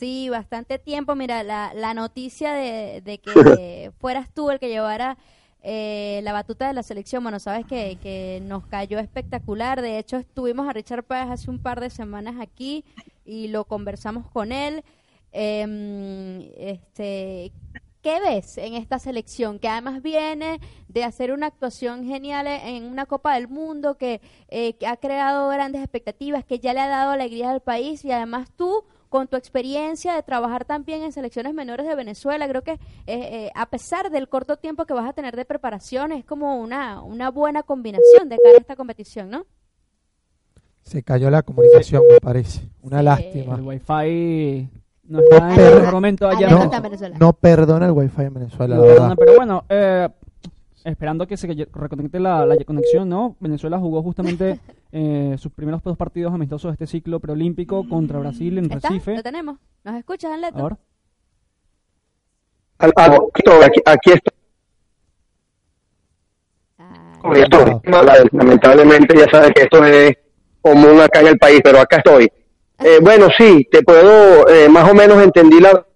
Sí, 0.00 0.30
bastante 0.30 0.78
tiempo. 0.78 1.14
Mira, 1.14 1.42
la, 1.42 1.74
la 1.74 1.92
noticia 1.92 2.54
de, 2.54 3.02
de 3.02 3.18
que 3.20 3.92
fueras 3.98 4.30
tú 4.32 4.50
el 4.50 4.58
que 4.58 4.70
llevara 4.70 5.18
eh, 5.62 6.20
la 6.24 6.32
batuta 6.32 6.66
de 6.68 6.72
la 6.72 6.82
selección, 6.82 7.22
bueno, 7.22 7.38
sabes 7.38 7.66
que, 7.66 7.98
que 8.02 8.40
nos 8.42 8.66
cayó 8.66 8.98
espectacular. 8.98 9.82
De 9.82 9.98
hecho, 9.98 10.16
estuvimos 10.16 10.66
a 10.66 10.72
Richard 10.72 11.04
Páez 11.04 11.28
hace 11.28 11.50
un 11.50 11.58
par 11.58 11.82
de 11.82 11.90
semanas 11.90 12.36
aquí 12.40 12.82
y 13.26 13.48
lo 13.48 13.66
conversamos 13.66 14.26
con 14.30 14.52
él. 14.52 14.84
Em, 15.32 16.48
este, 16.56 17.52
¿Qué 18.00 18.20
ves 18.20 18.56
en 18.56 18.72
esta 18.72 18.98
selección? 18.98 19.58
Que 19.58 19.68
además 19.68 20.00
viene 20.00 20.60
de 20.88 21.04
hacer 21.04 21.30
una 21.30 21.48
actuación 21.48 22.06
genial 22.06 22.46
en 22.46 22.84
una 22.84 23.04
Copa 23.04 23.34
del 23.34 23.48
Mundo, 23.48 23.98
que, 23.98 24.22
eh, 24.48 24.72
que 24.78 24.86
ha 24.86 24.96
creado 24.96 25.50
grandes 25.50 25.82
expectativas, 25.82 26.42
que 26.46 26.58
ya 26.58 26.72
le 26.72 26.80
ha 26.80 26.88
dado 26.88 27.10
alegría 27.10 27.50
al 27.50 27.60
país 27.60 28.02
y 28.06 28.12
además 28.12 28.48
tú 28.56 28.82
con 29.10 29.28
tu 29.28 29.36
experiencia 29.36 30.14
de 30.14 30.22
trabajar 30.22 30.64
también 30.64 31.02
en 31.02 31.12
selecciones 31.12 31.52
menores 31.52 31.86
de 31.86 31.94
Venezuela, 31.94 32.48
creo 32.48 32.62
que 32.62 32.72
eh, 32.72 32.78
eh, 33.06 33.50
a 33.54 33.66
pesar 33.68 34.08
del 34.10 34.28
corto 34.28 34.56
tiempo 34.56 34.86
que 34.86 34.94
vas 34.94 35.06
a 35.06 35.12
tener 35.12 35.36
de 35.36 35.44
preparación, 35.44 36.12
es 36.12 36.24
como 36.24 36.56
una, 36.58 37.02
una 37.02 37.30
buena 37.30 37.62
combinación 37.62 38.28
de 38.30 38.36
cara 38.38 38.54
a 38.56 38.60
esta 38.60 38.76
competición, 38.76 39.28
¿no? 39.28 39.44
Se 40.82 41.02
cayó 41.02 41.28
la 41.30 41.42
comunicación, 41.42 42.02
me 42.10 42.20
parece. 42.20 42.68
Una 42.82 42.98
Sí. 43.00 43.04
lástima. 43.04 43.54
El 43.56 43.62
wifi 43.62 44.68
no 45.04 45.20
está 45.20 45.54
en 45.54 45.84
el 45.86 45.92
momento 45.92 46.26
allá. 46.28 46.46
Alejo 46.46 46.58
No, 46.58 46.64
está 46.64 46.76
en 46.78 46.82
Venezuela. 46.84 47.16
no 47.18 47.32
perdona 47.32 47.86
el 47.86 47.92
wifi 47.92 48.22
en 48.22 48.34
Venezuela, 48.34 48.76
No, 48.76 48.82
la 48.82 48.88
perdona, 48.94 49.16
pero 49.16 49.34
bueno, 49.36 49.64
eh, 49.68 50.08
esperando 50.84 51.26
que 51.26 51.36
se 51.36 51.46
reconecte 51.72 52.20
la, 52.20 52.46
la 52.46 52.56
conexión, 52.64 53.08
¿no? 53.08 53.36
Venezuela 53.40 53.78
jugó 53.78 54.02
justamente 54.02 54.58
eh, 54.92 55.36
sus 55.38 55.52
primeros 55.52 55.82
dos 55.82 55.96
partidos 55.96 56.32
amistosos 56.32 56.70
de 56.70 56.72
este 56.84 56.86
ciclo 56.86 57.20
preolímpico 57.20 57.88
contra 57.88 58.18
Brasil 58.18 58.58
en 58.58 58.64
¿Está? 58.70 58.88
Recife. 58.88 59.16
¿Lo 59.16 59.22
tenemos? 59.22 59.58
¿Nos 59.84 59.96
escuchas, 59.96 60.32
Anleto? 60.32 60.58
Ahora. 60.58 60.78
Aquí, 62.78 63.80
aquí 63.84 64.10
estoy, 64.12 64.32
Ah, 66.78 67.32
estoy. 67.34 67.80
lamentablemente 68.32 69.14
ya 69.18 69.30
sabes 69.30 69.50
que 69.54 69.62
esto 69.62 69.84
es 69.84 70.16
común 70.62 71.00
acá 71.00 71.20
en 71.20 71.26
el 71.28 71.38
país, 71.38 71.60
pero 71.62 71.78
acá 71.78 71.98
estoy. 71.98 72.30
Eh, 72.78 72.98
bueno, 73.02 73.26
sí, 73.36 73.68
te 73.70 73.82
puedo, 73.82 74.48
eh, 74.48 74.68
más 74.70 74.90
o 74.90 74.94
menos 74.94 75.22
entendí 75.22 75.60
la... 75.60 75.86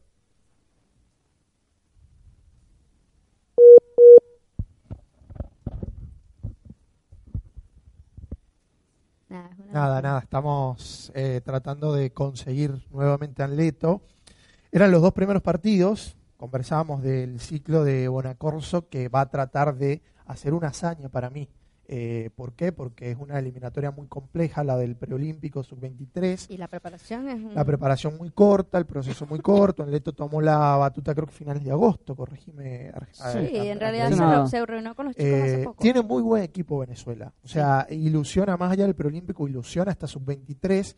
nada, 9.72 10.02
nada, 10.02 10.18
estamos 10.20 11.12
eh, 11.14 11.40
tratando 11.44 11.92
de 11.92 12.12
conseguir 12.12 12.86
nuevamente 12.90 13.42
a 13.42 13.46
Anleto. 13.46 14.02
Eran 14.70 14.90
los 14.90 15.02
dos 15.02 15.12
primeros 15.12 15.42
partidos, 15.42 16.16
conversábamos 16.36 17.02
del 17.02 17.40
ciclo 17.40 17.84
de 17.84 18.08
Bonacorso 18.08 18.88
que 18.88 19.08
va 19.08 19.22
a 19.22 19.30
tratar 19.30 19.76
de 19.76 20.02
hacer 20.26 20.54
una 20.54 20.68
hazaña 20.68 21.08
para 21.08 21.30
mí. 21.30 21.48
Eh, 21.86 22.30
¿Por 22.34 22.54
qué? 22.54 22.72
Porque 22.72 23.10
es 23.10 23.18
una 23.18 23.38
eliminatoria 23.38 23.90
muy 23.90 24.06
compleja, 24.06 24.64
la 24.64 24.76
del 24.78 24.96
preolímpico 24.96 25.62
sub-23. 25.62 26.46
Y 26.48 26.56
la 26.56 26.66
preparación 26.66 27.28
es 27.28 27.36
un... 27.36 27.54
La 27.54 27.64
preparación 27.64 28.16
muy 28.16 28.30
corta, 28.30 28.78
el 28.78 28.86
proceso 28.86 29.26
muy 29.26 29.40
corto. 29.40 29.82
Anleto 29.82 30.12
tomó 30.12 30.40
la 30.40 30.76
batuta 30.76 31.14
creo 31.14 31.26
que 31.26 31.34
finales 31.34 31.62
de 31.62 31.70
agosto, 31.70 32.16
corregime. 32.16 32.90
Sí, 33.12 33.22
a- 33.22 33.32
en 33.38 33.76
a- 33.76 33.80
realidad 33.80 34.06
Andreina. 34.06 34.46
se, 34.46 34.64
reunió 34.64 34.94
con 34.94 35.06
los 35.06 35.14
chicos 35.16 35.32
hace 35.42 35.60
Eh, 35.60 35.64
poco. 35.64 35.82
tiene 35.82 36.00
muy 36.02 36.22
buen 36.22 36.42
equipo 36.42 36.78
Venezuela. 36.78 37.32
O 37.44 37.48
sea, 37.48 37.86
ilusiona 37.90 38.56
más 38.56 38.72
allá 38.72 38.84
del 38.86 38.94
preolímpico, 38.94 39.46
ilusiona 39.46 39.90
hasta 39.90 40.06
sub-23, 40.06 40.96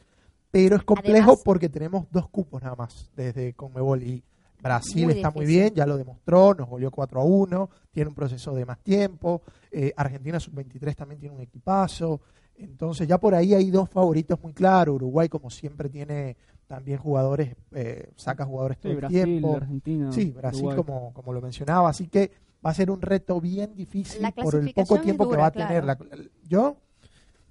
pero 0.52 0.76
es 0.76 0.84
complejo 0.84 1.16
Además- 1.32 1.42
porque 1.44 1.68
tenemos 1.68 2.06
dos 2.12 2.28
cupos 2.28 2.62
nada 2.62 2.76
más 2.76 3.10
desde 3.16 3.54
Conmebol 3.54 4.02
y 4.04 4.22
Brasil 4.66 5.04
Muy 5.04 5.14
está 5.14 5.30
muy 5.30 5.46
bien, 5.46 5.74
ya 5.74 5.86
lo 5.86 5.96
demostró, 5.96 6.54
nos 6.54 6.68
goleó 6.68 6.90
4 6.90 7.20
a 7.20 7.24
1, 7.24 7.70
tiene 7.90 8.08
un 8.08 8.14
proceso 8.14 8.54
de 8.54 8.64
más 8.64 8.78
tiempo, 8.80 9.42
eh, 9.70 9.92
Argentina 9.96 10.38
sub-23 10.38 10.94
también 10.94 11.18
tiene 11.20 11.34
un 11.34 11.40
equipazo, 11.42 12.20
entonces 12.56 13.06
ya 13.08 13.18
por 13.18 13.34
ahí 13.34 13.54
hay 13.54 13.70
dos 13.70 13.88
favoritos 13.90 14.40
muy 14.42 14.52
claros, 14.52 14.94
Uruguay 14.96 15.28
como 15.28 15.50
siempre 15.50 15.88
tiene 15.88 16.36
también 16.66 16.98
jugadores, 16.98 17.54
eh, 17.72 18.10
saca 18.16 18.44
jugadores 18.44 18.78
todo 18.78 18.90
Sí, 18.90 18.94
el 18.94 18.96
Brasil, 18.96 19.24
tiempo, 19.24 19.56
Argentina. 19.56 20.12
Sí, 20.12 20.30
Brasil 20.32 20.66
Uruguay. 20.66 20.76
como, 20.76 21.12
como 21.14 21.32
lo 21.32 21.40
mencionaba, 21.40 21.88
así 21.90 22.08
que 22.08 22.30
va 22.64 22.70
a 22.70 22.74
ser 22.74 22.90
un 22.90 23.00
reto 23.00 23.40
bien 23.40 23.74
difícil 23.76 24.20
La 24.22 24.32
por 24.32 24.54
el 24.56 24.72
poco 24.74 25.00
tiempo 25.00 25.28
que 25.30 25.36
va 25.36 25.46
a 25.46 25.50
tener. 25.52 25.84
claro. 25.84 26.04
La- 26.10 26.16
yo 26.48 26.76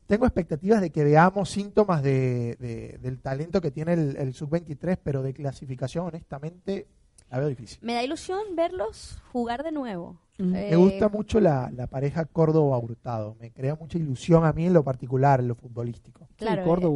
tengo 0.08 0.26
expectativas 0.26 0.82
de 0.82 0.90
que 0.92 1.04
veamos 1.04 1.50
síntomas 1.50 2.04
de, 2.04 2.58
de- 2.60 3.00
del 3.02 3.22
talento 3.22 3.62
que 3.62 3.72
tiene 3.72 3.94
el, 3.94 4.18
el 4.18 4.34
sub-23, 4.34 4.98
pero 5.02 5.24
de 5.24 5.34
clasificación, 5.34 6.08
honestamente, 6.08 6.88
La 7.30 7.40
veo 7.40 7.48
difícil. 7.50 7.80
Me 7.82 7.94
da 7.94 8.04
ilusión 8.04 8.40
verlos 8.56 9.22
jugar 9.32 9.64
de 9.64 9.72
nuevo. 9.72 10.18
Ujú. 10.40 10.54
Eh, 10.56 10.68
Me 10.72 10.76
gusta 10.76 11.10
mucho 11.10 11.40
la, 11.40 11.72
la 11.74 11.88
pareja 11.88 12.26
Córdoba-Hurtado. 12.26 13.36
Me 13.40 13.52
crea 13.52 13.76
mucha 13.76 13.98
ilusión 13.98 14.46
a 14.46 14.54
mí 14.54 14.66
en 14.66 14.74
lo 14.74 14.84
particular, 14.84 15.40
en 15.40 15.48
lo 15.48 15.56
futbolístico. 15.56 16.28
Claro, 16.36 16.64
Sí, 16.64 16.68
Córdoba, 16.70 16.94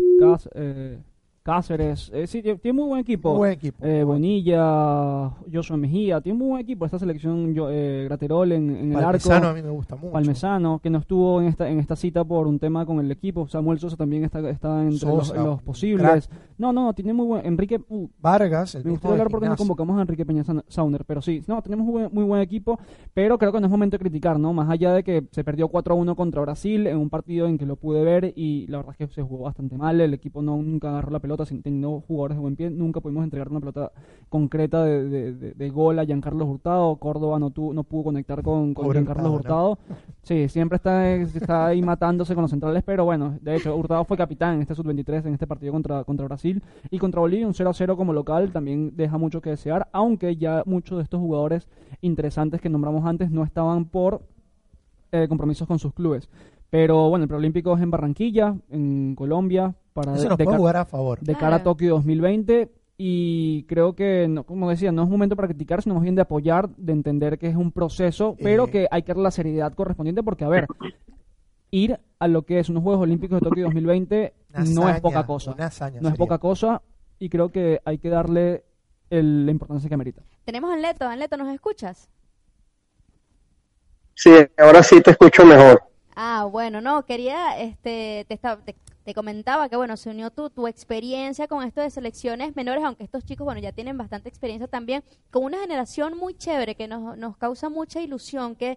eh, 0.00 0.18
Cá- 0.20 0.50
eh, 0.54 0.98
Cáceres. 1.42 2.10
eh, 2.14 2.26
sí, 2.26 2.40
tiene 2.42 2.72
muy 2.72 2.86
buen 2.88 3.00
equipo. 3.00 3.30
Muy 3.30 3.38
buen 3.38 3.52
equipo. 3.52 3.84
Eh, 3.84 4.04
Bonilla, 4.04 5.30
Joshua 5.52 5.76
Mejía, 5.76 6.20
tiene 6.20 6.38
muy 6.38 6.48
buen 6.48 6.60
equipo 6.60 6.84
esta 6.84 6.98
selección, 6.98 7.52
yo, 7.54 7.68
eh, 7.70 8.04
Graterol 8.04 8.52
en, 8.52 8.70
en 8.76 8.92
el 8.92 8.98
Palmesano 9.02 9.46
a 9.46 9.50
arco, 9.50 9.56
mí 9.56 9.62
me 9.62 9.70
gusta 9.70 9.96
mucho. 9.96 10.12
Palmesano, 10.12 10.78
que 10.82 10.90
no 10.90 10.98
estuvo 10.98 11.40
en 11.40 11.48
esta 11.48 11.68
en 11.68 11.78
esta 11.80 11.96
cita 11.96 12.24
por 12.24 12.46
un 12.46 12.58
tema 12.58 12.86
con 12.86 13.00
el 13.00 13.10
equipo, 13.10 13.48
Samuel 13.48 13.78
Sosa 13.78 13.96
también 13.96 14.24
está, 14.24 14.38
está 14.50 14.82
entre 14.82 15.08
los, 15.08 15.28
Sosa, 15.28 15.42
los 15.42 15.62
posibles. 15.62 16.28
No, 16.58 16.72
no, 16.72 16.92
tiene 16.94 17.12
muy 17.12 17.26
buen, 17.26 17.44
Enrique, 17.46 17.80
uh, 17.88 18.08
Vargas, 18.20 18.74
el 18.76 18.84
me 18.84 18.90
gustaría 18.92 19.12
hablar 19.14 19.28
porque 19.28 19.46
no 19.46 19.52
Gimnasia. 19.56 19.62
convocamos 19.62 19.98
a 19.98 20.02
Enrique 20.02 20.24
Peña 20.24 20.44
Sa- 20.44 20.64
Sauner, 20.68 21.04
pero 21.04 21.20
sí, 21.22 21.42
no, 21.48 21.60
tenemos 21.62 21.86
un 21.86 21.92
buen- 21.92 22.08
muy 22.12 22.24
buen 22.24 22.40
equipo, 22.40 22.78
pero 23.14 23.36
creo 23.38 23.50
que 23.52 23.58
no 23.60 23.66
es 23.66 23.70
momento 23.70 23.96
de 23.96 23.98
criticar, 24.00 24.38
¿no? 24.38 24.52
Más 24.52 24.70
allá 24.70 24.92
de 24.92 25.02
que 25.02 25.26
se 25.32 25.42
perdió 25.42 25.66
4 25.68 25.94
a 25.94 25.96
1 25.96 26.14
contra 26.14 26.40
Brasil 26.42 26.86
en 26.86 26.98
un 26.98 27.10
partido 27.10 27.46
en 27.48 27.58
que 27.58 27.66
lo 27.66 27.74
pude 27.76 28.04
ver 28.04 28.32
y 28.36 28.66
la 28.68 28.78
verdad 28.78 28.94
es 28.98 29.08
que 29.08 29.14
se 29.14 29.22
jugó 29.22 29.44
bastante 29.44 29.76
mal, 29.76 30.00
el 30.00 30.14
equipo 30.14 30.40
no 30.42 30.56
nunca 30.56 30.90
agarró 30.90 31.10
la 31.10 31.18
pelota, 31.18 31.31
sin 31.46 31.62
teniendo 31.62 32.00
jugadores 32.06 32.36
de 32.36 32.40
buen 32.40 32.56
pie, 32.56 32.70
nunca 32.70 33.00
pudimos 33.00 33.24
entregar 33.24 33.48
una 33.48 33.60
pelota 33.60 33.92
concreta 34.28 34.84
de, 34.84 35.08
de, 35.08 35.32
de- 35.32 35.52
de 35.54 35.70
gol 35.70 35.98
a 35.98 36.04
Giancarlo 36.04 36.44
Hurtado, 36.46 36.96
Córdoba 36.96 37.38
no, 37.38 37.50
tuvo, 37.50 37.72
no 37.74 37.84
pudo 37.84 38.04
conectar 38.04 38.42
con, 38.42 38.72
con 38.74 38.84
Giancarlo 38.92 39.22
Hurtado, 39.32 39.78
sí, 40.22 40.48
siempre 40.48 40.76
está, 40.76 41.14
está 41.16 41.66
ahí 41.66 41.82
matándose 41.82 42.34
con 42.34 42.42
los 42.42 42.50
centrales, 42.50 42.82
pero 42.84 43.04
bueno, 43.04 43.38
de 43.40 43.56
hecho 43.56 43.76
Hurtado 43.76 44.04
fue 44.04 44.16
capitán 44.16 44.54
en 44.56 44.62
este 44.62 44.74
sub-23 44.74 45.26
en 45.26 45.34
este 45.34 45.46
partido 45.46 45.72
contra, 45.72 46.04
contra 46.04 46.26
Brasil. 46.26 46.62
Y 46.90 46.98
contra 46.98 47.20
Bolivia 47.20 47.46
un 47.46 47.54
0 47.54 47.70
a 47.70 47.74
0 47.74 47.96
como 47.96 48.12
local 48.12 48.52
también 48.52 48.92
deja 48.96 49.18
mucho 49.18 49.40
que 49.40 49.50
desear, 49.50 49.88
aunque 49.92 50.36
ya 50.36 50.62
muchos 50.66 50.98
de 50.98 51.04
estos 51.04 51.20
jugadores 51.20 51.68
interesantes 52.00 52.60
que 52.60 52.68
nombramos 52.68 53.04
antes 53.04 53.30
no 53.30 53.44
estaban 53.44 53.84
por 53.86 54.22
eh, 55.12 55.26
compromisos 55.28 55.68
con 55.68 55.78
sus 55.78 55.92
clubes. 55.92 56.28
Pero 56.72 57.10
bueno, 57.10 57.24
el 57.24 57.28
preolímpico 57.28 57.76
es 57.76 57.82
en 57.82 57.90
Barranquilla, 57.90 58.56
en 58.70 59.14
Colombia, 59.14 59.74
para 59.92 60.14
Eso 60.14 60.22
de, 60.22 60.28
nos 60.30 60.38
de 60.38 60.44
puede 60.44 60.54
cara- 60.54 60.58
jugar 60.58 60.76
a 60.78 60.84
favor. 60.86 61.20
de 61.20 61.34
cara 61.34 61.56
a. 61.56 61.62
Tokio 61.62 61.90
2020 61.96 62.72
y 62.96 63.64
creo 63.64 63.94
que, 63.94 64.26
no, 64.26 64.44
como 64.44 64.70
decía, 64.70 64.90
no 64.90 65.02
es 65.02 65.06
un 65.06 65.12
momento 65.12 65.36
para 65.36 65.48
criticar, 65.48 65.82
sino 65.82 65.96
más 65.96 66.02
bien 66.02 66.14
de 66.14 66.22
apoyar, 66.22 66.70
de 66.76 66.92
entender 66.94 67.38
que 67.38 67.48
es 67.48 67.56
un 67.56 67.72
proceso, 67.72 68.36
pero 68.42 68.68
Eh. 68.68 68.70
que 68.70 68.88
hay 68.90 69.02
que 69.02 69.08
darle 69.08 69.24
la 69.24 69.30
seriedad 69.30 69.74
correspondiente 69.74 70.22
porque, 70.22 70.44
a 70.44 70.48
ver, 70.48 70.66
ir 71.70 72.00
a 72.18 72.26
lo 72.26 72.46
que 72.46 72.58
es 72.58 72.70
unos 72.70 72.82
Juegos 72.82 73.02
Olímpicos 73.02 73.38
de 73.38 73.44
Tokio 73.50 73.64
2020 73.64 74.32
Una 74.48 74.58
no 74.60 74.64
es 74.64 74.78
hazaña, 74.78 75.00
poca 75.02 75.26
cosa. 75.26 75.52
una 75.52 75.66
hazaña 75.66 76.00
No 76.00 76.08
es 76.08 76.14
poca 76.16 76.38
cosa 76.38 76.80
y 77.18 77.28
creo 77.28 77.50
que 77.50 77.80
hay 77.84 77.98
que 77.98 78.08
darle 78.08 78.64
el- 79.10 79.44
la 79.44 79.52
importancia 79.52 79.90
que 79.90 79.96
merita. 79.98 80.22
Tenemos 80.46 80.70
a 80.70 80.74
Anleto. 80.74 81.06
Anleto, 81.06 81.36
¿nos 81.36 81.52
escuchas? 81.52 82.08
Sí, 84.14 84.30
ahora 84.56 84.82
sí 84.82 85.02
te 85.02 85.10
escucho 85.10 85.44
mejor. 85.44 85.82
Ah, 86.24 86.44
bueno, 86.44 86.80
no, 86.80 87.04
quería, 87.04 87.58
este, 87.58 88.24
te, 88.28 88.34
esta- 88.34 88.56
te, 88.64 89.14
comentaba 89.14 89.68
que, 89.68 89.74
bueno, 89.76 89.96
se 89.96 90.08
unió 90.10 90.30
tu, 90.30 90.50
tu 90.50 90.68
experiencia 90.68 91.48
con 91.48 91.64
esto 91.64 91.80
de 91.80 91.90
selecciones 91.90 92.54
menores, 92.54 92.84
aunque 92.84 93.02
estos 93.02 93.24
chicos, 93.24 93.44
bueno, 93.44 93.60
ya 93.60 93.72
tienen 93.72 93.98
bastante 93.98 94.28
experiencia 94.28 94.68
también, 94.68 95.02
con 95.32 95.42
una 95.42 95.58
generación 95.58 96.16
muy 96.16 96.34
chévere 96.34 96.76
que 96.76 96.86
nos, 96.86 97.18
nos 97.18 97.36
causa 97.36 97.68
mucha 97.70 98.00
ilusión. 98.00 98.54
¿Qué, 98.54 98.76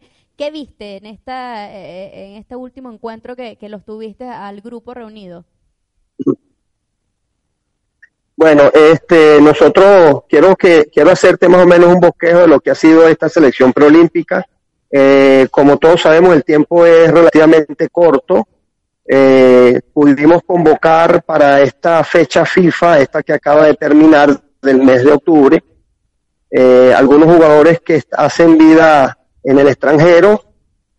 viste 0.52 0.98
en, 0.98 1.06
esta, 1.06 1.72
eh, 1.72 2.32
en 2.32 2.38
este 2.38 2.56
último 2.56 2.92
encuentro 2.92 3.36
que, 3.36 3.58
que 3.58 3.70
los 3.70 3.86
tuviste 3.86 4.28
al 4.28 4.62
grupo 4.62 4.96
reunido? 4.96 5.46
Bueno, 8.36 8.72
este, 8.74 9.40
nosotros 9.40 10.24
quiero 10.28 10.56
que 10.56 10.86
quiero 10.92 11.12
hacerte 11.12 11.48
más 11.48 11.62
o 11.62 11.68
menos 11.68 11.94
un 11.94 12.00
bosquejo 12.00 12.40
de 12.40 12.48
lo 12.48 12.60
que 12.60 12.72
ha 12.72 12.76
sido 12.76 13.08
esta 13.08 13.30
selección 13.30 13.72
preolímpica. 13.72 14.48
Eh, 14.92 15.48
como 15.52 15.78
todos 15.78 16.02
sabemos, 16.02 16.36
el 16.36 16.44
tiempo 16.44 16.86
es 16.86 17.12
relativamente 17.12 17.90
corto. 17.90 18.48
Eh, 19.08 19.82
pudimos 19.94 20.42
convocar 20.44 21.24
para 21.24 21.62
esta 21.62 22.04
fecha 22.04 22.46
FIFA, 22.46 23.00
esta 23.00 23.24
que 23.24 23.34
acaba 23.34 23.66
de 23.66 23.76
terminar 23.76 24.42
del 24.62 24.82
mes 24.82 25.04
de 25.04 25.12
octubre, 25.12 25.64
eh, 26.50 26.94
algunos 26.96 27.34
jugadores 27.34 27.82
que 27.82 28.02
hacen 28.12 28.58
vida 28.58 29.18
en 29.44 29.60
el 29.60 29.68
extranjero 29.68 30.42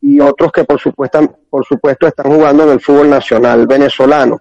y 0.01 0.20
otros 0.20 0.53
que 0.53 0.64
por 0.64 0.80
supuesto, 0.80 2.07
están 2.07 2.30
jugando 2.30 2.64
en 2.64 2.70
el 2.70 2.80
fútbol 2.80 3.11
nacional 3.11 3.66
venezolano. 3.66 4.41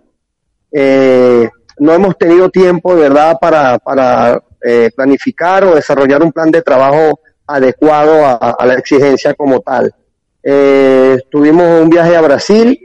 Eh, 0.72 1.50
no 1.80 1.94
hemos 1.94 2.18
tenido 2.18 2.50
tiempo, 2.50 2.96
de 2.96 3.02
verdad, 3.02 3.38
para, 3.40 3.80
para 3.80 4.42
eh, 4.64 4.90
planificar 4.96 5.64
o 5.64 5.76
desarrollar 5.76 6.22
un 6.22 6.32
plan 6.32 6.52
de 6.52 6.62
trabajo 6.62 7.20
adecuado 7.48 8.26
a, 8.26 8.66
la 8.66 8.74
exigencia 8.76 9.34
como 9.34 9.60
tal. 9.60 9.94
Eh, 10.44 11.20
tuvimos 11.30 11.82
un 11.82 11.90
viaje 11.90 12.16
a 12.16 12.22
Brasil, 12.22 12.80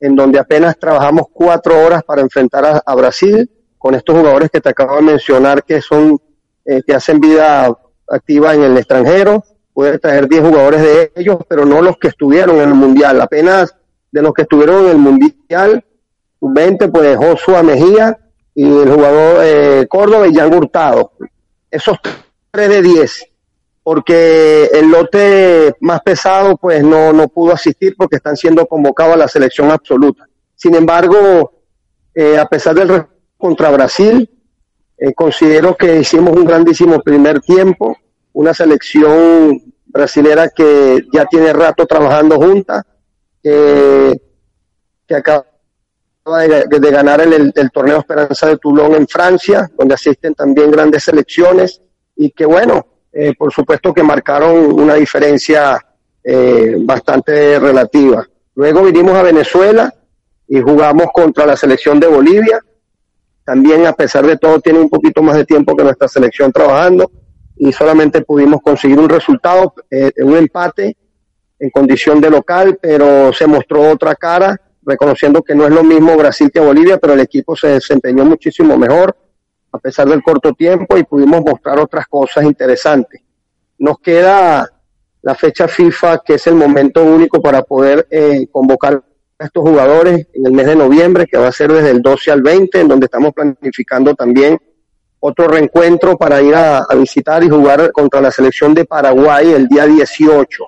en 0.00 0.16
donde 0.16 0.38
apenas 0.38 0.78
trabajamos 0.78 1.26
cuatro 1.32 1.78
horas 1.84 2.02
para 2.02 2.20
enfrentar 2.20 2.82
a, 2.84 2.94
Brasil, 2.94 3.50
con 3.78 3.94
estos 3.94 4.16
jugadores 4.16 4.50
que 4.50 4.60
te 4.60 4.70
acabo 4.70 4.96
de 4.96 5.02
mencionar 5.02 5.62
que 5.64 5.80
son, 5.80 6.18
eh, 6.64 6.82
que 6.86 6.94
hacen 6.94 7.20
vida 7.20 7.72
activa 8.08 8.54
en 8.54 8.62
el 8.62 8.76
extranjero. 8.76 9.44
Pude 9.72 9.98
traer 9.98 10.28
10 10.28 10.42
jugadores 10.42 10.82
de 10.82 11.12
ellos, 11.16 11.38
pero 11.48 11.64
no 11.64 11.82
los 11.82 11.96
que 11.98 12.08
estuvieron 12.08 12.56
en 12.56 12.68
el 12.68 12.74
Mundial. 12.74 13.20
Apenas 13.20 13.74
de 14.12 14.22
los 14.22 14.32
que 14.32 14.42
estuvieron 14.42 14.84
en 14.84 14.90
el 14.90 14.98
Mundial, 14.98 15.84
20, 16.40 16.88
pues 16.88 17.16
Joshua 17.16 17.62
Mejía 17.62 18.18
y 18.54 18.64
el 18.64 18.92
jugador 18.92 19.40
eh, 19.42 19.86
Córdoba 19.88 20.28
y 20.28 20.34
Jan 20.34 20.54
Hurtado. 20.54 21.12
Esos 21.70 21.98
tres 22.50 22.68
de 22.68 22.82
10, 22.82 23.26
porque 23.84 24.64
el 24.72 24.90
lote 24.90 25.76
más 25.80 26.00
pesado 26.00 26.56
pues 26.56 26.82
no, 26.82 27.12
no 27.12 27.28
pudo 27.28 27.52
asistir 27.52 27.94
porque 27.96 28.16
están 28.16 28.34
siendo 28.34 28.66
convocados 28.66 29.14
a 29.14 29.18
la 29.18 29.28
selección 29.28 29.70
absoluta. 29.70 30.26
Sin 30.56 30.74
embargo, 30.74 31.52
eh, 32.14 32.38
a 32.38 32.46
pesar 32.46 32.74
del 32.74 33.04
contra 33.36 33.70
Brasil, 33.70 34.28
eh, 34.96 35.12
considero 35.12 35.76
que 35.76 36.00
hicimos 36.00 36.34
un 36.34 36.46
grandísimo 36.46 36.98
primer 37.00 37.40
tiempo, 37.40 37.94
una 38.32 38.54
selección 38.54 39.62
brasilera 39.84 40.48
que 40.48 41.04
ya 41.12 41.26
tiene 41.26 41.52
rato 41.52 41.84
trabajando 41.84 42.36
junta, 42.36 42.86
que, 43.42 44.18
que 45.06 45.14
acaba 45.14 45.44
de, 46.24 46.90
ganar 46.90 47.20
el 47.20 47.70
torneo 47.70 47.98
Esperanza 47.98 48.46
de 48.46 48.56
Toulon 48.56 48.94
en 48.94 49.06
Francia, 49.06 49.70
donde 49.76 49.94
asisten 49.94 50.34
también 50.34 50.70
grandes 50.70 51.04
selecciones 51.04 51.82
y 52.16 52.30
que 52.30 52.46
bueno, 52.46 52.93
eh, 53.16 53.32
por 53.38 53.52
supuesto 53.52 53.94
que 53.94 54.02
marcaron 54.02 54.72
una 54.72 54.94
diferencia 54.94 55.80
eh, 56.22 56.76
bastante 56.80 57.60
relativa. 57.60 58.26
Luego 58.56 58.82
vinimos 58.82 59.14
a 59.14 59.22
Venezuela 59.22 59.94
y 60.48 60.60
jugamos 60.60 61.06
contra 61.12 61.46
la 61.46 61.56
selección 61.56 62.00
de 62.00 62.08
Bolivia. 62.08 62.58
También 63.44 63.86
a 63.86 63.92
pesar 63.92 64.26
de 64.26 64.36
todo 64.36 64.60
tiene 64.60 64.80
un 64.80 64.90
poquito 64.90 65.22
más 65.22 65.36
de 65.36 65.44
tiempo 65.44 65.76
que 65.76 65.84
nuestra 65.84 66.08
selección 66.08 66.50
trabajando 66.50 67.08
y 67.56 67.72
solamente 67.72 68.22
pudimos 68.22 68.60
conseguir 68.62 68.98
un 68.98 69.08
resultado, 69.08 69.74
eh, 69.90 70.10
un 70.18 70.36
empate 70.36 70.96
en 71.60 71.70
condición 71.70 72.20
de 72.20 72.30
local, 72.30 72.78
pero 72.82 73.32
se 73.32 73.46
mostró 73.46 73.90
otra 73.90 74.16
cara, 74.16 74.60
reconociendo 74.82 75.40
que 75.40 75.54
no 75.54 75.66
es 75.66 75.70
lo 75.70 75.84
mismo 75.84 76.16
Brasil 76.16 76.50
que 76.52 76.58
Bolivia, 76.58 76.98
pero 76.98 77.12
el 77.12 77.20
equipo 77.20 77.54
se 77.54 77.68
desempeñó 77.68 78.24
muchísimo 78.24 78.76
mejor 78.76 79.16
a 79.74 79.78
pesar 79.78 80.08
del 80.08 80.22
corto 80.22 80.52
tiempo 80.52 80.96
y 80.96 81.02
pudimos 81.02 81.42
mostrar 81.44 81.80
otras 81.80 82.06
cosas 82.06 82.44
interesantes. 82.44 83.20
Nos 83.76 83.98
queda 83.98 84.70
la 85.20 85.34
fecha 85.34 85.66
FIFA, 85.66 86.22
que 86.24 86.34
es 86.34 86.46
el 86.46 86.54
momento 86.54 87.02
único 87.02 87.42
para 87.42 87.62
poder 87.62 88.06
eh, 88.08 88.46
convocar 88.52 89.02
a 89.36 89.44
estos 89.44 89.68
jugadores 89.68 90.28
en 90.32 90.46
el 90.46 90.52
mes 90.52 90.66
de 90.66 90.76
noviembre, 90.76 91.26
que 91.26 91.38
va 91.38 91.48
a 91.48 91.52
ser 91.52 91.72
desde 91.72 91.90
el 91.90 92.02
12 92.02 92.30
al 92.30 92.42
20, 92.42 92.82
en 92.82 92.86
donde 92.86 93.06
estamos 93.06 93.32
planificando 93.34 94.14
también 94.14 94.56
otro 95.18 95.48
reencuentro 95.48 96.16
para 96.16 96.40
ir 96.40 96.54
a, 96.54 96.78
a 96.78 96.94
visitar 96.94 97.42
y 97.42 97.48
jugar 97.48 97.90
contra 97.90 98.20
la 98.20 98.30
selección 98.30 98.74
de 98.74 98.84
Paraguay 98.84 99.50
el 99.50 99.66
día 99.66 99.86
18. 99.86 100.64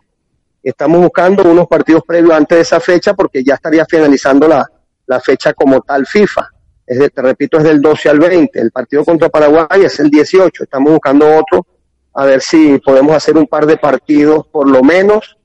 Estamos 0.65 1.01
buscando 1.01 1.45
unos 1.45 1.69
partidos 1.69 2.03
previos 2.05 2.35
antes 2.35 2.59
de 2.59 2.63
esa 2.63 2.81
fecha 2.81 3.15
porque 3.15 3.45
ya 3.45 3.55
estaría 3.55 3.87
finalizando 3.89 4.49
la, 4.49 4.69
la 5.07 5.21
fecha 5.21 5.55
como 5.55 5.81
tal 5.83 6.05
FIFA. 6.09 6.56
Es 6.87 6.99
de, 6.99 7.11
te 7.11 7.22
repito, 7.22 7.59
es 7.59 7.64
del 7.64 7.80
12 7.80 8.09
al 8.09 8.20
20. 8.20 8.61
El 8.61 8.70
partido 8.70 9.05
contra 9.05 9.28
Paraguay 9.28 9.84
es 9.84 9.99
el 9.99 10.11
18. 10.11 10.64
Estamos 10.64 10.93
buscando 10.93 11.26
otro 11.37 11.66
a 12.14 12.24
ver 12.24 12.41
si 12.41 12.78
podemos 12.78 13.14
hacer 13.14 13.37
un 13.37 13.47
par 13.47 13.66
de 13.66 13.76
partidos 13.76 14.47
por 14.47 14.68
lo 14.68 14.82
menos 14.82 15.37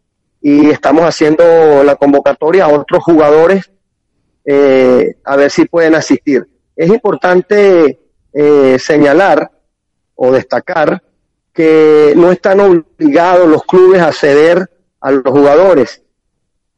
y 0.42 0.70
estamos 0.70 1.04
haciendo 1.04 1.84
la 1.84 1.96
convocatoria 1.96 2.66
a 2.66 2.70
otros 2.70 3.04
jugadores 3.04 3.70
eh, 4.46 5.16
a 5.24 5.36
ver 5.36 5.52
si 5.52 5.66
pueden 5.66 5.96
asistir. 5.96 6.48
Es 6.76 6.90
importante 6.90 8.00
eh, 8.34 8.78
señalar 8.80 9.52
o 10.16 10.32
destacar 10.32 11.04
que 11.54 12.14
no 12.16 12.32
están 12.32 12.60
obligados 12.60 13.48
los 13.48 13.64
clubes 13.64 14.02
a 14.02 14.12
ceder 14.12 14.70
a 15.02 15.12
los 15.12 15.24
jugadores, 15.26 16.02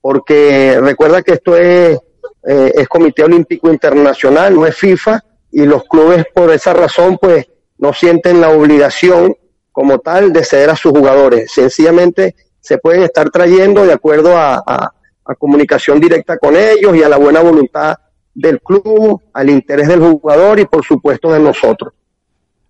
porque 0.01 0.79
recuerda 0.81 1.21
que 1.21 1.33
esto 1.33 1.55
es, 1.55 1.99
eh, 2.45 2.71
es 2.75 2.87
Comité 2.87 3.23
Olímpico 3.23 3.71
Internacional, 3.71 4.55
no 4.55 4.65
es 4.65 4.75
FIFA, 4.75 5.23
y 5.51 5.65
los 5.65 5.83
clubes 5.83 6.25
por 6.33 6.51
esa 6.51 6.73
razón 6.73 7.17
pues 7.21 7.47
no 7.77 7.93
sienten 7.93 8.41
la 8.41 8.49
obligación 8.49 9.35
como 9.71 9.99
tal 9.99 10.33
de 10.33 10.43
ceder 10.43 10.69
a 10.69 10.75
sus 10.75 10.91
jugadores. 10.91 11.51
Sencillamente 11.51 12.35
se 12.59 12.77
pueden 12.77 13.03
estar 13.03 13.29
trayendo 13.29 13.85
de 13.85 13.93
acuerdo 13.93 14.37
a, 14.37 14.93
comunicación 15.39 15.99
directa 15.99 16.37
con 16.37 16.55
ellos 16.55 16.95
y 16.95 17.01
a 17.01 17.09
la 17.09 17.17
buena 17.17 17.41
voluntad 17.41 17.95
del 18.33 18.61
club, 18.61 19.21
al 19.33 19.49
interés 19.49 19.87
del 19.87 19.99
jugador 19.99 20.59
y 20.59 20.65
por 20.65 20.83
supuesto 20.83 21.31
de 21.31 21.39
nosotros. 21.39 21.93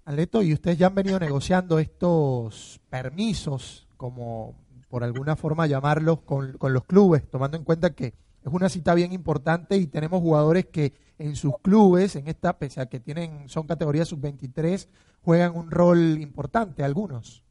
Aleto, 0.05 0.41
y 0.41 0.53
ustedes 0.53 0.77
ya 0.77 0.87
han 0.87 0.95
venido 0.95 1.19
negociando 1.19 1.79
estos 1.79 2.79
permisos, 2.89 3.87
como 3.97 4.55
por 4.87 5.03
alguna 5.03 5.35
forma 5.35 5.65
llamarlos, 5.65 6.19
con, 6.21 6.53
con 6.53 6.73
los 6.73 6.83
clubes, 6.83 7.23
tomando 7.29 7.57
en 7.57 7.63
cuenta 7.63 7.91
que 7.91 8.13
es 8.45 8.51
una 8.51 8.69
cita 8.69 8.93
bien 8.93 9.13
importante 9.13 9.77
y 9.77 9.87
tenemos 9.87 10.21
jugadores 10.21 10.65
que 10.65 10.93
en 11.17 11.35
sus 11.35 11.53
clubes, 11.61 12.15
en 12.15 12.27
esta, 12.27 12.57
pese 12.57 12.81
a 12.81 12.87
que 12.87 12.99
tienen, 12.99 13.47
son 13.47 13.65
categorías 13.65 14.07
sub-23, 14.09 14.87
juegan 15.21 15.55
un 15.55 15.71
rol 15.71 16.17
importante, 16.19 16.83
algunos. 16.83 17.43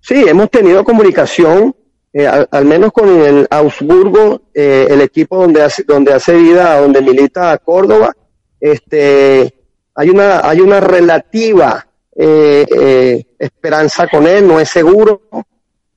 Sí, 0.00 0.24
hemos 0.26 0.50
tenido 0.50 0.82
comunicación, 0.82 1.76
eh, 2.12 2.26
al, 2.26 2.64
menos 2.64 2.92
con 2.92 3.08
el 3.08 3.46
Augsburgo, 3.50 4.42
eh, 4.52 4.88
el 4.90 5.00
equipo 5.02 5.36
donde 5.36 5.62
hace, 5.62 5.84
donde 5.84 6.12
hace 6.12 6.34
vida, 6.34 6.80
donde 6.80 7.02
milita 7.02 7.56
Córdoba. 7.58 8.12
Este, 8.58 9.54
hay 9.94 10.10
una, 10.10 10.40
hay 10.40 10.60
una 10.60 10.80
relativa 10.80 11.86
eh, 12.22 12.66
eh, 12.70 13.24
esperanza 13.38 14.08
con 14.08 14.26
él, 14.26 14.46
no 14.46 14.60
es 14.60 14.68
seguro. 14.68 15.22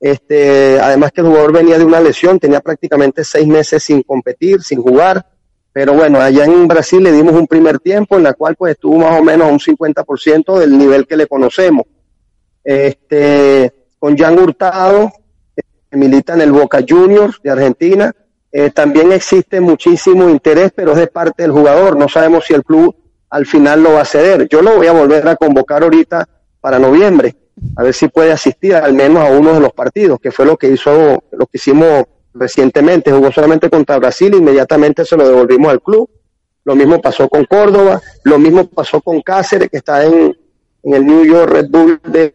Este, 0.04 0.78
además 0.78 1.12
que 1.12 1.22
el 1.22 1.28
jugador 1.28 1.50
venía 1.50 1.78
de 1.78 1.84
una 1.86 1.98
lesión, 1.98 2.38
tenía 2.38 2.60
prácticamente 2.60 3.24
seis 3.24 3.46
meses 3.46 3.82
sin 3.82 4.02
competir, 4.02 4.62
sin 4.62 4.82
jugar. 4.82 5.24
Pero 5.72 5.94
bueno, 5.94 6.20
allá 6.20 6.44
en 6.44 6.68
Brasil 6.68 7.02
le 7.02 7.10
dimos 7.10 7.32
un 7.32 7.46
primer 7.46 7.78
tiempo 7.78 8.18
en 8.18 8.24
la 8.24 8.34
cual 8.34 8.54
pues 8.54 8.72
estuvo 8.72 8.98
más 8.98 9.18
o 9.18 9.24
menos 9.24 9.48
a 9.48 9.50
un 9.50 9.58
50% 9.58 10.58
del 10.58 10.76
nivel 10.76 11.06
que 11.06 11.16
le 11.16 11.26
conocemos. 11.26 11.86
Este, 12.62 13.72
con 13.98 14.14
Jan 14.14 14.38
Hurtado, 14.38 15.10
que 15.90 15.96
milita 15.96 16.34
en 16.34 16.42
el 16.42 16.52
Boca 16.52 16.84
Juniors 16.86 17.40
de 17.42 17.50
Argentina. 17.50 18.14
Eh, 18.52 18.68
también 18.72 19.10
existe 19.10 19.58
muchísimo 19.58 20.28
interés, 20.28 20.70
pero 20.76 20.92
es 20.92 20.98
de 20.98 21.06
parte 21.06 21.44
del 21.44 21.52
jugador. 21.52 21.96
No 21.96 22.10
sabemos 22.10 22.44
si 22.44 22.52
el 22.52 22.62
club 22.62 22.94
al 23.30 23.46
final 23.46 23.82
lo 23.82 23.94
va 23.94 24.02
a 24.02 24.04
ceder. 24.04 24.48
Yo 24.50 24.60
lo 24.60 24.76
voy 24.76 24.86
a 24.86 24.92
volver 24.92 25.26
a 25.28 25.36
convocar 25.36 25.82
ahorita 25.82 26.28
para 26.60 26.78
noviembre, 26.78 27.34
a 27.76 27.82
ver 27.82 27.94
si 27.94 28.08
puede 28.08 28.32
asistir 28.32 28.74
al 28.74 28.94
menos 28.94 29.24
a 29.24 29.30
uno 29.30 29.54
de 29.54 29.60
los 29.60 29.72
partidos, 29.72 30.18
que 30.20 30.30
fue 30.30 30.44
lo 30.44 30.56
que 30.56 30.68
hizo, 30.68 31.22
lo 31.32 31.46
que 31.46 31.58
hicimos 31.58 32.04
recientemente. 32.32 33.12
Jugó 33.12 33.30
solamente 33.32 33.70
contra 33.70 33.98
Brasil, 33.98 34.34
inmediatamente 34.34 35.04
se 35.04 35.16
lo 35.16 35.28
devolvimos 35.28 35.70
al 35.70 35.82
club. 35.82 36.08
Lo 36.64 36.74
mismo 36.74 37.00
pasó 37.00 37.28
con 37.28 37.44
Córdoba, 37.44 38.00
lo 38.24 38.38
mismo 38.38 38.66
pasó 38.66 39.00
con 39.00 39.20
Cáceres, 39.20 39.68
que 39.68 39.78
está 39.78 40.04
en, 40.04 40.36
en 40.82 40.94
el 40.94 41.04
New 41.04 41.24
York 41.24 41.50
Red 41.50 41.68
Bull 41.68 42.00
de, 42.04 42.34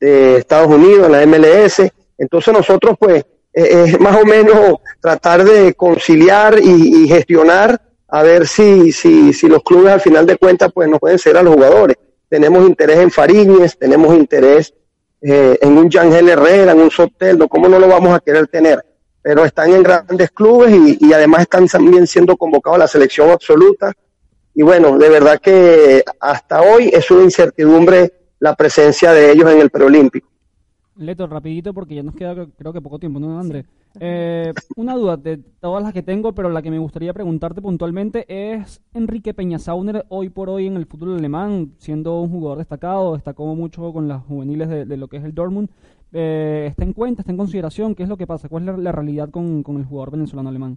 de 0.00 0.36
Estados 0.36 0.68
Unidos, 0.68 1.06
en 1.06 1.12
la 1.12 1.26
MLS. 1.26 1.82
Entonces 2.16 2.54
nosotros 2.54 2.96
pues 2.98 3.24
eh, 3.52 3.84
es 3.86 4.00
más 4.00 4.16
o 4.20 4.24
menos 4.24 4.76
tratar 5.00 5.44
de 5.44 5.74
conciliar 5.74 6.58
y, 6.58 7.04
y 7.04 7.08
gestionar 7.08 7.80
a 8.08 8.22
ver 8.22 8.46
si, 8.46 8.92
si, 8.92 9.32
si 9.32 9.48
los 9.48 9.62
clubes 9.62 9.92
al 9.92 10.00
final 10.00 10.26
de 10.26 10.36
cuentas 10.36 10.70
pues 10.72 10.88
nos 10.88 11.00
pueden 11.00 11.18
ser 11.18 11.36
a 11.36 11.42
los 11.42 11.54
jugadores. 11.54 11.96
Tenemos 12.32 12.66
interés 12.66 12.96
en 12.96 13.10
Fariñez, 13.10 13.76
tenemos 13.76 14.16
interés 14.16 14.72
eh, 15.20 15.58
en 15.60 15.76
un 15.76 15.90
Yangel 15.90 16.30
Herrera, 16.30 16.72
en 16.72 16.80
un 16.80 16.90
Soteldo, 16.90 17.46
¿cómo 17.46 17.68
no 17.68 17.78
lo 17.78 17.86
vamos 17.86 18.16
a 18.16 18.20
querer 18.20 18.46
tener? 18.46 18.82
Pero 19.20 19.44
están 19.44 19.70
en 19.70 19.82
grandes 19.82 20.30
clubes 20.30 20.74
y, 20.74 20.96
y 20.98 21.12
además 21.12 21.42
están 21.42 21.68
también 21.68 22.06
siendo 22.06 22.34
convocados 22.38 22.76
a 22.76 22.78
la 22.78 22.88
selección 22.88 23.30
absoluta. 23.30 23.92
Y 24.54 24.62
bueno, 24.62 24.96
de 24.96 25.10
verdad 25.10 25.42
que 25.42 26.02
hasta 26.20 26.62
hoy 26.62 26.88
es 26.90 27.10
una 27.10 27.24
incertidumbre 27.24 28.14
la 28.38 28.56
presencia 28.56 29.12
de 29.12 29.30
ellos 29.30 29.52
en 29.52 29.60
el 29.60 29.68
preolímpico. 29.68 30.31
Leto, 30.96 31.26
rapidito 31.26 31.72
porque 31.72 31.94
ya 31.94 32.02
nos 32.02 32.14
queda 32.14 32.46
creo- 32.56 32.72
que 32.72 32.80
poco 32.82 32.98
tiempo, 32.98 33.18
¿no, 33.18 33.38
André? 33.40 33.64
Eh, 33.98 34.52
una 34.76 34.94
duda 34.94 35.16
de 35.16 35.38
todas 35.60 35.82
las 35.82 35.92
que 35.92 36.02
tengo, 36.02 36.34
pero 36.34 36.50
la 36.50 36.60
que 36.62 36.70
me 36.70 36.78
gustaría 36.78 37.12
preguntarte 37.14 37.62
puntualmente 37.62 38.24
es 38.28 38.80
Enrique 38.92 39.32
Peñasauner 39.34 40.04
hoy 40.10 40.28
por 40.28 40.50
hoy 40.50 40.66
en 40.66 40.76
el 40.76 40.86
fútbol 40.86 41.16
alemán, 41.18 41.72
siendo 41.78 42.20
un 42.20 42.30
jugador 42.30 42.58
destacado, 42.58 43.14
destacó 43.14 43.54
mucho 43.54 43.92
con 43.92 44.06
las 44.06 44.22
juveniles 44.24 44.68
de, 44.68 44.84
de 44.84 44.96
lo 44.98 45.08
que 45.08 45.16
es 45.16 45.24
el 45.24 45.34
Dortmund. 45.34 45.70
Eh, 46.12 46.66
¿Está 46.68 46.84
en 46.84 46.92
cuenta, 46.92 47.22
está 47.22 47.32
en 47.32 47.38
consideración? 47.38 47.94
¿Qué 47.94 48.02
es 48.02 48.08
lo 48.08 48.18
que 48.18 48.26
pasa? 48.26 48.48
¿Cuál 48.50 48.64
es 48.64 48.66
la, 48.68 48.76
la 48.76 48.92
realidad 48.92 49.30
con, 49.30 49.62
con 49.62 49.78
el 49.78 49.86
jugador 49.86 50.10
venezolano 50.12 50.50
alemán? 50.50 50.76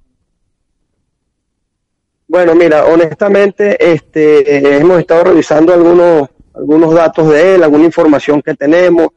Bueno, 2.27 2.55
mira, 2.55 2.85
honestamente, 2.85 3.77
este, 3.79 4.57
eh, 4.57 4.77
hemos 4.79 4.99
estado 4.99 5.25
revisando 5.25 5.73
algunos, 5.73 6.29
algunos 6.53 6.93
datos 6.93 7.29
de 7.29 7.55
él, 7.55 7.63
alguna 7.63 7.85
información 7.85 8.41
que 8.41 8.55
tenemos. 8.55 9.09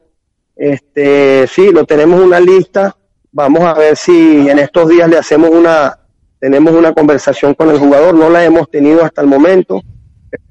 Este, 0.59 1.47
sí, 1.47 1.71
lo 1.71 1.85
tenemos 1.85 2.19
en 2.19 2.27
una 2.27 2.39
lista. 2.41 2.93
Vamos 3.31 3.61
a 3.61 3.73
ver 3.75 3.95
si 3.95 4.49
en 4.49 4.59
estos 4.59 4.89
días 4.89 5.09
le 5.09 5.17
hacemos 5.17 5.49
una, 5.49 5.97
tenemos 6.37 6.73
una 6.73 6.93
conversación 6.93 7.53
con 7.53 7.69
el 7.69 7.79
jugador. 7.79 8.13
No 8.13 8.29
la 8.29 8.43
hemos 8.43 8.69
tenido 8.69 9.01
hasta 9.01 9.21
el 9.21 9.27
momento, 9.27 9.81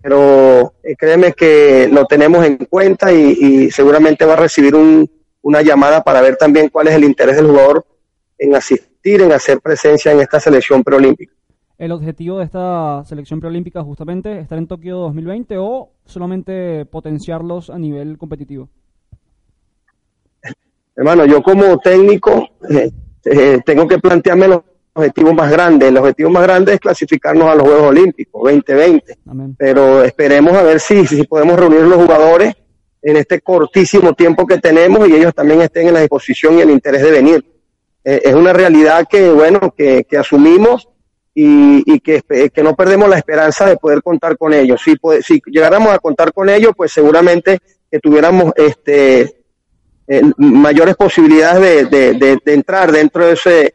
pero 0.01 0.73
eh, 0.83 0.97
créeme 0.97 1.35
que 1.35 1.89
lo 1.93 2.07
tenemos 2.07 2.43
en 2.47 2.57
cuenta 2.57 3.13
y, 3.13 3.37
y 3.39 3.71
seguramente 3.71 4.25
va 4.25 4.33
a 4.33 4.37
recibir 4.37 4.75
un, 4.75 5.11
una 5.43 5.61
llamada 5.61 6.03
para 6.03 6.23
ver 6.23 6.37
también 6.37 6.71
cuál 6.71 6.89
es 6.89 6.95
el 6.95 7.05
interés 7.05 7.37
del 7.37 7.49
jugador 7.49 7.85
en 8.39 8.55
asistir, 8.55 9.21
en 9.21 9.33
hacer 9.33 9.61
presencia 9.61 10.11
en 10.11 10.21
esta 10.21 10.41
selección 10.41 10.83
preolímpica. 10.83 11.35
¿El 11.77 11.93
objetivo 11.93 12.39
de 12.39 12.45
esta 12.45 13.05
selección 13.05 13.41
preolímpica 13.41 13.85
justamente 13.85 14.41
estar 14.41 14.57
en 14.57 14.67
Tokio 14.67 14.97
2020 15.01 15.59
o 15.59 15.91
solamente 16.07 16.87
potenciarlos 16.87 17.69
a 17.69 17.79
nivel 17.79 18.17
competitivo? 18.17 18.71
Hermano, 20.99 21.27
yo 21.27 21.41
como 21.45 21.79
técnico 21.79 22.49
eh, 22.69 22.91
eh, 23.25 23.61
tengo 23.65 23.87
que 23.87 23.99
plantearme 23.99 24.49
los 24.49 24.63
objetivos 24.93 25.33
más 25.33 25.49
grandes. 25.49 25.89
El 25.91 25.97
objetivo 25.97 26.29
más 26.29 26.43
grande 26.43 26.75
es 26.75 26.81
clasificarnos 26.81 27.49
a 27.49 27.55
los 27.55 27.63
Juegos 27.63 27.91
Olímpicos 27.91 28.43
2020. 28.43 29.19
Amén. 29.29 29.55
Pero 29.57 30.03
esperemos 30.03 30.55
a 30.55 30.65
ver 30.65 30.81
si, 30.81 31.07
si 31.07 31.23
podemos 31.23 31.57
reunir 31.57 31.83
los 31.83 32.03
jugadores 32.03 32.53
en 33.01 33.17
este 33.17 33.41
cortísimo 33.41 34.15
tiempo 34.15 34.45
que 34.45 34.59
tenemos 34.59 35.09
y 35.09 35.15
ellos 35.15 35.33
también 35.33 35.61
estén 35.61 35.87
en 35.87 35.95
la 35.95 36.01
disposición 36.01 36.59
y 36.59 36.63
el 36.63 36.71
interés 36.71 37.03
de 37.03 37.13
venir. 37.13 37.47
Eh, 38.03 38.23
es 38.25 38.35
una 38.35 38.53
realidad 38.53 39.07
que, 39.09 39.31
bueno, 39.31 39.73
que, 39.77 40.03
que 40.03 40.19
asumimos 40.19 40.89
y, 41.33 41.95
y 41.95 42.01
que, 42.01 42.25
que 42.53 42.63
no 42.65 42.75
perdemos 42.75 43.09
la 43.09 43.19
esperanza 43.19 43.67
de 43.67 43.77
poder 43.77 44.03
contar 44.03 44.37
con 44.37 44.53
ellos. 44.53 44.81
Si, 44.85 44.97
si 45.23 45.41
llegáramos 45.47 45.93
a 45.93 46.01
contar 46.01 46.33
con 46.33 46.49
ellos, 46.49 46.73
pues 46.77 46.91
seguramente 46.91 47.61
que 47.89 48.01
tuviéramos 48.01 48.53
este, 48.57 49.38
eh, 50.09 50.23
mayores 50.39 50.97
posibilidades 50.97 51.61
de, 51.61 51.85
de, 51.87 52.15
de- 52.19 52.39
de 52.45 52.55
entrar 52.55 52.91
dentro 52.93 53.27
de 53.27 53.33
ese 53.35 53.75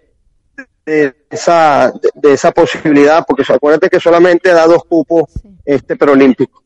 de 0.85 1.15
esa 1.29 1.93
de, 2.15 2.33
esa 2.33 2.51
posibilidad 2.51 3.25
porque 3.25 3.43
acuérdate 3.53 3.89
que 3.89 3.99
solamente 3.99 4.49
da 4.49 4.65
dos 4.67 4.83
cupos 4.85 5.23
Sí. 5.41 5.49
este 5.65 5.95
preolímpico 5.95 6.63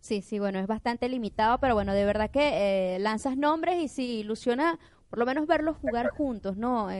Sí, 0.00 0.22
sí, 0.22 0.38
bueno, 0.38 0.58
es 0.58 0.66
bastante 0.66 1.08
limitado, 1.08 1.58
pero 1.60 1.74
bueno, 1.74 1.92
de 1.94 2.04
verdad 2.04 2.30
que 2.30 2.96
eh, 2.96 2.98
lanzas 2.98 3.36
nombres 3.36 3.76
y 3.82 3.88
sí, 3.88 4.20
ilusiona 4.20 4.78
por 5.10 5.18
lo 5.18 5.26
menos 5.26 5.46
verlos 5.46 5.76
jugar 5.76 6.08
juntos, 6.10 6.56
¿no? 6.56 6.90
Eh, 6.90 6.94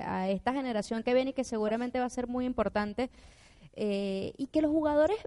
eh, 0.00 0.02
a 0.06 0.28
esta 0.28 0.52
generación 0.52 1.02
que 1.02 1.14
viene 1.14 1.30
y 1.30 1.32
que 1.34 1.44
seguramente 1.44 2.00
va 2.00 2.06
a 2.06 2.10
ser 2.10 2.26
muy 2.26 2.44
importante. 2.44 3.10
eh, 3.74 4.32
y 4.38 4.48
que 4.48 4.62
los 4.62 4.70
jugadores, 4.72 5.18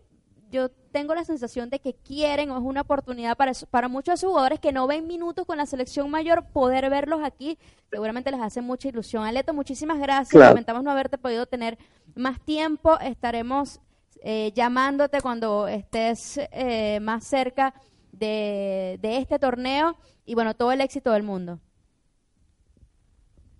yo 0.49 0.69
tengo 0.91 1.13
la 1.15 1.23
sensación 1.23 1.69
de 1.69 1.79
que 1.79 1.93
quieren, 1.93 2.49
o 2.51 2.57
es 2.57 2.63
una 2.63 2.81
oportunidad 2.81 3.37
para, 3.37 3.51
para 3.69 3.87
muchos 3.87 4.21
jugadores 4.21 4.59
que 4.59 4.71
no 4.71 4.87
ven 4.87 5.07
minutos 5.07 5.45
con 5.45 5.57
la 5.57 5.65
selección 5.65 6.09
mayor, 6.09 6.45
poder 6.51 6.89
verlos 6.89 7.21
aquí, 7.23 7.57
seguramente 7.89 8.31
les 8.31 8.41
hace 8.41 8.61
mucha 8.61 8.87
ilusión. 8.87 9.23
Aleto, 9.23 9.53
muchísimas 9.53 9.99
gracias. 9.99 10.29
Claro. 10.29 10.49
Lamentamos 10.49 10.83
no 10.83 10.91
haberte 10.91 11.17
podido 11.17 11.45
tener 11.45 11.77
más 12.15 12.39
tiempo. 12.41 12.99
Estaremos 12.99 13.79
eh, 14.21 14.51
llamándote 14.55 15.21
cuando 15.21 15.67
estés 15.67 16.39
eh, 16.51 16.99
más 17.01 17.23
cerca 17.23 17.73
de, 18.11 18.97
de 19.01 19.17
este 19.17 19.39
torneo 19.39 19.95
y 20.25 20.35
bueno, 20.35 20.53
todo 20.53 20.71
el 20.71 20.81
éxito 20.81 21.11
del 21.11 21.23
mundo. 21.23 21.59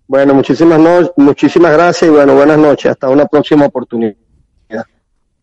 bueno 0.06 0.34
muchísimas 0.34 0.78
no, 0.78 1.12
muchísimas 1.16 1.72
gracias 1.72 2.10
y 2.10 2.12
bueno 2.12 2.34
buenas 2.34 2.58
noches 2.58 2.90
hasta 2.90 3.08
una 3.08 3.26
próxima 3.26 3.66
oportunidad 3.66 4.14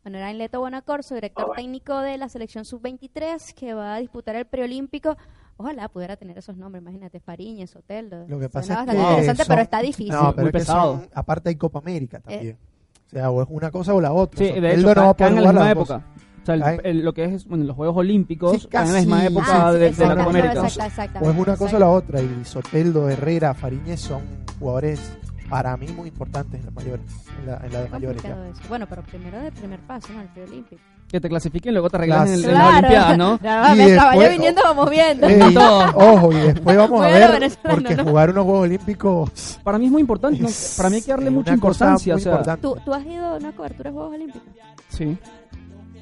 Bueno, 0.08 0.20
era 0.20 0.32
Leto 0.32 0.62
Bonacorso, 0.62 1.16
director 1.16 1.52
técnico 1.54 2.00
de 2.00 2.18
la 2.18 2.30
selección 2.30 2.64
sub-23 2.64 3.54
que 3.54 3.74
va 3.74 3.96
a 3.96 4.00
disputar 4.00 4.38
el 4.38 4.46
preolímpico. 4.46 5.18
Ojalá 5.58 5.90
pudiera 5.90 6.16
tener 6.16 6.38
esos 6.38 6.56
nombres, 6.56 6.82
imagínate, 6.82 7.20
Fariñez, 7.20 7.72
Soteldo. 7.72 8.26
Lo 8.26 8.40
que 8.40 8.48
pasa 8.48 8.72
es 8.72 8.78
bastante 8.78 8.94
que 8.94 9.02
interesante, 9.10 9.44
son- 9.44 9.48
pero 9.50 9.62
está 9.64 9.82
difícil. 9.82 10.14
No, 10.14 10.32
pero 10.34 10.44
Muy 10.44 10.46
es 10.48 10.52
que 10.54 10.60
pesado. 10.60 10.94
son- 11.00 11.10
aparte 11.14 11.50
hay 11.50 11.56
Copa 11.58 11.80
América 11.80 12.22
también. 12.22 12.58
O 13.06 13.10
sea, 13.10 13.30
o 13.32 13.42
es 13.42 13.48
una 13.52 13.70
cosa 13.70 13.94
o 13.94 14.00
la 14.00 14.14
otra. 14.14 14.38
Sí, 14.38 14.46
de 14.46 14.54
Soteldo 14.54 14.92
hecho, 14.92 14.96
no 15.02 15.06
va 15.08 15.10
a 15.10 15.14
ca- 15.14 15.18
caen 15.26 15.34
poder 15.36 15.50
en 15.50 15.56
la 15.56 15.62
misma 15.62 15.72
época. 15.72 16.02
O 16.42 16.46
sea, 16.46 16.56
el- 16.86 17.04
lo 17.04 17.14
que 17.14 17.24
es 17.26 17.46
bueno, 17.46 17.64
los 17.66 17.76
Juegos 17.76 17.98
Olímpicos 17.98 18.62
Sí, 18.62 18.68
en 18.72 18.94
la 18.94 19.00
misma 19.00 19.26
época 19.26 19.68
Ah, 19.68 19.74
de, 19.74 19.92
de 19.92 20.08
la 20.08 20.16
Copa 20.16 20.30
América. 20.30 20.68
exacto, 20.68 21.20
O 21.22 21.30
es 21.32 21.38
una 21.38 21.58
cosa 21.58 21.76
o 21.76 21.80
la 21.82 21.90
otra. 21.90 22.22
Y 22.22 22.46
Soteldo, 22.46 23.10
Herrera, 23.10 23.54
Fariñez 23.54 24.00
son 24.00 24.22
jugadores 24.58 25.02
para 25.50 25.76
mí 25.78 25.88
muy 25.88 26.10
importantes 26.10 26.60
en 26.60 26.66
las 26.66 26.76
mayores, 26.76 27.06
en 27.40 27.48
la, 27.48 27.58
en 27.66 27.74
la 27.74 27.82
de 27.84 27.90
mayores. 27.90 28.22
ya. 28.24 28.36
Bueno, 28.70 28.86
pero 28.90 29.02
primero 29.04 29.40
de 29.40 29.52
primer 29.52 29.80
paso, 29.82 30.12
¿no? 30.14 30.22
El 30.22 30.28
preolímpico. 30.30 30.82
Que 31.10 31.22
te 31.22 31.30
clasifiquen 31.30 31.70
y 31.70 31.74
luego 31.74 31.90
te 31.90 31.96
arreglas 31.96 32.28
en, 32.28 32.34
el- 32.34 32.44
en 32.44 32.50
Claro. 32.50 32.66
las 32.66 32.78
Olimpiadas, 32.80 33.18
¿no? 33.18 33.40
Ya, 33.42 33.62
Y 33.76 33.78
vaya 33.80 33.86
después- 33.88 34.32
viniendo, 34.32 34.62
vamos 34.64 34.90
viendo. 34.90 35.28
Ey, 35.28 35.56
ojo, 35.96 36.32
y 36.34 36.36
después 36.36 36.78
vamos 36.78 37.02
a 37.02 37.08
Bueno, 37.08 37.18
ver, 37.20 37.32
venezolano, 37.32 37.82
porque 37.82 37.96
¿no? 37.96 38.04
jugar 38.04 38.30
unos 38.32 38.44
Juegos 38.44 38.64
Olímpicos 38.64 39.60
Para 39.64 39.78
mí 39.78 39.86
es 39.86 39.92
muy 39.92 40.02
importante, 40.02 40.42
¿no? 40.42 40.50
para 40.76 40.90
mí 40.90 40.96
hay 40.98 41.02
que 41.02 41.12
darle 41.12 41.30
mucha 41.30 41.54
importancia, 41.54 42.16
o 42.16 42.20
sea, 42.20 42.32
importante. 42.34 42.62
¿Tú, 42.62 42.76
tú 42.84 42.94
has 42.94 43.06
ido 43.06 43.26
a 43.26 43.36
una 43.38 43.52
cobertura 43.54 43.90
de 43.90 43.94
Juegos 43.96 44.14
Olímpicos. 44.16 44.48
sí, 44.90 45.18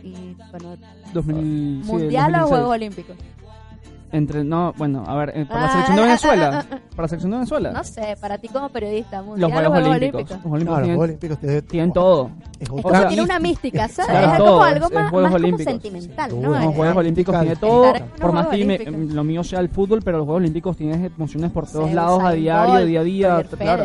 Y, 0.01 0.35
bueno, 0.51 0.75
2000, 1.13 1.81
sí, 1.83 1.91
¿mundial 1.91 2.33
o 2.35 2.37
2016. 2.39 2.49
Juegos 2.49 2.69
Olímpicos? 2.71 3.15
Entre, 4.15 4.43
no, 4.45 4.73
bueno, 4.77 5.03
a 5.05 5.13
ver, 5.15 5.33
eh, 5.35 5.45
para 5.45 5.61
la 5.61 5.65
Ah, 5.67 5.71
selección 5.71 5.95
de 5.97 6.01
Venezuela, 6.03 6.49
ah, 6.53 6.65
ah, 6.71 6.79
para 6.95 7.01
la 7.03 7.07
selección 7.09 7.31
de 7.31 7.37
Venezuela, 7.37 7.71
No 7.71 7.83
sé, 7.83 8.15
para 8.21 8.37
ti 8.37 8.47
como 8.47 8.69
periodista, 8.69 9.17
los 9.17 9.25
¿mundial 9.25 9.49
o 9.49 9.53
Juegos 9.53 9.71
Juegos 9.73 9.95
Olímpicos, 9.97 10.31
Olímpicos? 10.31 10.43
los 10.45 10.53
Olímpicos 10.53 10.77
los 10.77 10.81
tienen, 10.81 10.95
Juegos 10.95 11.03
Olímpicos 11.09 11.39
te- 11.39 11.61
tienen 11.63 11.93
todo. 11.93 12.31
es 12.59 12.69
O 12.71 12.89
sea, 12.89 13.07
tiene 13.07 13.23
una 13.23 13.39
mística. 13.39 13.87
¿sabes? 13.89 14.11
Claro, 14.11 14.31
es 14.31 14.37
todo, 14.37 14.47
como 14.51 14.63
algo 14.63 14.89
más, 14.89 15.03
es 15.05 15.09
Juegos 15.09 15.11
más 15.11 15.31
como 15.31 15.35
Olímpicos. 15.35 15.73
sentimental, 15.73 16.31
Los 16.31 16.39
¿no? 16.41 16.49
Los 16.51 16.63
Es- 16.63 16.75
Juegos 16.75 16.97
Olímpicos 16.97 17.35
tiene 17.39 17.51
en 17.53 17.59
todo, 17.59 17.93
por 18.21 18.31
más 18.31 18.47
que 18.47 18.65
me- 18.65 18.77
lo 19.13 19.23
mío 19.25 19.43
sea 19.43 19.59
el 19.59 19.69
fútbol, 19.69 20.01
pero 20.01 20.17
los 20.19 20.25
Juegos 20.25 20.39
Olímpicos 20.39 20.77
tienes 20.77 21.11
emociones 21.17 21.51
por 21.51 21.67
todos 21.67 21.91
lados, 21.91 22.23
a 22.23 22.31
diario, 22.31 22.85
día 22.85 22.99
a 23.01 23.03
día. 23.03 23.43
Claro, 23.57 23.83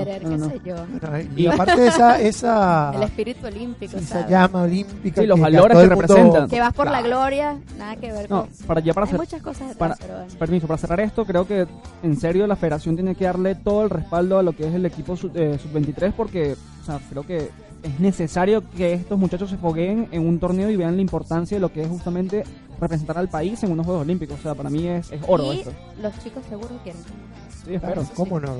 y 1.37 1.47
aparte 1.47 1.81
de 1.81 1.87
esa, 1.89 2.20
esa, 2.20 2.93
El 2.95 3.03
espíritu 3.03 3.47
olímpico, 3.47 3.97
esa 3.97 4.26
llama 4.28 4.62
olímpica 4.62 5.20
Sí, 5.20 5.26
los 5.26 5.41
valores 5.41 5.76
que 5.76 5.87
representan. 5.87 6.49
Que 6.49 6.61
vas 6.61 6.72
por 6.72 6.89
la 6.91 7.03
gloria, 7.03 7.57
nada 7.78 7.97
que 7.97 8.12
ver 8.12 8.31
No, 8.31 8.43
con... 8.43 8.51
para 8.66 8.81
ya 8.81 8.95
para 8.95 9.07
muchas 9.07 9.43
cosas 9.43 9.74
para-. 9.76 9.97
Permiso, 10.39 10.66
para 10.66 10.79
cerrar 10.79 11.01
esto, 11.01 11.25
creo 11.25 11.47
que 11.47 11.66
en 12.03 12.16
serio 12.18 12.47
la 12.47 12.57
federación 12.57 12.95
tiene 12.97 13.14
que 13.14 13.25
darle 13.25 13.55
todo 13.55 13.83
el 13.85 13.91
respaldo 13.91 14.39
a 14.39 14.43
lo 14.43 14.53
que 14.53 14.66
es 14.68 14.75
el 14.75 14.85
equipo 14.87 15.16
sub- 15.16 15.37
eh, 15.37 15.59
sub-23 15.62 16.12
porque, 16.12 16.57
o 16.83 16.85
sea, 16.85 17.01
creo 17.11 17.25
que 17.27 17.51
es 17.83 17.99
necesario 18.01 18.62
que 18.77 18.93
estos 18.93 19.18
muchachos 19.18 19.49
se 19.51 19.57
fogueen 19.57 20.09
en 20.12 20.27
un 20.27 20.39
torneo 20.39 20.71
y 20.71 20.77
vean 20.77 20.97
la 20.97 21.03
importancia 21.03 21.57
de 21.57 21.61
lo 21.61 21.73
que 21.73 21.83
es 21.83 21.89
justamente 21.89 22.45
representar 22.81 23.16
al 23.18 23.29
país 23.29 23.62
en 23.62 23.73
unos 23.73 23.87
Juegos 23.87 24.03
Olímpicos. 24.03 24.39
O 24.39 24.43
sea, 24.43 24.55
para 24.55 24.68
mí 24.71 24.87
es, 24.87 25.11
es 25.12 25.21
oro 25.27 25.53
y 25.55 25.61
esto. 25.61 25.73
los 26.03 26.18
chicos 26.23 26.43
seguro 26.49 26.68
quieren. 26.83 27.01
Sí, 27.64 27.75
espero. 27.75 27.95
Claro, 27.95 28.09
¿Cómo 28.14 28.39
no? 28.41 28.55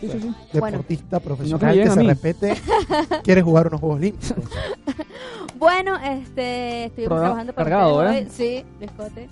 Sí, 0.00 0.08
sí, 0.10 0.20
sí. 0.20 0.34
Deportista 0.52 1.16
No 1.16 1.20
profesional 1.22 1.72
que 1.74 1.78
me 1.78 1.84
que, 1.84 1.90
se 1.90 2.02
respete, 2.02 2.54
quiere 3.22 3.42
jugar 3.42 3.68
unos 3.68 3.80
Juegos 3.80 3.98
Olímpicos. 3.98 4.34
Bueno, 5.58 5.96
este, 5.96 6.84
estuvimos 6.84 7.08
Programa 7.08 7.24
trabajando 7.44 7.52
por 7.54 7.64
cargado, 7.64 8.08
¿eh? 8.08 8.28
Sí, 8.30 8.62
Luis 8.78 8.90
Cote, 8.92 9.26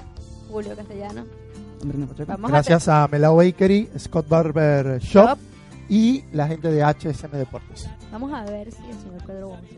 Julio 0.50 0.74
Castellano. 0.74 1.24
Pacheco. 1.92 2.36
Gracias 2.48 2.88
a 2.88 3.08
Melao 3.08 3.36
Bakery, 3.36 3.90
Scott 3.98 4.28
Barber 4.28 4.98
Shop 5.00 5.28
Shop. 5.28 5.38
y 5.88 6.24
la 6.32 6.46
gente 6.46 6.70
de 6.70 6.82
HSM 6.82 7.32
Deportes. 7.36 7.86
a, 7.86 7.90
vamos 8.12 8.32
a 8.32 8.44
ver 8.44 8.72
si 8.72 8.82
el 8.84 8.98
señor 8.98 9.24
Pedro 9.26 9.48
Gómez. 9.48 9.70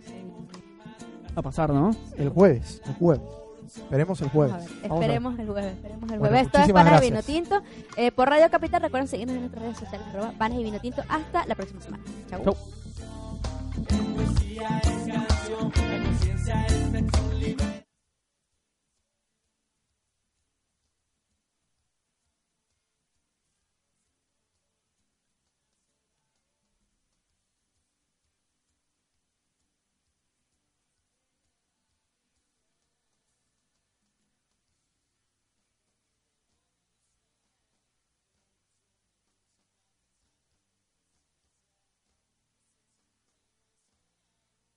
A 1.35 1.43
pasar, 1.43 1.71
¿no? 1.71 1.91
El 2.17 2.31
jueves, 2.31 2.81
el 2.87 2.95
jueves. 2.95 3.23
Esperemos 3.67 4.21
el 4.23 4.29
jueves. 4.31 4.53
Vamos 4.55 4.71
a 4.71 4.95
ver, 4.99 5.11
a 5.11 5.15
esperemos 5.15 5.39
el 5.39 5.47
jueves, 5.49 5.73
esperemos 5.75 6.11
el 6.13 6.19
Bueno, 6.19 6.37
jueves. 6.37 6.47
Esto 6.47 6.59
es 6.59 6.73
Panas 6.73 7.01
de 7.01 7.11
Vino. 7.11 7.23
Tinto. 7.23 7.63
Eh, 7.97 8.13
por 8.13 8.29
Radio 8.29 8.51
Capital, 8.51 8.81
recuerden 8.81 9.09
seguirnos 9.09 9.35
en 9.37 9.43
nuestras 9.43 9.63
redes 9.65 9.79
sociales, 9.79 10.07
arroba 10.09 10.33
Panas 10.39 10.59
y 10.59 10.65
Vino 10.65 10.81
Tinto. 10.81 11.03
Hasta 11.09 11.45
la 11.47 11.55
próxima 11.55 11.81
semana. 11.83 12.03
Chau. 12.31 12.43
Chau. 12.45 12.57